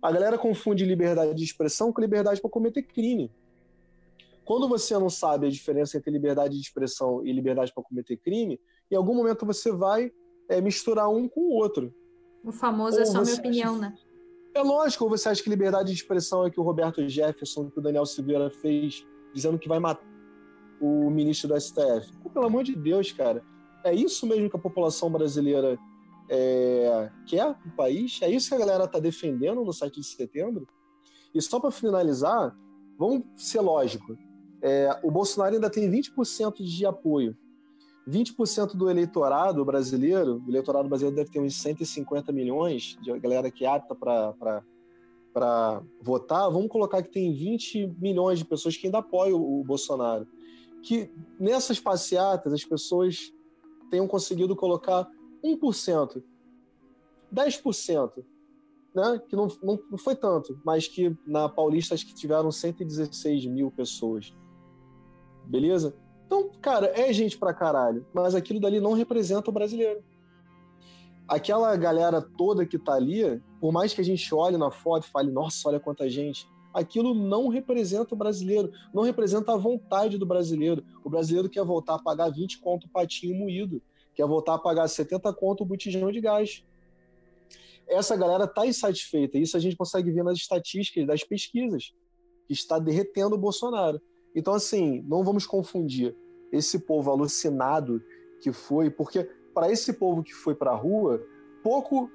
[0.00, 3.32] A galera confunde liberdade de expressão com liberdade para cometer crime.
[4.44, 8.60] Quando você não sabe a diferença entre liberdade de expressão e liberdade para cometer crime,
[8.90, 10.10] em algum momento você vai
[10.48, 11.92] é, misturar um com o outro.
[12.44, 13.94] O famoso é Ou só minha opinião, né?
[14.54, 17.78] É lógico, ou você acha que liberdade de expressão é que o Roberto Jefferson, que
[17.78, 20.06] o Daniel Silveira fez, dizendo que vai matar
[20.80, 22.12] o ministro do STF?
[22.22, 23.44] Pô, pelo amor de Deus, cara.
[23.84, 25.78] É isso mesmo que a população brasileira
[26.28, 28.18] é, quer no país?
[28.22, 30.66] É isso que a galera está defendendo no 7 de setembro?
[31.34, 32.56] E só para finalizar,
[32.98, 34.16] vamos ser lógico.
[34.60, 37.36] É, o Bolsonaro ainda tem 20% de apoio.
[38.08, 43.64] 20% do eleitorado brasileiro, o eleitorado brasileiro deve ter uns 150 milhões de galera que
[43.64, 46.50] é apta para votar.
[46.50, 50.26] Vamos colocar que tem 20 milhões de pessoas que ainda apoiam o Bolsonaro.
[50.82, 53.32] Que nessas passeatas as pessoas
[53.90, 55.06] tenham conseguido colocar
[55.44, 56.22] 1%,
[57.32, 58.24] 10%,
[58.94, 59.22] né?
[59.28, 63.70] que não, não, não foi tanto, mas que na Paulista acho que tiveram 116 mil
[63.70, 64.34] pessoas.
[65.44, 65.94] Beleza?
[66.28, 70.04] Então, cara, é gente pra caralho, mas aquilo dali não representa o brasileiro.
[71.26, 75.10] Aquela galera toda que tá ali, por mais que a gente olhe na foto e
[75.10, 80.26] fale, nossa, olha quanta gente, aquilo não representa o brasileiro, não representa a vontade do
[80.26, 80.84] brasileiro.
[81.02, 83.80] O brasileiro quer voltar a pagar 20 conto o patinho moído,
[84.14, 86.62] quer voltar a pagar 70 conto o botijão de gás.
[87.86, 91.94] Essa galera tá insatisfeita, isso a gente consegue ver nas estatísticas das pesquisas,
[92.46, 93.98] que está derretendo o Bolsonaro.
[94.38, 96.16] Então, assim, não vamos confundir
[96.52, 98.00] esse povo alucinado
[98.40, 101.20] que foi, porque para esse povo que foi para a rua,
[101.60, 102.08] pouco,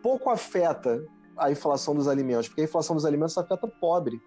[0.00, 1.04] pouco afeta
[1.36, 4.20] a inflação dos alimentos, porque a inflação dos alimentos afeta pobre.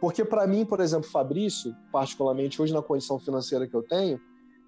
[0.00, 4.18] Porque para mim, por exemplo, Fabrício, particularmente hoje na condição financeira que eu tenho,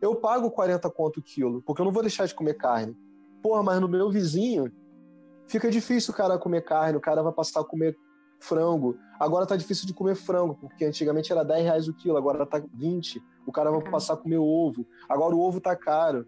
[0.03, 2.95] eu pago 40 conto o quilo, porque eu não vou deixar de comer carne.
[3.43, 4.71] Porra, mas no meu vizinho
[5.49, 7.97] fica difícil o cara comer carne, o cara vai passar a comer
[8.43, 8.99] frango.
[9.19, 12.63] Agora tá difícil de comer frango, porque antigamente era 10 reais o quilo, agora tá
[12.75, 13.23] 20.
[13.47, 14.87] O cara vai passar a comer ovo.
[15.09, 16.27] Agora o ovo tá caro.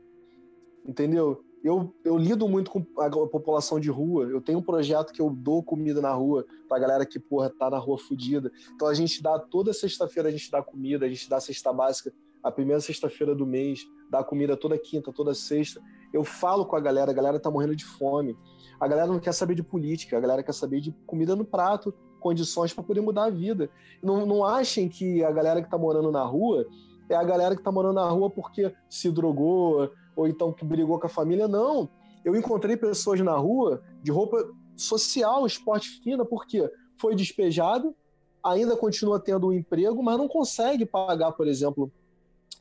[0.87, 1.45] Entendeu?
[1.63, 4.25] Eu, eu lido muito com a população de rua.
[4.25, 7.71] Eu tenho um projeto que eu dou comida na rua pra galera que, porra, tá
[7.71, 8.53] na rua fodida.
[8.75, 12.13] Então a gente dá toda sexta-feira, a gente dá comida, a gente dá cesta básica
[12.45, 15.81] a primeira sexta-feira do mês, dá comida toda quinta, toda sexta.
[16.13, 18.37] Eu falo com a galera, a galera tá morrendo de fome.
[18.79, 21.95] A galera não quer saber de política, a galera quer saber de comida no prato,
[22.21, 23.71] condições para poder mudar a vida.
[24.03, 26.67] Não, não achem que a galera que tá morando na rua
[27.09, 30.99] é a galera que tá morando na rua porque se drogou, ou então que brigou
[30.99, 31.49] com a família.
[31.49, 31.89] Não.
[32.25, 34.47] Eu encontrei pessoas na rua de roupa
[34.77, 37.95] social, esporte fina, porque foi despejado,
[38.43, 41.91] ainda continua tendo um emprego, mas não consegue pagar, por exemplo,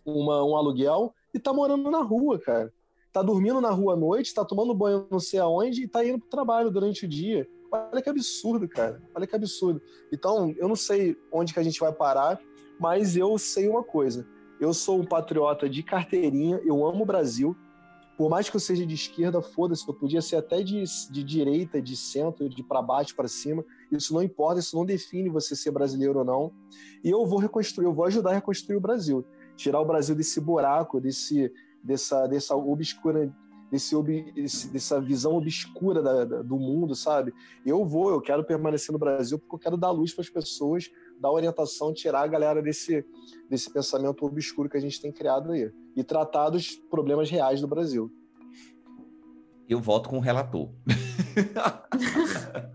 [0.05, 2.73] uma, um aluguel e tá morando na rua, cara.
[3.11, 6.19] Tá dormindo na rua à noite, tá tomando banho não sei aonde e tá indo
[6.19, 7.47] pro trabalho durante o dia.
[7.71, 9.01] Olha que absurdo, cara.
[9.15, 9.81] Olha que absurdo.
[10.11, 12.39] Então, eu não sei onde que a gente vai parar,
[12.79, 14.27] mas eu sei uma coisa.
[14.59, 17.55] Eu sou um patriota de carteirinha, eu amo o Brasil.
[18.15, 21.81] Por mais que eu seja de esquerda, foda-se, eu podia ser até de, de direita,
[21.81, 23.65] de centro, de para baixo, para cima.
[23.91, 26.53] Isso não importa, isso não define você ser brasileiro ou não.
[27.03, 29.25] E eu vou reconstruir, eu vou ajudar a reconstruir o Brasil.
[29.55, 31.51] Tirar o Brasil desse buraco, desse,
[31.83, 33.31] dessa, dessa obscura,
[33.71, 33.95] desse,
[34.33, 37.33] desse, dessa visão obscura da, da, do mundo, sabe?
[37.65, 40.89] Eu vou, eu quero permanecer no Brasil porque eu quero dar luz para as pessoas,
[41.19, 43.05] dar orientação, tirar a galera desse,
[43.49, 47.67] desse pensamento obscuro que a gente tem criado aí e tratar dos problemas reais do
[47.67, 48.11] Brasil.
[49.67, 50.69] Eu voto com o relator.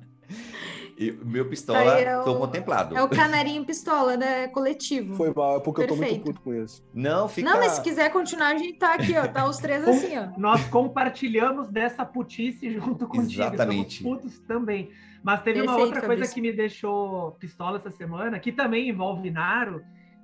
[0.99, 2.97] E meu pistola é tô o- contemplado.
[2.97, 4.49] É o canarinho pistola, né?
[4.49, 5.15] Coletivo.
[5.15, 6.25] Foi mal, é porque eu tô muito Perfeito.
[6.25, 6.85] puto com isso.
[6.93, 7.49] Não, fica.
[7.49, 9.29] Não, mas se quiser continuar, a gente tá aqui, ó.
[9.29, 10.29] Tá os três assim, ó.
[10.37, 13.43] Nós compartilhamos dessa putice junto contigo.
[13.43, 14.03] Exatamente.
[14.03, 14.91] Somos putos também.
[15.23, 19.31] Mas teve uma Perfeito, outra coisa que me deixou pistola essa semana, que também envolve
[19.31, 19.83] Naro,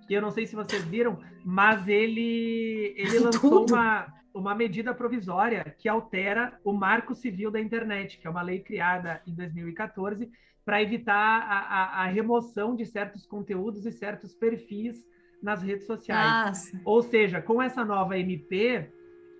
[0.09, 5.65] que eu não sei se vocês viram, mas ele, ele lançou uma, uma medida provisória
[5.79, 10.31] que altera o Marco Civil da Internet, que é uma lei criada em 2014
[10.65, 15.05] para evitar a, a- a remoção de certos conteúdos e certos perfis
[15.43, 16.47] nas redes sociais.
[16.47, 16.81] Nossa.
[16.85, 18.89] Ou seja, com essa nova MP,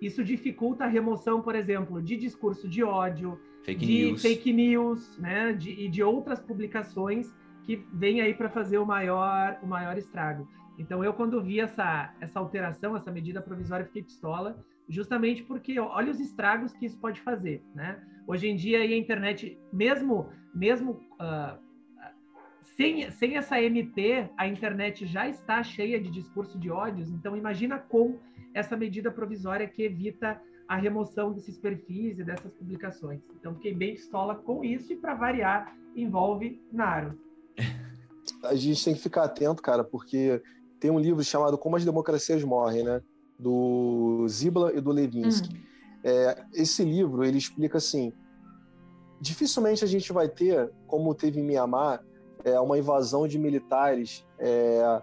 [0.01, 4.21] isso dificulta a remoção, por exemplo, de discurso de ódio, Fake de news.
[4.21, 7.33] fake news, né, de, e de outras publicações
[7.63, 10.47] que vêm aí para fazer o maior, o maior estrago.
[10.77, 16.11] Então, eu, quando vi essa, essa alteração, essa medida provisória, fiquei pistola, justamente porque olha
[16.11, 18.01] os estragos que isso pode fazer, né?
[18.27, 21.57] Hoje em dia, a internet, mesmo, mesmo ah,
[22.75, 27.77] sem, sem essa MP, a internet já está cheia de discurso de ódios, então imagina
[27.77, 28.19] com
[28.53, 33.21] essa medida provisória que evita a remoção desses perfis e dessas publicações.
[33.39, 37.17] Então fiquei bem pistola com isso e para variar envolve Naro.
[38.43, 40.41] A gente tem que ficar atento, cara, porque
[40.79, 43.01] tem um livro chamado Como as Democracias Morrem, né?
[43.37, 45.55] Do Zibla e do Levinsky.
[45.55, 45.61] Hum.
[46.03, 48.13] É, esse livro ele explica assim:
[49.19, 52.03] dificilmente a gente vai ter, como teve em Mianmar,
[52.43, 55.01] é, uma invasão de militares é,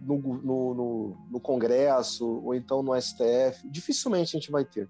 [0.00, 3.68] no, no- no- no Congresso ou então no STF.
[3.68, 4.88] Dificilmente a gente vai ter.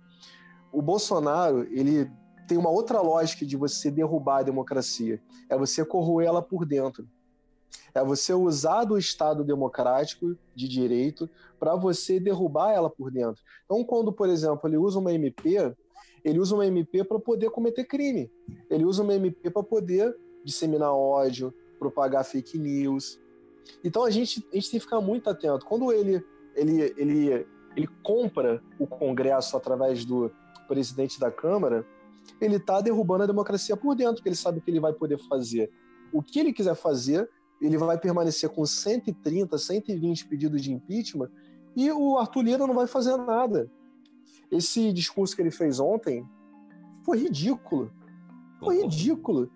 [0.73, 2.11] O Bolsonaro ele
[2.47, 7.09] tem uma outra lógica de você derrubar a democracia, é você corroer ela por dentro.
[7.95, 11.29] É você usar do Estado democrático de direito
[11.59, 13.43] para você derrubar ela por dentro.
[13.65, 15.75] Então, quando, por exemplo, ele usa uma MP,
[16.25, 18.31] ele usa uma MP para poder cometer crime.
[18.71, 20.15] Ele usa uma MP para poder
[20.45, 23.21] disseminar ódio, propagar fake news.
[23.83, 25.67] Então a gente, a gente tem que ficar muito atento.
[25.67, 26.25] Quando ele,
[26.55, 27.47] ele, ele,
[27.77, 30.31] ele compra o Congresso através do
[30.67, 31.87] presidente da Câmara,
[32.41, 35.71] ele está derrubando a democracia por dentro, porque ele sabe que ele vai poder fazer
[36.13, 37.29] o que ele quiser fazer
[37.61, 41.31] ele vai permanecer com 130, 120 pedidos de impeachment
[41.77, 43.71] e o Arthur Lira não vai fazer nada.
[44.51, 46.25] Esse discurso que ele fez ontem
[47.05, 47.91] foi ridículo.
[48.61, 49.51] Foi ridículo.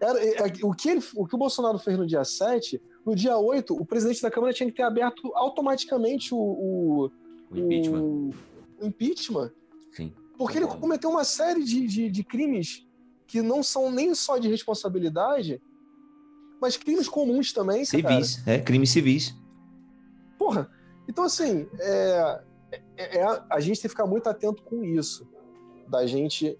[0.00, 3.14] Era, é, é, o, que ele, o que o Bolsonaro fez no dia 7, no
[3.14, 7.10] dia 8, o presidente da Câmara tinha que ter aberto automaticamente o, o,
[7.52, 8.00] O impeachment.
[8.02, 8.30] o-
[8.80, 9.52] o impeachment.
[9.92, 10.12] Sim.
[10.36, 12.84] Porque ele cometeu uma série de, de, de crimes
[13.26, 15.62] que não são nem só de responsabilidade,
[16.62, 18.14] mas crimes comuns também, cara.
[18.14, 19.34] Civis, é, crimes civis.
[20.38, 20.70] Porra,
[21.08, 22.40] então assim, é,
[22.96, 25.28] é- é- a gente tem que ficar muito atento com isso,
[25.88, 26.56] da gente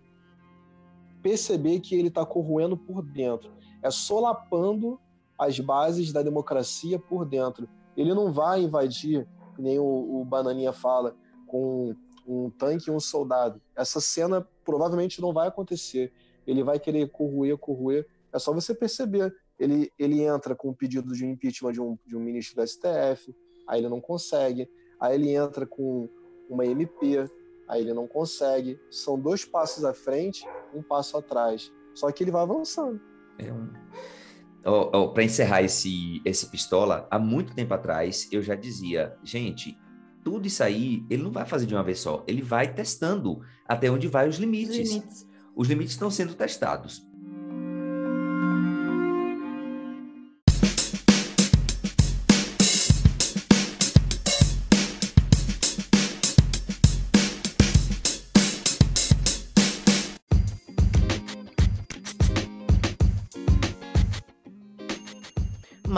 [1.23, 5.01] perceber que ele está corroendo por dentro, é solapando
[5.39, 7.69] as bases da democracia por dentro.
[7.97, 9.85] Ele não vai invadir, nem o,
[10.21, 11.15] o Bananinha fala,
[11.47, 11.95] com
[12.27, 13.63] um tanque e um soldado.
[13.77, 16.13] Essa cena provavelmente não vai acontecer.
[16.45, 18.05] Ele vai querer corroer, corroer.
[18.33, 19.33] É só você perceber.
[19.59, 23.35] Ele, ele entra com um pedido de impeachment de um, de um ministro do STF,
[23.67, 24.69] aí ele não consegue.
[25.01, 26.09] Aí ele entra com
[26.49, 27.29] uma MP,
[27.69, 28.79] aí ele não consegue.
[28.91, 31.73] São dois passos à frente, um passo atrás.
[31.95, 33.01] Só que ele vai avançando.
[33.39, 35.13] É um...
[35.13, 39.77] para encerrar esse, esse pistola, há muito tempo atrás eu já dizia, gente,
[40.23, 43.91] tudo isso aí ele não vai fazer de uma vez só, ele vai testando até
[43.91, 44.91] onde vai os Os limites.
[44.91, 45.29] limites.
[45.55, 47.05] Os limites estão sendo testados.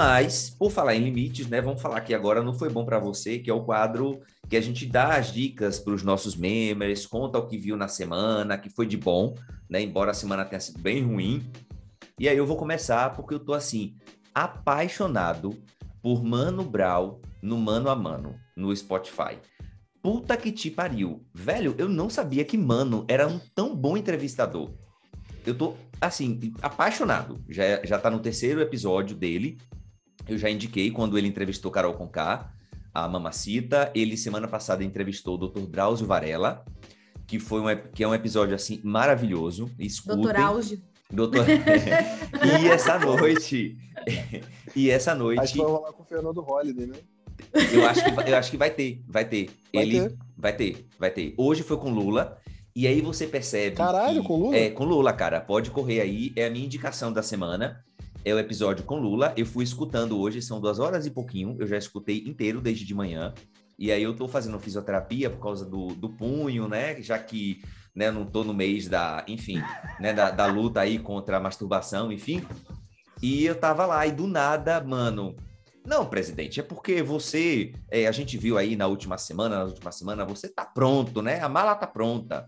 [0.07, 3.39] Mas, por falar em limites, né, vamos falar que agora não foi bom para você,
[3.39, 4.21] que é o quadro
[4.51, 7.89] que a gente dá as dicas para os nossos membros, conta o que viu na
[7.89, 9.35] semana, que foi de bom,
[9.67, 11.51] né, embora a semana tenha sido bem ruim.
[12.21, 13.95] E aí eu vou começar porque eu tô assim,
[14.35, 15.59] apaixonado
[16.03, 19.39] por Mano Brown no Mano a Mano, no Spotify.
[20.03, 21.25] Puta que te pariu.
[21.33, 24.71] Velho, eu não sabia que Mano era um tão bom entrevistador.
[25.47, 27.43] Eu tô, assim, apaixonado.
[27.49, 29.57] Já, já tá no terceiro episódio dele.
[30.28, 32.53] Eu já indiquei quando ele entrevistou Carol Conká,
[32.93, 33.91] a Mamacita.
[33.95, 35.66] Ele, semana passada, entrevistou o Dr.
[35.66, 36.65] Drauzio Varela,
[37.27, 39.70] que, foi um, que é um episódio, assim, maravilhoso.
[39.78, 40.23] Escutem.
[40.23, 40.82] Doutor Auge.
[41.11, 41.45] Doutor...
[42.62, 43.77] e essa noite...
[44.74, 45.53] e essa Acho noite...
[45.53, 46.97] que vai rolar com o Fernando Holliday, né?
[47.73, 49.51] Eu acho que, vai- eu acho que vai ter, vai ter.
[49.73, 50.16] Vai Ele ter.
[50.36, 51.35] vai ter, vai ter.
[51.36, 52.39] Hoje foi com Lula.
[52.74, 53.77] E aí você percebe.
[53.77, 54.57] Caralho, que- com Lula?
[54.57, 55.41] É, com Lula, cara.
[55.41, 56.32] Pode correr aí.
[56.36, 57.85] É a minha indicação da semana.
[58.25, 59.35] É o episódio com Lula.
[59.37, 61.57] Eu fui escutando hoje, são duas horas e pouquinho.
[61.59, 63.35] Eu já escutei inteiro desde de manhã.
[63.79, 67.01] E aí eu tô fazendo fisioterapia por causa do, do punho, né?
[67.03, 67.61] Já que
[67.95, 69.63] né, não tô no mês da, enfim,
[70.01, 72.43] né, da, da luta aí contra a masturbação, enfim.
[73.23, 75.37] E eu tava lá, e do nada, mano.
[75.87, 77.73] Não, presidente, é porque você.
[77.91, 81.41] é, a gente viu aí na última semana, na última semana, você tá pronto, né?
[81.41, 82.47] A mala tá pronta.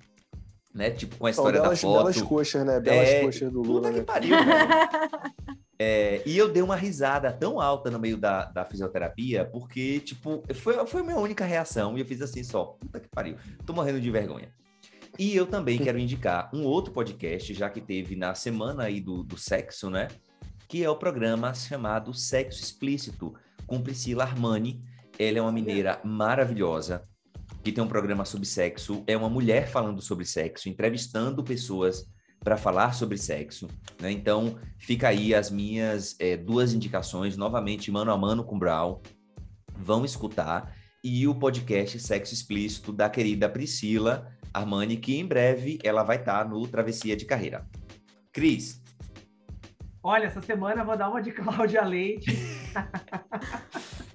[0.77, 0.91] Né?
[0.91, 1.99] Tipo, com a São história belas, da foto.
[1.99, 2.79] belas coxas, né?
[2.79, 4.05] Belas É, coxas do Lula, Puta que né?
[4.05, 4.37] pariu.
[5.79, 10.43] É, e eu dei uma risada tão alta no meio da, da fisioterapia, porque, tipo,
[10.55, 11.99] foi, foi a minha única reação.
[11.99, 13.37] E eu fiz assim só, puta que pariu,
[13.67, 14.49] tô morrendo de vergonha.
[15.19, 19.23] E eu também quero indicar um outro podcast, já que teve na semana aí do,
[19.23, 20.09] do sexo, né?
[20.67, 23.35] Que é o programa chamado Sexo Explícito,
[23.67, 24.81] com Priscila Armani.
[25.19, 27.03] Ela é uma mineira maravilhosa,
[27.67, 29.03] que tem um programa sobre sexo.
[29.09, 33.67] É uma mulher falando sobre sexo, entrevistando pessoas para falar sobre sexo.
[34.01, 34.13] Né?
[34.13, 39.01] Então, fica aí as minhas eh, duas indicações, novamente, mano a mano com Brown.
[39.75, 40.77] Vão escutar.
[41.03, 46.49] E o podcast Sexo Explícito da querida Priscila Armani, que em breve ela vai estar
[46.49, 47.67] no Travessia de Carreira.
[48.33, 48.81] Cris,
[50.05, 52.31] Olha, essa semana eu vou dar uma de Cláudia Leite.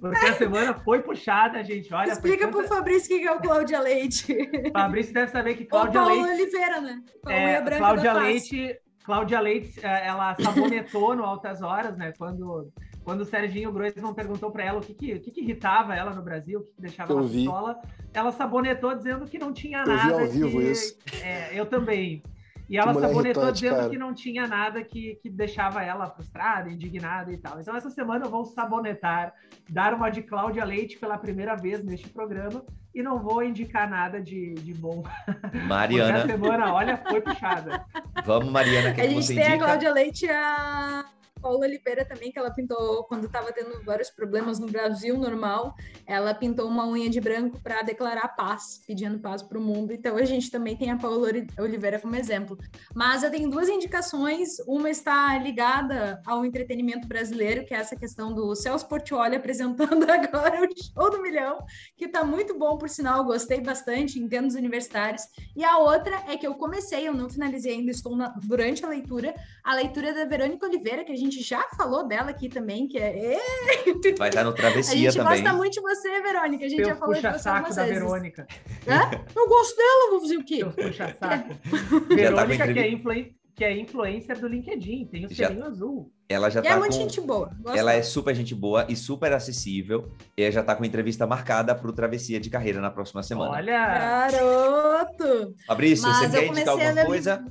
[0.00, 1.92] Porque a semana foi puxada, gente.
[1.92, 4.36] Olha, Explica pro tanta- Fabrício o que é o Cláudia Leite.
[4.72, 6.42] Fabrício deve saber que Cláudia Paulo Leite.
[6.42, 7.02] Oliveira, né?
[7.28, 8.12] É, Cláudia.
[8.12, 12.12] Leite, Cláudia Leite, eh, ela sabonetou no Altas Horas, né?
[12.16, 12.70] Quando,
[13.02, 16.14] quando o Serginho Groisman perguntou para ela o que, que, o que, que irritava ela
[16.14, 17.34] no Brasil, o que, que deixava Eu ela vi.
[17.38, 17.80] pistola,
[18.14, 20.20] ela sabonetou dizendo que não tinha Eu vi nada.
[20.20, 20.96] ao vivo que- isso.
[21.22, 22.22] É, eu também.
[22.68, 23.90] E ela sabonetou irritante, dizendo cara.
[23.90, 27.60] que não tinha nada que, que deixava ela frustrada, indignada e tal.
[27.60, 29.34] Então, essa semana eu vou sabonetar,
[29.68, 32.64] dar uma de Cláudia Leite pela primeira vez neste programa
[32.94, 35.02] e não vou indicar nada de, de bom.
[35.24, 37.84] Porque a Mariana, semana, olha, foi puxada.
[38.24, 39.64] vamos, Mariana, o que, A que gente você tem a indica?
[39.64, 41.04] Cláudia Leite a
[41.42, 45.74] Paula Oliveira também, que ela pintou quando estava tendo vários problemas no Brasil normal.
[46.06, 49.92] Ela pintou uma unha de branco para declarar paz, pedindo paz para o mundo.
[49.92, 51.28] Então a gente também tem a Paula
[51.58, 52.56] Oliveira como exemplo.
[52.94, 54.58] Mas eu tenho duas indicações.
[54.66, 60.62] Uma está ligada ao entretenimento brasileiro, que é essa questão do Celso Portioli apresentando agora
[60.62, 61.58] o show do milhão,
[61.96, 65.22] que está muito bom, por sinal, gostei bastante, em termos universitários.
[65.56, 68.88] E a outra é que eu comecei, eu não finalizei ainda, estou na, durante a
[68.88, 72.98] leitura, a leitura da Verônica Oliveira, que a gente já falou dela aqui também, que
[72.98, 73.38] é.
[74.18, 75.42] Vai estar no Travessia a gente também.
[75.42, 76.64] gosta muito de você, Verônica.
[76.64, 77.98] A gente Teu já falou de puxa você saco algumas da vezes.
[78.00, 78.46] Verônica.
[78.88, 79.10] Hã?
[79.34, 80.56] Eu gosto dela, vou fazer o quê?
[80.58, 81.48] Teu puxa saco.
[81.54, 85.66] Tá Verônica, com que é, influen- que é influencer do LinkedIn, tem o Já- selinho
[85.66, 86.12] azul.
[86.28, 86.98] Ela já E é tá muito com...
[87.02, 87.50] gente boa.
[87.60, 90.10] gosto Ela é super gente boa e super acessível.
[90.34, 93.50] E já tá com entrevista marcada pro Travessia de Carreira na próxima semana.
[93.50, 95.54] Olha, Garoto!
[95.66, 97.44] Fabrício, Mas você eu quer indicar alguma coisa?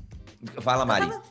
[0.61, 1.07] Fala, Mari.
[1.09, 1.21] tava-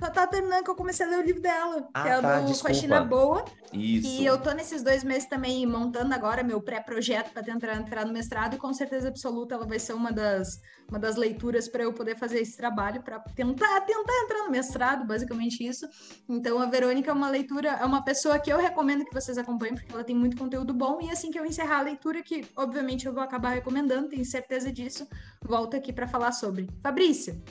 [0.00, 2.40] Só tá terminando que eu comecei a ler o livro dela, Ah, que é tá,
[2.40, 2.74] do desculpa.
[2.74, 3.44] Faxina Boa.
[3.72, 4.06] Isso.
[4.06, 8.12] E eu tô nesses dois meses também montando agora meu pré-projeto para tentar entrar no
[8.12, 11.92] mestrado e com certeza absoluta ela vai ser uma das, uma das leituras para eu
[11.92, 15.86] poder fazer esse trabalho para tentar tentar entrar no mestrado, basicamente isso.
[16.28, 19.74] Então a Verônica é uma leitura, é uma pessoa que eu recomendo que vocês acompanhem
[19.74, 23.06] porque ela tem muito conteúdo bom e assim que eu encerrar a leitura que obviamente
[23.06, 25.06] eu vou acabar recomendando, tenho certeza disso,
[25.42, 26.68] volto aqui para falar sobre.
[26.82, 27.42] Fabrício,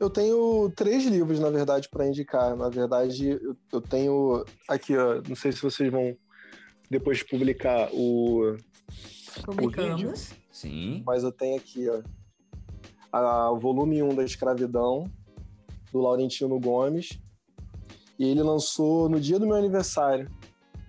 [0.00, 2.56] Eu tenho três livros, na verdade, para indicar.
[2.56, 6.16] Na verdade, eu, eu tenho aqui, ó, não sei se vocês vão
[6.90, 8.56] depois publicar o,
[9.44, 10.30] publicamos.
[10.50, 11.02] Sim.
[11.06, 12.02] mas eu tenho aqui, ó,
[13.12, 15.04] a- o volume 1 da Escravidão,
[15.92, 17.20] do Laurentino Gomes.
[18.18, 20.30] E ele lançou no dia do meu aniversário,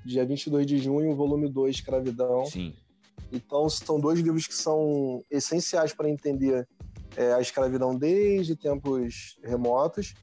[0.06, 2.46] dia 22 de junho, o volume 2, Escravidão.
[2.46, 2.74] Sim.
[3.32, 6.68] Então, são dois livros que são essenciais para entender
[7.16, 10.14] é, a escravidão desde tempos remotos.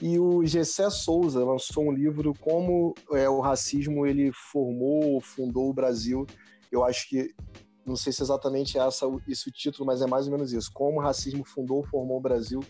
[0.00, 5.74] E o Gessé Souza lançou um livro como é, o racismo ele formou, fundou o
[5.74, 6.26] Brasil.
[6.70, 7.34] Eu acho que
[7.86, 10.70] não sei se exatamente é essa, esse o título, mas é mais ou menos isso.
[10.74, 12.60] Como o racismo fundou, formou o Brasil.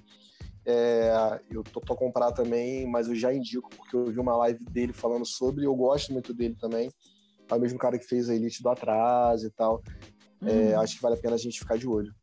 [0.64, 4.64] É, eu tô para comprar também, mas eu já indico porque eu vi uma live
[4.66, 5.64] dele falando sobre.
[5.64, 6.92] Eu gosto muito dele também.
[7.48, 9.82] É o mesmo cara que fez a Elite do Atraso e tal.
[10.42, 12.14] É, Hum, acho que vale a pena a gente ficar de olho.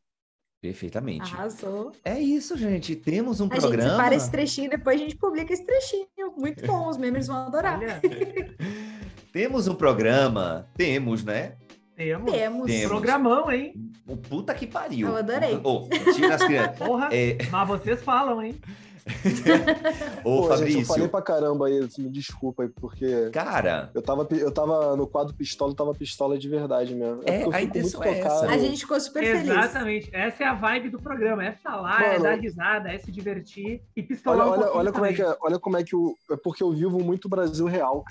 [0.64, 1.34] Perfeitamente.
[1.34, 1.92] arrasou.
[2.06, 2.96] É isso, gente.
[2.96, 3.90] Temos um A gente programa.
[3.92, 6.08] separa esse trechinho, depois a gente publica esse trechinho.
[6.38, 7.82] Muito bom, os membros vão adorar.
[9.34, 10.66] Temos um programa.
[10.78, 11.56] Temos, né?
[11.98, 12.32] temos.
[12.32, 12.66] Temos.
[12.68, 12.88] Temos.
[12.88, 13.74] Programão, hein?
[14.08, 15.10] O puta que pariu.
[15.10, 15.60] Eu adorei.
[15.62, 16.78] Ô, tira as crianças.
[16.78, 18.56] Porra, É, mas vocês falam, hein?
[20.24, 20.86] ô, Pô, gente, eu Fabrício.
[20.86, 25.34] falei pra caramba aí, me desculpa aí, porque Cara, eu tava, eu tava no quadro
[25.34, 27.22] pistola, eu tava pistola de verdade mesmo.
[27.26, 28.46] É, eu a intenção é essa.
[28.46, 29.50] A gente ficou super feliz.
[29.50, 30.10] Exatamente.
[30.14, 31.44] Essa é a vibe do programa.
[31.44, 34.80] É falar, é Mano, dar risada, é se divertir e pistolar Olha, um olha, pouquinho
[34.80, 36.16] olha como é que é, olha como é que o.
[36.32, 38.04] É porque eu vivo muito Brasil real.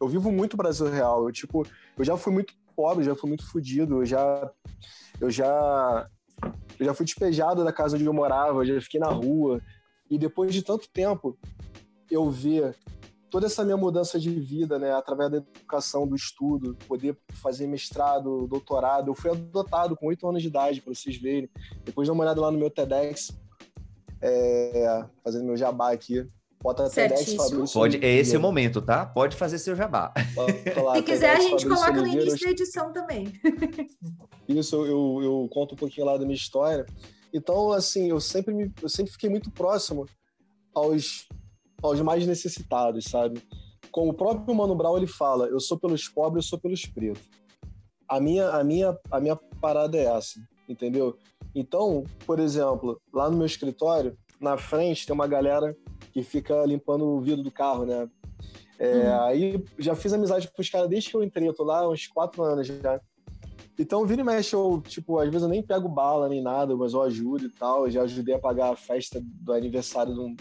[0.00, 1.24] Eu vivo muito Brasil real.
[1.26, 1.66] Eu, tipo,
[1.98, 4.50] eu já fui muito pobre, já fui muito fudido, eu já.
[5.20, 6.06] Eu já.
[6.78, 9.60] Eu já fui despejado da casa onde eu morava, eu já fiquei na rua.
[10.10, 11.38] E depois de tanto tempo,
[12.10, 12.76] eu ver
[13.30, 18.46] toda essa minha mudança de vida, né, através da educação, do estudo, poder fazer mestrado,
[18.48, 19.08] doutorado.
[19.08, 21.48] Eu fui adotado com oito anos de idade, para vocês verem.
[21.84, 23.30] Depois dá uma olhada lá no meu TEDx,
[24.20, 26.26] é, fazendo meu jabá aqui.
[26.62, 27.34] Bota TEDx.
[27.34, 29.06] Fabrício pode, é esse o momento, tá?
[29.06, 30.12] Pode fazer seu jabá.
[30.84, 32.28] Lá, Se quiser, a TEDx gente Fabrício coloca no Oliveira.
[32.28, 33.32] início da edição também.
[34.48, 36.84] Isso, eu, eu conto um pouquinho lá da minha história.
[37.32, 40.06] Então, assim, eu sempre, me, eu sempre fiquei muito próximo
[40.74, 41.28] aos,
[41.82, 43.42] aos mais necessitados, sabe?
[43.90, 47.22] Como o próprio Mano Brown, ele fala, eu sou pelos pobres, eu sou pelos pretos.
[48.08, 51.16] A minha, a minha, a minha parada é essa, entendeu?
[51.54, 55.76] Então, por exemplo, lá no meu escritório, na frente tem uma galera
[56.12, 58.08] que fica limpando o vidro do carro, né?
[58.78, 59.22] É, Uhum.
[59.24, 61.88] Aí já fiz amizade com os caras desde que eu entrei, eu tô lá há
[61.88, 62.98] uns quatro anos já.
[63.80, 66.92] Então, vira e mexe, eu, tipo, às vezes eu nem pego bala nem nada, mas
[66.92, 67.86] eu ajudo e tal.
[67.86, 70.36] Eu já ajudei a pagar a festa do aniversário de um,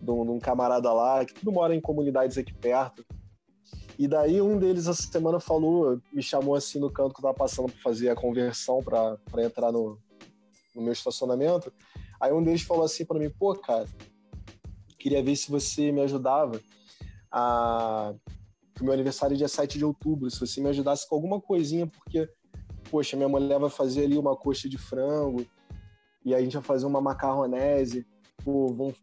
[0.00, 3.04] de um, de um camarada lá, que tudo mora em comunidades aqui perto.
[3.98, 7.34] E daí um deles essa semana falou, me chamou assim no canto que eu tava
[7.34, 9.98] passando para fazer a conversão para entrar no,
[10.74, 11.70] no meu estacionamento.
[12.18, 13.86] Aí um deles falou assim para mim, pô, cara,
[14.98, 16.58] queria ver se você me ajudava
[17.30, 18.14] a
[18.80, 21.86] o meu aniversário é dia 7 de outubro, se você me ajudasse com alguma coisinha,
[21.86, 22.28] porque,
[22.92, 25.46] poxa, minha mulher vai fazer ali uma coxa de frango,
[26.22, 28.06] e a gente vai fazer uma macarronese,
[28.44, 28.94] pô, vamos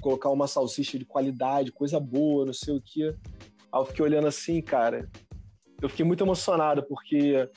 [0.00, 3.14] colocar uma salsicha de qualidade, coisa boa, não sei o quê.
[3.70, 5.08] Aí eu fiquei olhando assim, cara,
[5.82, 7.48] eu fiquei muito emocionado, porque,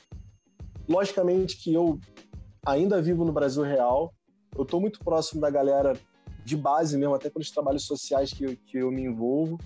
[0.86, 1.98] logicamente que eu
[2.64, 4.12] ainda vivo no Brasil real,
[4.56, 5.94] eu tô muito próximo da galera
[6.44, 9.58] de base mesmo, até pelos trabalhos sociais que, eu- que eu me envolvo.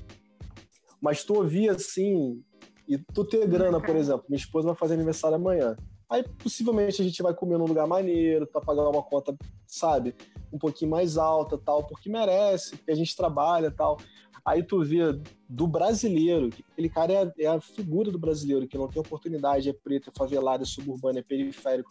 [1.01, 2.41] Mas tu ouvir assim,
[2.87, 3.99] e tu ter grana, por cara.
[3.99, 5.75] exemplo, minha esposa vai fazer aniversário amanhã.
[6.15, 9.37] Aí possivelmente a gente vai comer num lugar maneiro, pra pagar uma conta,
[9.67, 10.15] sabe,
[10.53, 13.99] um pouquinho mais alta, tal, porque merece, porque a gente trabalha, tal.
[14.45, 15.01] Aí tu vê
[15.49, 19.01] do brasileiro, que aquele cara é a, é a figura do brasileiro, que não tem
[19.01, 21.91] oportunidade, é preto, é favelado, é suburbano, é periférico,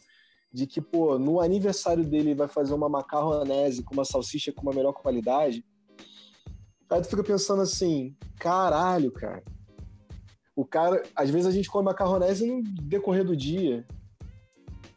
[0.54, 4.62] de que, pô, no aniversário dele ele vai fazer uma macarronese com uma salsicha com
[4.62, 5.66] uma melhor qualidade.
[6.90, 9.44] Aí tu fica pensando assim, caralho, cara.
[10.56, 13.86] O cara, às vezes a gente come macarronese no decorrer do dia,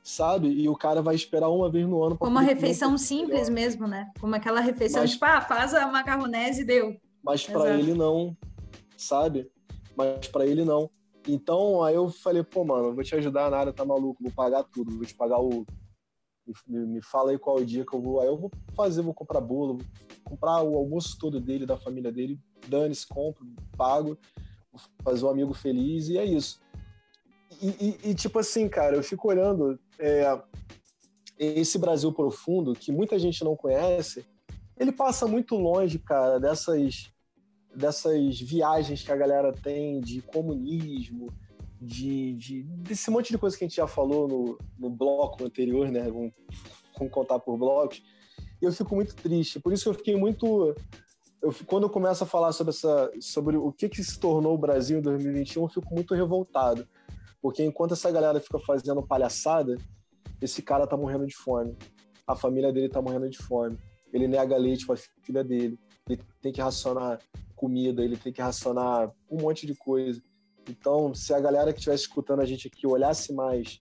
[0.07, 0.49] sabe?
[0.49, 3.89] E o cara vai esperar uma vez no ano Como uma um refeição simples mesmo,
[3.89, 4.13] né?
[4.21, 6.97] Como aquela refeição, Mas- tipo, ah, faz a macarronese e deu.
[7.25, 8.37] mas para ele não,
[8.97, 9.51] sabe?
[9.97, 10.89] Mas para ele não.
[11.27, 14.97] Então aí eu falei, pô, mano, vou te ajudar nada, tá maluco, vou pagar tudo,
[14.97, 15.67] vou te pagar o.
[16.69, 18.21] Me, me fala aí qual é o dia que eu vou.
[18.21, 19.87] Aí eu vou fazer, vou comprar bolo, vou
[20.23, 22.39] comprar o almoço todo dele, da família dele,
[22.69, 23.45] dane-se, compro,
[23.77, 24.17] pago,
[24.71, 26.61] vou fazer um amigo feliz e é isso.
[27.63, 30.41] E, e- e, tipo assim, cara, eu fico olhando é,
[31.39, 34.25] esse Brasil profundo que muita gente não conhece,
[34.79, 37.11] ele passa muito longe, cara, dessas
[37.75, 41.27] dessas viagens que a galera tem de comunismo,
[41.79, 45.91] de, de- desse monte de coisa que a gente já falou no, no bloco anterior,
[45.91, 46.11] né?
[46.11, 46.33] Vamos,
[47.11, 48.03] contar por blocos.
[48.63, 49.61] E eu fico muito triste.
[49.61, 50.75] Por isso que eu fiquei muito.
[51.43, 54.59] Eu, quando eu começo a falar sobre, essa, sobre o que, que se tornou o
[54.59, 56.89] Brasil em 2021, eu fico muito revoltado.
[57.47, 59.77] Porque enquanto essa galera fica fazendo palhaçada,
[60.43, 61.77] esse cara tá morrendo de fome.
[62.27, 63.79] A família dele tá morrendo de fome.
[64.13, 65.79] Ele nega leite pra filha dele.
[66.09, 67.21] Ele tem que racionar
[67.55, 70.21] comida, ele tem que racionar um monte de coisa.
[70.69, 73.79] Então, se a galera que estivesse escutando a gente aqui olhasse mais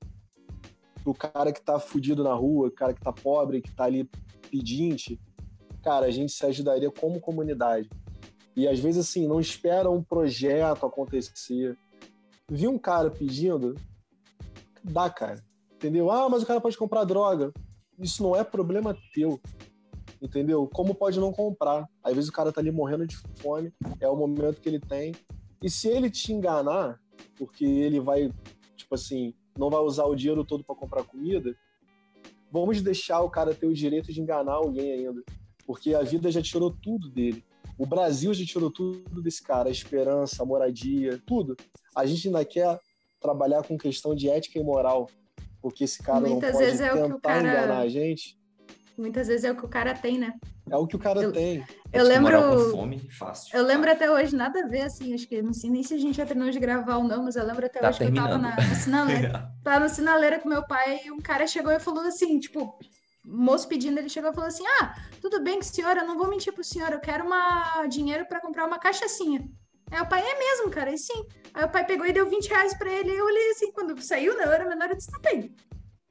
[1.04, 4.08] pro cara que tá fudido na rua, cara que tá pobre, que tá ali
[4.52, 5.20] pedinte,
[5.82, 7.90] cara, a gente se ajudaria como comunidade.
[8.56, 11.76] E às vezes, assim, não espera um projeto acontecer.
[12.50, 13.76] Vi um cara pedindo,
[14.84, 15.44] dá, cara.
[15.74, 16.10] Entendeu?
[16.12, 17.52] Ah, mas o cara pode comprar droga.
[18.00, 19.40] Isso não é problema teu
[20.22, 20.68] entendeu?
[20.68, 21.88] Como pode não comprar?
[22.04, 25.14] Às vezes o cara tá ali morrendo de fome, é o momento que ele tem.
[25.62, 27.00] E se ele te enganar,
[27.38, 28.32] porque ele vai,
[28.76, 31.56] tipo assim, não vai usar o dinheiro todo para comprar comida,
[32.52, 35.24] vamos deixar o cara ter o direito de enganar alguém ainda.
[35.66, 37.44] Porque a vida já tirou tudo dele.
[37.78, 41.58] O Brasil já tirou tudo desse cara, a esperança, a moradia, tudo.
[41.96, 42.80] A gente ainda quer
[43.20, 45.10] trabalhar com questão de ética e moral,
[45.62, 47.88] porque esse cara Muitas não pode vezes é o que o tentar cara- enganar a
[47.90, 48.38] gente.
[48.98, 50.34] Muitas vezes é o que o cara tem, né?
[50.70, 51.66] É o que o cara Eu- tem.
[51.92, 52.72] Eu lembro.
[52.72, 53.56] fome, fácil.
[53.58, 55.98] Eu lembro até hoje, nada a ver, assim, acho que não sei nem se a
[55.98, 58.14] gente já terminou de gravar ou não, mas eu lembro até Tá hoje que eu
[58.14, 58.56] tava terminando.
[58.58, 59.52] na, na sinaleira.
[59.64, 62.78] Tava na sinaleira com meu pai e um cara chegou e falou assim, tipo,
[63.26, 66.54] moço pedindo, ele chegou e falou assim: Ah, tudo bem, senhora, eu não vou mentir
[66.54, 69.44] pro senhor, eu quero uma dinheiro pra comprar uma cachaçinha.
[69.92, 71.26] Aí o pai, é mesmo, cara, e sim.
[71.54, 74.00] Aí o pai pegou e deu 20 reais pra ele, e eu olhei assim, quando
[74.02, 75.54] saiu, né, eu era menor, eu disse, tá bem.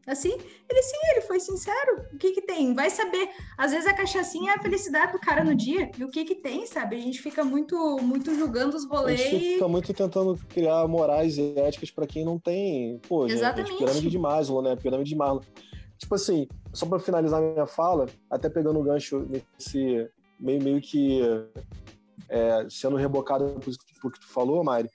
[0.07, 0.33] Assim,
[0.69, 2.03] ele sim, ele foi sincero.
[2.13, 2.75] O que que tem?
[2.75, 3.27] Vai saber.
[3.57, 5.91] Às vezes a cachaçinha é a felicidade do cara no dia.
[5.99, 6.97] E o que que tem, sabe?
[6.97, 9.19] A gente fica muito, muito julgando os A rolês.
[9.19, 12.99] gente e- fica muito tentando criar morais e éticas para quem não tem.
[13.09, 13.79] Pô, gente, Exatamente.
[13.79, 14.77] pirâmide de Maslow, né?
[14.77, 15.43] Pirâmide de Maslow.
[15.97, 20.07] Tipo assim, só para finalizar minha fala, até pegando o gancho nesse
[20.39, 21.23] meio, meio que
[22.29, 23.61] é, sendo rebocado
[24.01, 24.89] por que tu falou, Mari.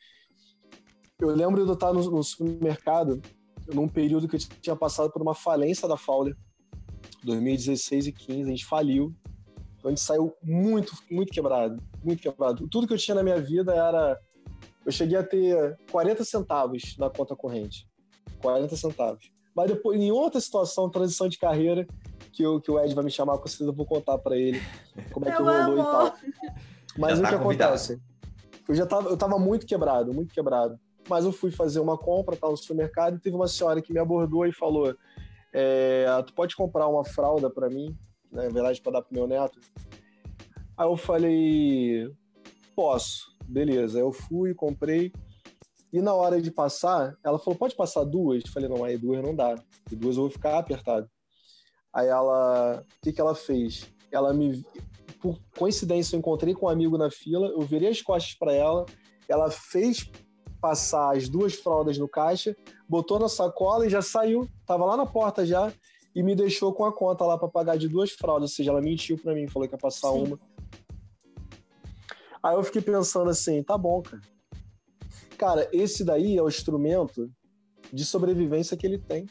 [1.19, 3.21] Eu lembro de eu estar no, no supermercado
[3.73, 6.35] num período que eu tinha passado por uma falência da Fowler,
[7.23, 9.13] 2016 e 15, a gente faliu.
[9.77, 12.67] Então a gente saiu muito, muito quebrado, muito quebrado.
[12.67, 14.19] Tudo que eu tinha na minha vida era.
[14.85, 17.87] Eu cheguei a ter 40 centavos na conta corrente.
[18.41, 19.31] 40 centavos.
[19.55, 21.85] Mas depois, em outra situação, transição de carreira,
[22.31, 24.59] que, eu, que o Ed vai me chamar, com certeza eu vou contar pra ele
[25.11, 25.83] como é que Eu rolou e amo.
[25.83, 26.13] tal.
[26.99, 27.75] Mas Já o tá que convidado.
[27.75, 28.01] acontece?
[28.67, 30.77] Eu já tava, eu tava muito quebrado, muito quebrado.
[31.07, 33.99] Mas eu fui fazer uma compra, tal, no supermercado, e teve uma senhora que me
[33.99, 34.93] abordou e falou:
[35.53, 37.97] é, Tu pode comprar uma fralda pra mim,
[38.31, 39.59] né, na verdade, pra dar pro meu neto?
[40.77, 42.13] Aí eu falei:
[42.75, 43.97] Posso, beleza.
[43.97, 45.11] Eu fui, comprei.
[45.91, 48.43] E na hora de passar, ela falou: Pode passar duas?
[48.45, 49.55] Eu falei: Não, aí duas não dá.
[49.89, 51.09] E duas eu vou ficar apertado.
[51.93, 53.89] Aí ela, o que, que ela fez?
[54.11, 54.63] Ela me,
[55.21, 58.85] por coincidência, eu encontrei com um amigo na fila, eu virei as costas para ela,
[59.27, 60.09] ela fez
[60.61, 62.55] passar as duas fraldas no caixa,
[62.87, 65.71] botou na sacola e já saiu, tava lá na porta já
[66.15, 68.81] e me deixou com a conta lá para pagar de duas fraldas, ou seja, ela
[68.81, 70.23] mentiu para mim, falou que ia passar Sim.
[70.23, 70.39] uma.
[72.41, 74.21] Aí eu fiquei pensando assim, tá bom, cara.
[75.37, 77.29] Cara, esse daí é o instrumento
[77.93, 79.25] de sobrevivência que ele tem,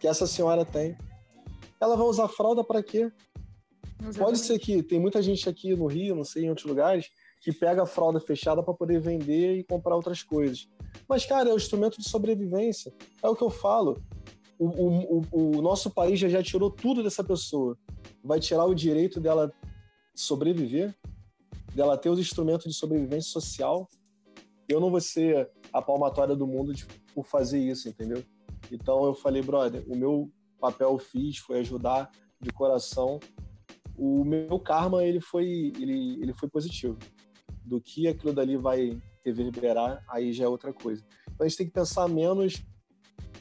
[0.00, 0.96] que essa senhora tem.
[1.80, 3.12] Ela vai usar fralda para quê?
[4.16, 7.10] Pode ser que tem muita gente aqui no Rio, não sei, em outros lugares,
[7.40, 10.68] que pega a fralda fechada para poder vender e comprar outras coisas.
[11.08, 12.92] Mas, cara, é o instrumento de sobrevivência.
[13.22, 14.02] É o que eu falo.
[14.58, 17.76] O, o, o, o nosso país já, já tirou tudo dessa pessoa.
[18.22, 19.52] Vai tirar o direito dela
[20.14, 20.94] sobreviver,
[21.74, 23.88] dela ter os instrumentos de sobrevivência social.
[24.68, 28.24] Eu não vou ser a palmatória do mundo de, por fazer isso, entendeu?
[28.70, 30.30] Então eu falei, brother, o meu
[30.60, 32.10] papel eu fiz foi ajudar
[32.40, 33.20] de coração.
[33.98, 36.96] O meu karma ele foi ele, ele foi positivo.
[37.64, 41.04] Do que aquilo dali vai reverberar, aí já é outra coisa.
[41.24, 42.64] Então a gente tem que pensar menos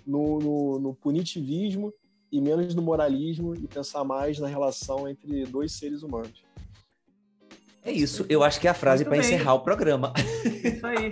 [0.05, 1.93] no, no, no punitivismo
[2.31, 6.43] e menos no moralismo e pensar mais na relação entre dois seres humanos.
[7.83, 10.13] É isso, eu acho que é a frase para encerrar o programa.
[10.43, 11.09] Isso aí.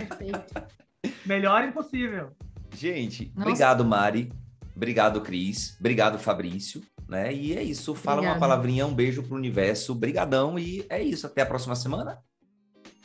[1.24, 2.32] Melhor impossível.
[2.74, 3.48] Gente, Nossa.
[3.48, 4.30] obrigado, Mari.
[4.74, 5.74] Obrigado, Cris.
[5.80, 6.82] Obrigado, Fabrício.
[7.08, 7.32] Né?
[7.32, 7.94] E é isso.
[7.94, 8.40] Fala uma Obrigada.
[8.40, 9.94] palavrinha, um beijo pro universo.
[9.94, 11.26] Brigadão e é isso.
[11.26, 12.18] Até a próxima semana.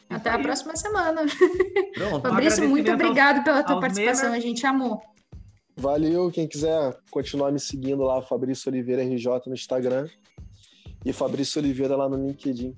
[0.10, 1.22] Até a próxima semana.
[1.94, 2.22] Pronto.
[2.28, 4.44] Fabrício, muito aos- obrigado pela tua participação, membros.
[4.44, 5.02] a gente amou.
[5.78, 10.08] Valeu, quem quiser continuar me seguindo lá, Fabrício Oliveira RJ no Instagram
[11.06, 12.76] e Fabrício Oliveira lá no LinkedIn.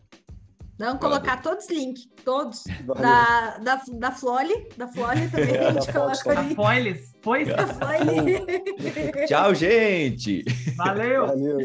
[0.80, 2.64] Vamos colocar todos os links, todos.
[2.86, 3.02] Valeu.
[3.04, 6.56] Da, da, da Flole, da Flole também, É, a da gente coloca ali.
[6.56, 7.14] Foiles.
[7.22, 7.46] Foi?
[7.46, 8.46] Da Flole.
[9.28, 10.44] Tchau, gente.
[10.76, 11.28] Valeu.
[11.28, 11.58] Valeu.